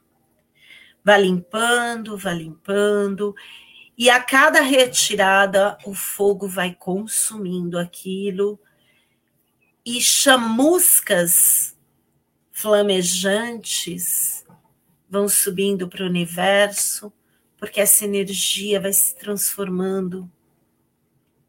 vá 1.03 1.17
limpando, 1.17 2.17
vá 2.17 2.31
limpando, 2.31 3.35
e 3.97 4.09
a 4.09 4.23
cada 4.23 4.61
retirada 4.61 5.77
o 5.85 5.93
fogo 5.93 6.47
vai 6.47 6.73
consumindo 6.73 7.77
aquilo 7.77 8.57
e 9.85 9.99
chamuscas 9.99 11.77
flamejantes 12.49 14.38
vão 15.09 15.27
subindo 15.27 15.87
para 15.87 16.03
o 16.03 16.07
universo, 16.07 17.11
porque 17.57 17.81
essa 17.81 18.05
energia 18.05 18.79
vai 18.79 18.93
se 18.93 19.15
transformando, 19.15 20.31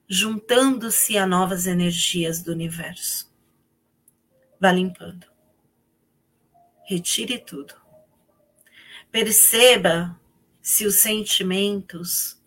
juntando-se 0.08 1.16
a 1.16 1.26
novas 1.26 1.66
energias 1.66 2.42
do 2.42 2.52
universo. 2.52 3.30
Vá 4.58 4.72
limpando. 4.72 5.26
Retire 6.84 7.38
tudo. 7.38 7.74
Perceba 9.10 10.18
se 10.60 10.86
os 10.86 10.96
sentimentos 10.96 12.40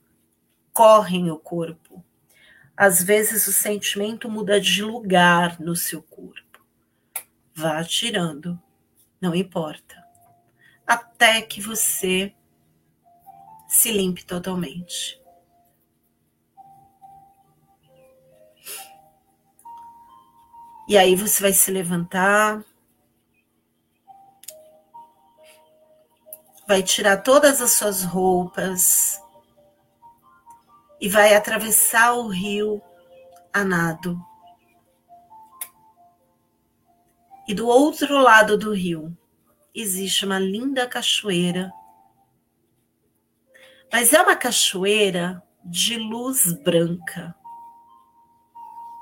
correm 0.74 1.32
o 1.32 1.38
corpo. 1.38 2.04
Às 2.76 3.04
vezes 3.04 3.48
o 3.48 3.54
sentimento 3.54 4.30
muda 4.30 4.60
de 4.60 4.84
lugar 4.84 5.60
no 5.60 5.76
seu 5.76 6.02
corpo. 6.02 6.42
vá 7.56 7.84
tirando, 7.84 8.60
não 9.22 9.36
importa, 9.36 10.03
até 10.86 11.42
que 11.42 11.62
você 11.62 12.34
se 13.68 13.92
limpe 13.92 14.26
totalmente. 14.26 15.22
E 20.88 20.98
aí 20.98 21.16
você 21.16 21.42
vai 21.42 21.54
se 21.54 21.72
levantar, 21.72 22.64
vai 26.68 26.84
tirar 26.84 27.18
todas 27.18 27.62
as 27.62 27.72
suas 27.72 28.04
roupas 28.04 29.20
e 31.00 31.08
vai 31.08 31.36
atravessar 31.36 32.14
o 32.14 32.28
rio 32.28 32.82
a 33.52 33.64
nado. 33.64 34.22
E 37.48 37.54
do 37.54 37.68
outro 37.68 38.20
lado 38.20 38.58
do 38.58 38.74
rio 38.74 39.18
existe 39.74 40.26
uma 40.26 40.40
linda 40.40 40.88
cachoeira. 40.88 41.72
Mas 43.92 44.14
é 44.14 44.22
uma 44.22 44.36
cachoeira 44.36 45.42
de 45.64 45.98
luz 45.98 46.52
branca. 46.62 47.36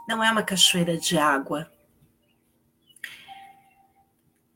Não 0.07 0.23
é 0.23 0.31
uma 0.31 0.43
cachoeira 0.43 0.97
de 0.97 1.17
água. 1.17 1.71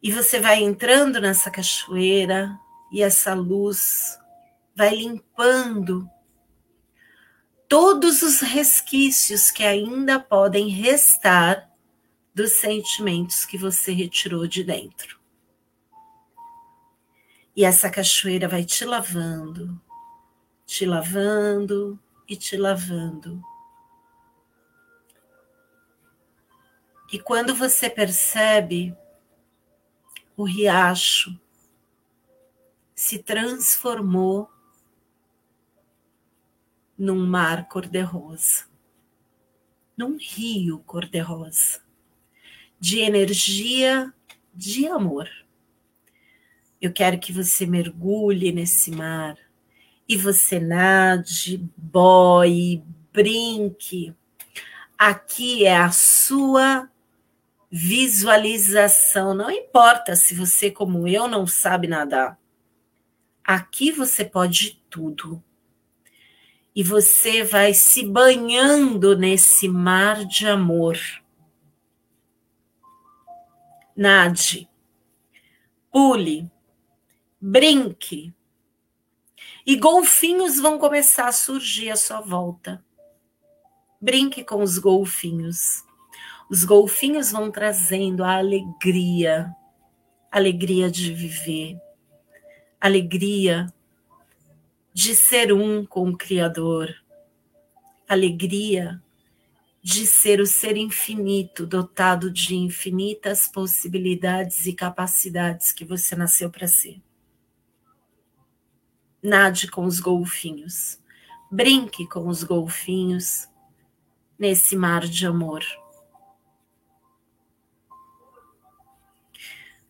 E 0.02 0.12
você 0.12 0.40
vai 0.40 0.62
entrando 0.62 1.20
nessa 1.20 1.50
cachoeira 1.50 2.60
e 2.92 3.02
essa 3.02 3.34
luz 3.34 4.20
vai 4.76 4.94
limpando 4.94 6.10
todos 7.68 8.22
os 8.22 8.42
resquícios 8.42 9.50
que 9.50 9.64
ainda 9.64 10.20
podem 10.20 10.70
restar 10.70 11.72
dos 12.34 12.60
sentimentos 12.60 13.46
que 13.46 13.58
você 13.58 13.92
retirou 13.94 14.46
de 14.46 14.64
dentro. 14.64 15.25
E 17.56 17.64
essa 17.64 17.90
cachoeira 17.90 18.48
vai 18.48 18.66
te 18.66 18.84
lavando, 18.84 19.82
te 20.66 20.86
lavando 20.86 21.98
e 22.28 22.36
te 22.36 22.58
lavando. 22.58 23.42
E 27.14 27.20
quando 27.20 27.56
você 27.56 27.90
percebe, 27.90 28.96
o 30.36 30.44
riacho 30.44 31.40
se 32.94 33.20
transformou 33.20 34.50
num 36.98 37.26
mar 37.26 37.68
cor-de-rosa, 37.70 38.66
num 39.96 40.18
rio 40.18 40.80
cor-de-rosa 40.80 41.82
de 42.80 43.00
energia 43.00 44.14
de 44.54 44.88
amor. 44.88 45.30
Eu 46.86 46.94
quero 46.94 47.18
que 47.18 47.34
você 47.34 47.66
mergulhe 47.66 48.52
nesse 48.52 48.92
mar 48.92 49.36
e 50.08 50.16
você 50.16 50.60
nade, 50.60 51.58
boie, 51.76 52.84
brinque. 53.12 54.14
Aqui 54.96 55.66
é 55.66 55.76
a 55.76 55.90
sua 55.90 56.88
visualização. 57.72 59.34
Não 59.34 59.50
importa 59.50 60.16
se 60.16 60.36
você, 60.36 60.70
como 60.70 61.08
eu, 61.08 61.28
não 61.28 61.48
sabe 61.48 61.88
nadar. 61.88 62.38
Aqui 63.44 63.92
você 63.92 64.24
pode 64.24 64.80
tudo. 64.88 65.44
E 66.76 66.84
você 66.84 67.44
vai 67.44 67.74
se 67.74 68.06
banhando 68.06 69.18
nesse 69.18 69.68
mar 69.68 70.24
de 70.24 70.46
amor 70.46 71.00
nade, 73.96 74.70
pule, 75.92 76.52
brinque. 77.48 78.34
E 79.64 79.76
golfinhos 79.76 80.60
vão 80.60 80.80
começar 80.80 81.28
a 81.28 81.32
surgir 81.32 81.92
à 81.92 81.96
sua 81.96 82.20
volta. 82.20 82.84
Brinque 84.02 84.44
com 84.44 84.64
os 84.64 84.80
golfinhos. 84.80 85.84
Os 86.50 86.64
golfinhos 86.64 87.32
vão 87.32 87.52
trazendo 87.52 88.24
a 88.24 88.38
alegria, 88.38 89.56
alegria 90.32 90.90
de 90.90 91.14
viver, 91.14 91.80
alegria 92.82 93.72
de 94.92 95.16
ser 95.16 95.54
um 95.54 95.86
com 95.86 96.10
o 96.10 96.18
Criador, 96.18 96.96
alegria 98.08 99.02
de 99.84 100.08
ser 100.08 100.40
o 100.40 100.48
ser 100.48 100.78
infinito, 100.78 101.68
dotado 101.68 102.32
de 102.32 102.56
infinitas 102.56 103.48
possibilidades 103.48 104.66
e 104.66 104.74
capacidades 104.74 105.72
que 105.72 105.86
você 105.86 106.16
nasceu 106.16 106.50
para 106.50 106.68
ser. 106.68 107.05
Nade 109.26 109.68
com 109.72 109.86
os 109.86 110.00
golfinhos, 110.00 111.02
brinque 111.50 112.08
com 112.08 112.28
os 112.28 112.44
golfinhos 112.44 113.50
nesse 114.38 114.76
mar 114.76 115.02
de 115.02 115.26
amor. 115.26 115.64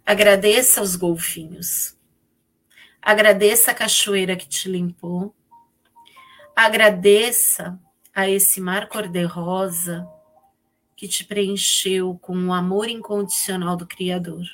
Agradeça 0.05 0.79
aos 0.79 0.95
golfinhos. 0.95 1.97
Agradeça 3.01 3.71
a 3.71 3.73
cachoeira 3.73 4.37
que 4.37 4.47
te 4.47 4.69
limpou. 4.69 5.35
Agradeça 6.55 7.77
a 8.13 8.29
esse 8.29 8.61
mar 8.61 8.87
cor-de-rosa 8.87 10.07
que 10.95 11.09
te 11.09 11.25
preencheu 11.25 12.17
com 12.21 12.37
o 12.47 12.53
amor 12.53 12.87
incondicional 12.87 13.75
do 13.75 13.85
Criador. 13.85 14.45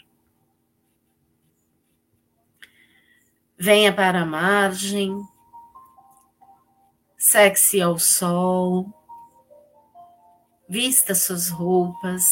Venha 3.63 3.93
para 3.93 4.21
a 4.21 4.25
margem, 4.25 5.21
sexe 7.15 7.79
ao 7.79 7.99
sol, 7.99 8.91
vista 10.67 11.13
suas 11.13 11.49
roupas, 11.49 12.23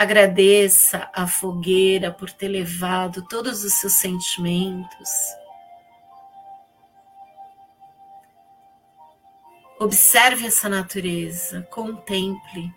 agradeça 0.00 1.10
a 1.12 1.26
fogueira 1.26 2.10
por 2.10 2.30
ter 2.30 2.48
levado 2.48 3.28
todos 3.28 3.62
os 3.62 3.74
seus 3.74 3.92
sentimentos. 3.92 5.10
Observe 9.78 10.46
essa 10.46 10.66
natureza, 10.66 11.60
contemple 11.70 12.74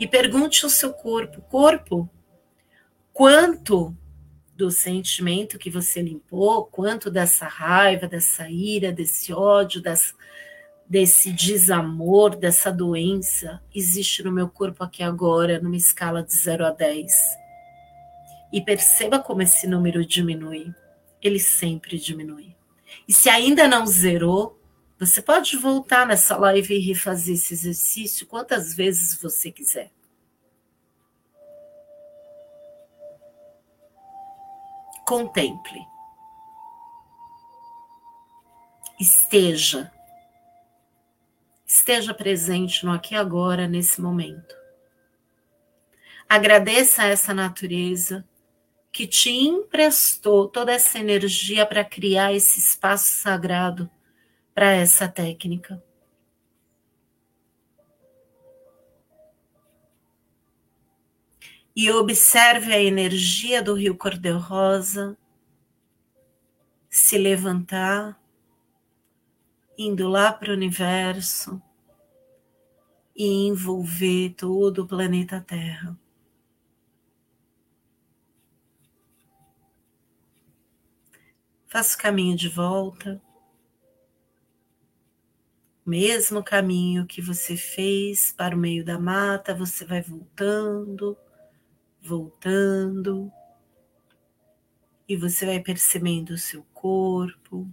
e 0.00 0.08
pergunte 0.08 0.64
ao 0.64 0.70
seu 0.70 0.94
corpo: 0.94 1.42
corpo, 1.50 2.08
quanto 3.12 3.94
do 4.56 4.70
sentimento 4.70 5.58
que 5.58 5.68
você 5.68 6.00
limpou, 6.00 6.64
quanto 6.64 7.10
dessa 7.10 7.46
raiva, 7.46 8.08
dessa 8.08 8.48
ira, 8.48 8.90
desse 8.90 9.30
ódio, 9.30 9.82
dessa, 9.82 10.14
desse 10.88 11.30
desamor, 11.30 12.34
dessa 12.34 12.72
doença 12.72 13.62
existe 13.74 14.22
no 14.22 14.32
meu 14.32 14.48
corpo 14.48 14.82
aqui 14.82 15.02
agora, 15.02 15.60
numa 15.60 15.76
escala 15.76 16.22
de 16.22 16.34
0 16.34 16.64
a 16.64 16.70
10. 16.70 17.12
E 18.50 18.62
perceba 18.62 19.18
como 19.18 19.42
esse 19.42 19.66
número 19.66 20.06
diminui. 20.06 20.72
Ele 21.20 21.38
sempre 21.38 21.98
diminui. 21.98 22.56
E 23.06 23.12
se 23.12 23.28
ainda 23.28 23.68
não 23.68 23.86
zerou, 23.86 24.58
você 24.98 25.20
pode 25.20 25.54
voltar 25.58 26.06
nessa 26.06 26.34
live 26.36 26.74
e 26.74 26.80
refazer 26.80 27.34
esse 27.34 27.52
exercício 27.52 28.26
quantas 28.26 28.74
vezes 28.74 29.20
você 29.20 29.52
quiser. 29.52 29.90
Contemple. 35.06 35.86
Esteja. 38.98 39.92
Esteja 41.64 42.12
presente 42.12 42.84
no 42.84 42.90
aqui 42.92 43.14
e 43.14 43.16
agora, 43.16 43.68
nesse 43.68 44.00
momento. 44.00 44.56
Agradeça 46.28 47.02
a 47.02 47.06
essa 47.06 47.32
natureza 47.32 48.26
que 48.90 49.06
te 49.06 49.30
emprestou 49.30 50.48
toda 50.48 50.72
essa 50.72 50.98
energia 50.98 51.64
para 51.64 51.84
criar 51.84 52.32
esse 52.32 52.58
espaço 52.58 53.04
sagrado 53.04 53.88
para 54.52 54.72
essa 54.72 55.06
técnica. 55.06 55.80
E 61.76 61.90
observe 61.90 62.72
a 62.72 62.82
energia 62.82 63.62
do 63.62 63.74
rio 63.74 63.94
cor-de-rosa 63.94 65.16
se 66.88 67.18
levantar, 67.18 68.18
indo 69.76 70.08
lá 70.08 70.32
para 70.32 70.50
o 70.50 70.54
universo 70.54 71.62
e 73.14 73.46
envolver 73.46 74.34
todo 74.34 74.84
o 74.84 74.86
planeta 74.86 75.38
Terra. 75.40 75.94
Faça 81.66 81.94
o 81.94 82.00
caminho 82.00 82.34
de 82.34 82.48
volta 82.48 83.20
mesmo 85.86 86.42
caminho 86.42 87.06
que 87.06 87.22
você 87.22 87.56
fez 87.56 88.32
para 88.32 88.56
o 88.56 88.58
meio 88.58 88.84
da 88.84 88.98
mata, 88.98 89.54
você 89.54 89.84
vai 89.84 90.02
voltando, 90.02 91.16
voltando. 92.06 93.32
E 95.08 95.16
você 95.16 95.44
vai 95.44 95.60
percebendo 95.60 96.30
o 96.30 96.38
seu 96.38 96.62
corpo. 96.72 97.68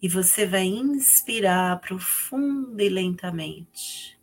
E 0.00 0.08
você 0.08 0.46
vai 0.46 0.64
inspirar 0.64 1.80
profunda 1.80 2.82
e 2.82 2.88
lentamente. 2.88 4.18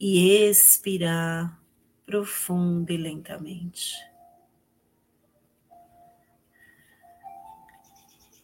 E 0.00 0.48
expirar 0.48 1.60
profunda 2.06 2.92
e 2.92 2.96
lentamente. 2.96 3.94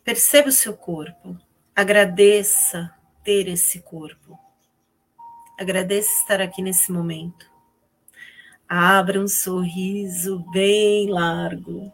Perceba 0.05 0.49
o 0.49 0.53
seu 0.53 0.77
corpo. 0.77 1.37
Agradeça 1.75 2.95
ter 3.23 3.49
esse 3.49 3.81
corpo. 3.83 4.39
Agradeça 5.59 6.11
estar 6.21 6.41
aqui 6.41 6.63
nesse 6.63 6.91
momento. 6.93 7.58
Abra 8.69 9.19
um 9.19 9.27
sorriso 9.27 10.45
bem 10.51 11.09
largo. 11.09 11.91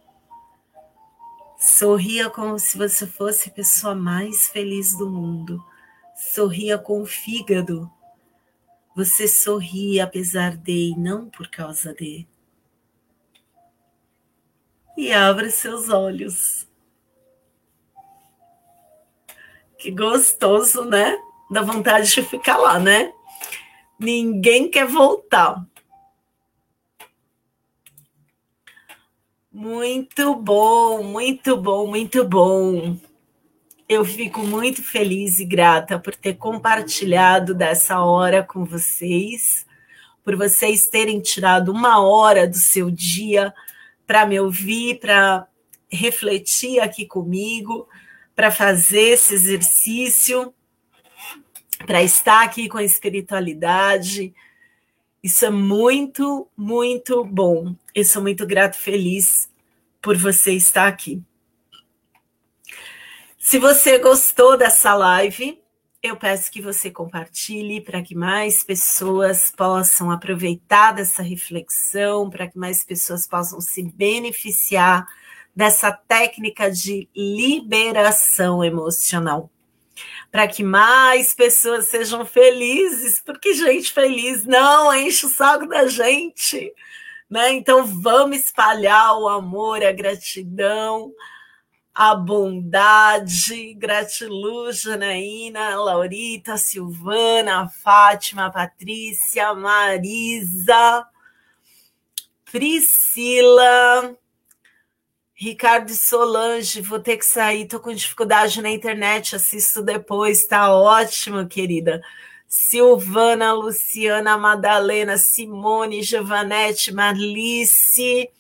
Sorria 1.57 2.29
como 2.29 2.59
se 2.59 2.77
você 2.77 3.07
fosse 3.07 3.49
a 3.49 3.53
pessoa 3.53 3.95
mais 3.95 4.49
feliz 4.49 4.97
do 4.99 5.09
mundo. 5.09 5.65
Sorria 6.17 6.77
com 6.77 7.01
o 7.01 7.07
fígado. 7.07 7.89
Você 8.97 9.29
sorri 9.29 10.01
apesar 10.01 10.57
de 10.57 10.91
e 10.91 10.99
não 10.99 11.31
por 11.31 11.49
causa 11.49 11.95
de. 11.95 12.27
E 14.97 15.13
abra 15.13 15.51
seus 15.51 15.89
olhos. 15.89 16.69
Que 19.79 19.93
gostoso, 19.93 20.85
né? 20.85 21.17
Dá 21.51 21.63
vontade 21.63 22.11
de 22.11 22.23
ficar 22.23 22.57
lá, 22.57 22.81
né? 22.81 23.13
Ninguém 23.99 24.69
quer 24.69 24.87
voltar. 24.87 25.65
Muito 29.55 30.35
bom, 30.35 31.05
muito 31.05 31.57
bom, 31.57 31.87
muito 31.87 32.25
bom. 32.25 32.99
Eu 33.89 34.05
fico 34.05 34.41
muito 34.41 34.83
feliz 34.83 35.39
e 35.39 35.45
grata 35.45 35.97
por 35.97 36.17
ter 36.17 36.35
compartilhado 36.35 37.55
dessa 37.55 38.03
hora 38.03 38.43
com 38.43 38.65
vocês, 38.65 39.65
por 40.25 40.35
vocês 40.35 40.89
terem 40.89 41.21
tirado 41.21 41.71
uma 41.71 42.05
hora 42.05 42.49
do 42.49 42.57
seu 42.57 42.91
dia 42.91 43.55
para 44.05 44.27
me 44.27 44.41
ouvir, 44.41 44.99
para 44.99 45.47
refletir 45.89 46.81
aqui 46.81 47.07
comigo, 47.07 47.89
para 48.35 48.51
fazer 48.51 49.11
esse 49.13 49.35
exercício, 49.35 50.53
para 51.87 52.03
estar 52.03 52.43
aqui 52.43 52.69
com 52.69 52.79
a 52.79 52.83
espiritualidade. 52.83 54.35
Isso 55.23 55.45
é 55.45 55.51
muito, 55.51 56.49
muito 56.57 57.25
bom. 57.25 57.77
Eu 57.95 58.05
sou 58.05 58.21
muito 58.21 58.45
grato, 58.45 58.77
feliz 58.77 59.49
por 60.03 60.17
você 60.17 60.53
estar 60.53 60.89
aqui. 60.89 61.23
Se 63.39 63.57
você 63.57 63.99
gostou 63.99 64.57
dessa 64.59 64.95
live, 64.95 65.63
eu 66.03 66.17
peço 66.17 66.51
que 66.51 66.61
você 66.61 66.91
compartilhe 66.91 67.81
para 67.81 68.03
que 68.03 68.17
mais 68.17 68.65
pessoas 68.65 69.53
possam 69.53 70.11
aproveitar 70.11 70.91
dessa 70.91 71.23
reflexão, 71.23 72.29
para 72.29 72.49
que 72.49 72.59
mais 72.59 72.85
pessoas 72.85 73.29
possam 73.29 73.61
se 73.61 73.85
beneficiar 73.85 75.07
dessa 75.55 75.93
técnica 75.93 76.69
de 76.69 77.09
liberação 77.15 78.65
emocional. 78.65 79.49
Para 80.33 80.49
que 80.49 80.65
mais 80.65 81.33
pessoas 81.33 81.87
sejam 81.87 82.27
felizes, 82.27 83.23
porque 83.25 83.55
gente 83.55 83.93
feliz 83.93 84.45
não 84.45 84.93
enche 84.93 85.27
o 85.27 85.29
saco 85.29 85.69
da 85.69 85.87
gente. 85.87 86.75
Né? 87.29 87.53
Então 87.53 87.85
vamos 87.85 88.39
espalhar 88.39 89.19
o 89.19 89.29
amor, 89.29 89.83
a 89.83 89.93
gratidão, 89.93 91.13
a 91.95 92.15
bondade, 92.15 93.75
gratiluz, 93.75 94.81
Janaína, 94.81 95.77
Laurita, 95.77 96.57
Silvana, 96.57 97.69
Fátima, 97.69 98.51
Patrícia, 98.51 99.55
Marisa, 99.55 101.07
Priscila, 102.51 104.17
Ricardo 105.35 105.93
Solange, 105.93 106.81
vou 106.81 106.99
ter 106.99 107.17
que 107.17 107.25
sair, 107.25 107.67
tô 107.67 107.79
com 107.79 107.93
dificuldade 107.93 108.63
na 108.63 108.71
internet, 108.71 109.37
assisto 109.37 109.83
depois, 109.83 110.47
tá 110.47 110.73
ótimo, 110.73 111.47
querida. 111.47 112.01
Silvana, 112.57 113.53
Luciana, 113.53 114.39
Madalena, 114.39 115.19
Simone, 115.19 116.05
Giovanete, 116.05 116.93
Marlice, 116.93 118.31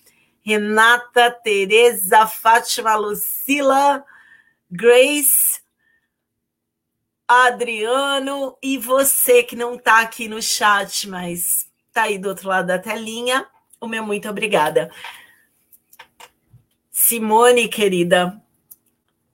Renata, 0.40 1.32
Tereza, 1.32 2.24
Fátima, 2.24 2.94
Lucila, 2.94 4.04
Grace, 4.70 5.60
Adriano 7.26 8.56
e 8.62 8.78
você 8.78 9.42
que 9.42 9.56
não 9.56 9.74
está 9.74 10.02
aqui 10.02 10.28
no 10.28 10.40
chat, 10.40 11.08
mas 11.08 11.68
está 11.88 12.02
aí 12.02 12.16
do 12.16 12.28
outro 12.28 12.48
lado 12.48 12.68
da 12.68 12.78
telinha, 12.78 13.44
o 13.80 13.88
meu 13.88 14.06
muito 14.06 14.28
obrigada. 14.28 14.92
Simone, 16.88 17.66
querida, 17.66 18.40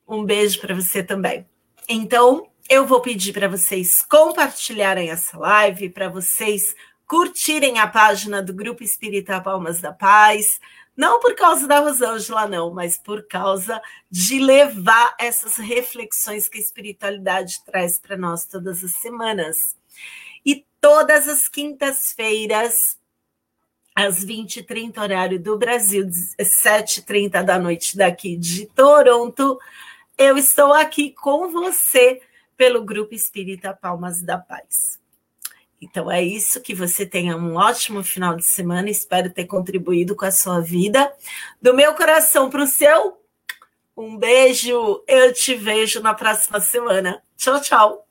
um 0.09 0.25
beijo 0.25 0.59
para 0.59 0.75
você 0.75 1.03
também. 1.03 1.47
Então, 1.87 2.50
eu 2.71 2.87
vou 2.87 3.01
pedir 3.01 3.33
para 3.33 3.49
vocês 3.49 4.01
compartilharem 4.01 5.11
essa 5.11 5.37
live, 5.37 5.91
para 5.91 6.09
vocês 6.09 6.73
curtirem 7.05 7.81
a 7.81 7.89
página 7.89 8.41
do 8.41 8.55
Grupo 8.55 8.85
Espírita 8.85 9.41
Palmas 9.41 9.81
da 9.81 9.93
Paz, 9.93 10.61
não 10.97 11.19
por 11.19 11.35
causa 11.35 11.67
da 11.67 11.81
Rosângela, 11.81 12.47
não, 12.47 12.73
mas 12.73 12.97
por 12.97 13.27
causa 13.27 13.83
de 14.09 14.39
levar 14.39 15.17
essas 15.19 15.57
reflexões 15.57 16.49
que 16.49 16.59
a 16.59 16.61
espiritualidade 16.61 17.61
traz 17.67 17.99
para 17.99 18.17
nós 18.17 18.47
todas 18.47 18.85
as 18.85 18.93
semanas. 18.93 19.77
E 20.47 20.65
todas 20.81 21.27
as 21.27 21.49
quintas-feiras, 21.49 22.97
às 23.97 24.25
20h30, 24.25 24.97
horário 24.97 25.41
do 25.41 25.59
Brasil, 25.59 26.07
7h30 26.07 27.43
da 27.43 27.59
noite 27.59 27.97
daqui 27.97 28.37
de 28.37 28.67
Toronto, 28.67 29.59
eu 30.17 30.39
estou 30.39 30.73
aqui 30.73 31.11
com 31.11 31.49
você 31.49 32.21
pelo 32.61 32.85
Grupo 32.85 33.15
Espírita 33.15 33.73
Palmas 33.73 34.21
da 34.21 34.37
Paz. 34.37 35.01
Então 35.81 36.11
é 36.11 36.23
isso, 36.23 36.61
que 36.61 36.75
você 36.75 37.07
tenha 37.07 37.35
um 37.35 37.55
ótimo 37.55 38.03
final 38.03 38.37
de 38.37 38.45
semana, 38.45 38.91
espero 38.91 39.31
ter 39.31 39.47
contribuído 39.47 40.15
com 40.15 40.27
a 40.27 40.31
sua 40.31 40.61
vida. 40.61 41.11
Do 41.63 41.73
meu 41.73 41.95
coração 41.95 42.51
para 42.51 42.63
o 42.63 42.67
seu, 42.67 43.19
um 43.97 44.15
beijo, 44.19 45.03
eu 45.09 45.33
te 45.33 45.55
vejo 45.55 46.03
na 46.03 46.13
próxima 46.13 46.61
semana. 46.61 47.23
Tchau, 47.35 47.63
tchau. 47.63 48.10